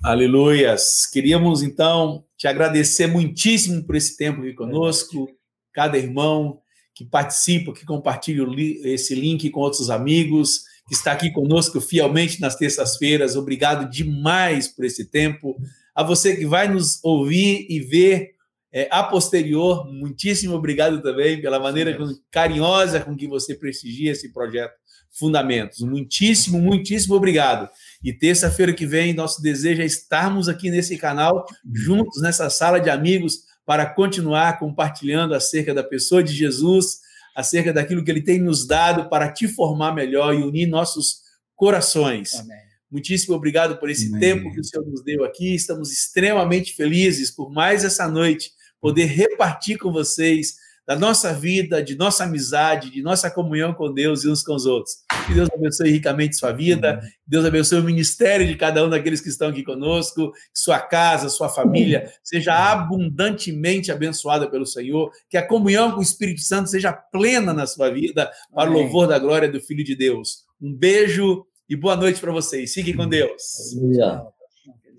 Aleluias. 0.02 1.06
Queríamos, 1.06 1.62
então, 1.62 2.24
te 2.36 2.48
agradecer 2.48 3.06
muitíssimo 3.06 3.84
por 3.84 3.94
esse 3.94 4.16
tempo 4.16 4.40
aqui 4.40 4.52
conosco, 4.52 5.28
cada 5.72 5.96
irmão 5.96 6.58
que 6.94 7.04
participa, 7.04 7.72
que 7.72 7.86
compartilha 7.86 8.44
esse 8.84 9.14
link 9.14 9.48
com 9.50 9.60
outros 9.60 9.90
amigos, 9.90 10.64
que 10.88 10.94
está 10.94 11.12
aqui 11.12 11.30
conosco 11.30 11.80
fielmente 11.80 12.40
nas 12.40 12.56
terças-feiras. 12.56 13.36
Obrigado 13.36 13.88
demais 13.88 14.66
por 14.68 14.84
esse 14.84 15.04
tempo. 15.04 15.56
A 15.94 16.02
você 16.02 16.36
que 16.36 16.46
vai 16.46 16.68
nos 16.68 16.98
ouvir 17.04 17.66
e 17.70 17.78
ver 17.80 18.32
é, 18.72 18.88
a 18.90 19.02
posterior, 19.02 19.86
muitíssimo 19.92 20.54
obrigado 20.54 21.02
também 21.02 21.40
pela 21.40 21.60
maneira 21.60 21.94
com- 21.96 22.16
carinhosa 22.30 23.00
com 23.00 23.14
que 23.16 23.26
você 23.28 23.54
prestigia 23.54 24.12
esse 24.12 24.32
projeto 24.32 24.72
Fundamentos. 25.14 25.80
Muitíssimo, 25.80 26.58
muitíssimo 26.58 27.14
obrigado. 27.14 27.68
E 28.02 28.14
terça-feira 28.14 28.72
que 28.72 28.86
vem, 28.86 29.12
nosso 29.12 29.42
desejo 29.42 29.82
é 29.82 29.84
estarmos 29.84 30.48
aqui 30.48 30.70
nesse 30.70 30.96
canal, 30.96 31.44
juntos 31.70 32.22
nessa 32.22 32.48
sala 32.48 32.80
de 32.80 32.88
amigos, 32.88 33.40
para 33.66 33.84
continuar 33.84 34.58
compartilhando 34.58 35.34
acerca 35.34 35.74
da 35.74 35.84
pessoa 35.84 36.22
de 36.22 36.32
Jesus, 36.32 37.00
acerca 37.36 37.74
daquilo 37.74 38.02
que 38.02 38.10
ele 38.10 38.22
tem 38.22 38.40
nos 38.40 38.66
dado 38.66 39.10
para 39.10 39.30
te 39.30 39.46
formar 39.46 39.94
melhor 39.94 40.32
e 40.34 40.42
unir 40.42 40.66
nossos 40.66 41.18
corações. 41.54 42.34
Amém. 42.34 42.56
Muitíssimo 42.90 43.34
obrigado 43.34 43.76
por 43.78 43.90
esse 43.90 44.06
Amém. 44.08 44.18
tempo 44.20 44.50
que 44.50 44.60
o 44.60 44.64
Senhor 44.64 44.86
nos 44.86 45.04
deu 45.04 45.24
aqui. 45.24 45.54
Estamos 45.54 45.92
extremamente 45.92 46.74
felizes 46.74 47.30
por 47.30 47.52
mais 47.52 47.84
essa 47.84 48.08
noite 48.08 48.50
poder 48.82 49.04
repartir 49.04 49.78
com 49.78 49.92
vocês 49.92 50.56
da 50.84 50.96
nossa 50.96 51.32
vida, 51.32 51.80
de 51.80 51.96
nossa 51.96 52.24
amizade, 52.24 52.90
de 52.90 53.02
nossa 53.02 53.30
comunhão 53.30 53.72
com 53.72 53.94
Deus 53.94 54.24
e 54.24 54.28
uns 54.28 54.42
com 54.42 54.56
os 54.56 54.66
outros. 54.66 54.96
Que 55.28 55.32
Deus 55.32 55.48
abençoe 55.54 55.90
ricamente 55.90 56.34
sua 56.34 56.50
vida, 56.50 56.98
que 57.22 57.30
Deus 57.30 57.44
abençoe 57.44 57.78
o 57.78 57.84
ministério 57.84 58.44
de 58.44 58.56
cada 58.56 58.84
um 58.84 58.90
daqueles 58.90 59.20
que 59.20 59.28
estão 59.28 59.50
aqui 59.50 59.62
conosco, 59.62 60.32
sua 60.52 60.80
casa, 60.80 61.28
sua 61.28 61.48
família 61.48 62.12
seja 62.24 62.52
abundantemente 62.52 63.92
abençoada 63.92 64.50
pelo 64.50 64.66
Senhor, 64.66 65.12
que 65.30 65.36
a 65.36 65.46
comunhão 65.46 65.92
com 65.92 66.00
o 66.00 66.02
Espírito 66.02 66.40
Santo 66.40 66.68
seja 66.68 66.92
plena 66.92 67.52
na 67.52 67.66
sua 67.66 67.88
vida, 67.88 68.28
para 68.52 68.68
o 68.68 68.72
louvor 68.72 69.06
da 69.06 69.20
glória 69.20 69.48
do 69.48 69.60
Filho 69.60 69.84
de 69.84 69.94
Deus. 69.94 70.44
Um 70.60 70.74
beijo 70.74 71.46
e 71.68 71.76
boa 71.76 71.94
noite 71.94 72.20
para 72.20 72.32
vocês. 72.32 72.74
Fiquem 72.74 72.96
com 72.96 73.08
Deus. 73.08 73.76
Aleluia. 73.76 74.22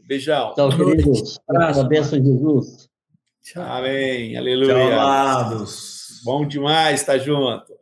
Beijão. 0.08 0.54
Tchau, 0.54 0.70
queridos. 0.70 1.40
Abraço. 1.50 1.82
A 1.82 1.84
bênção 1.84 2.20
de 2.20 2.32
Jesus. 2.32 2.93
Tchau. 3.44 3.62
Amém. 3.64 4.32
Tchau, 4.32 4.40
Aleluia. 4.42 4.94
amados. 5.02 6.22
Bom 6.24 6.48
demais 6.48 7.02
estar 7.02 7.18
junto. 7.20 7.74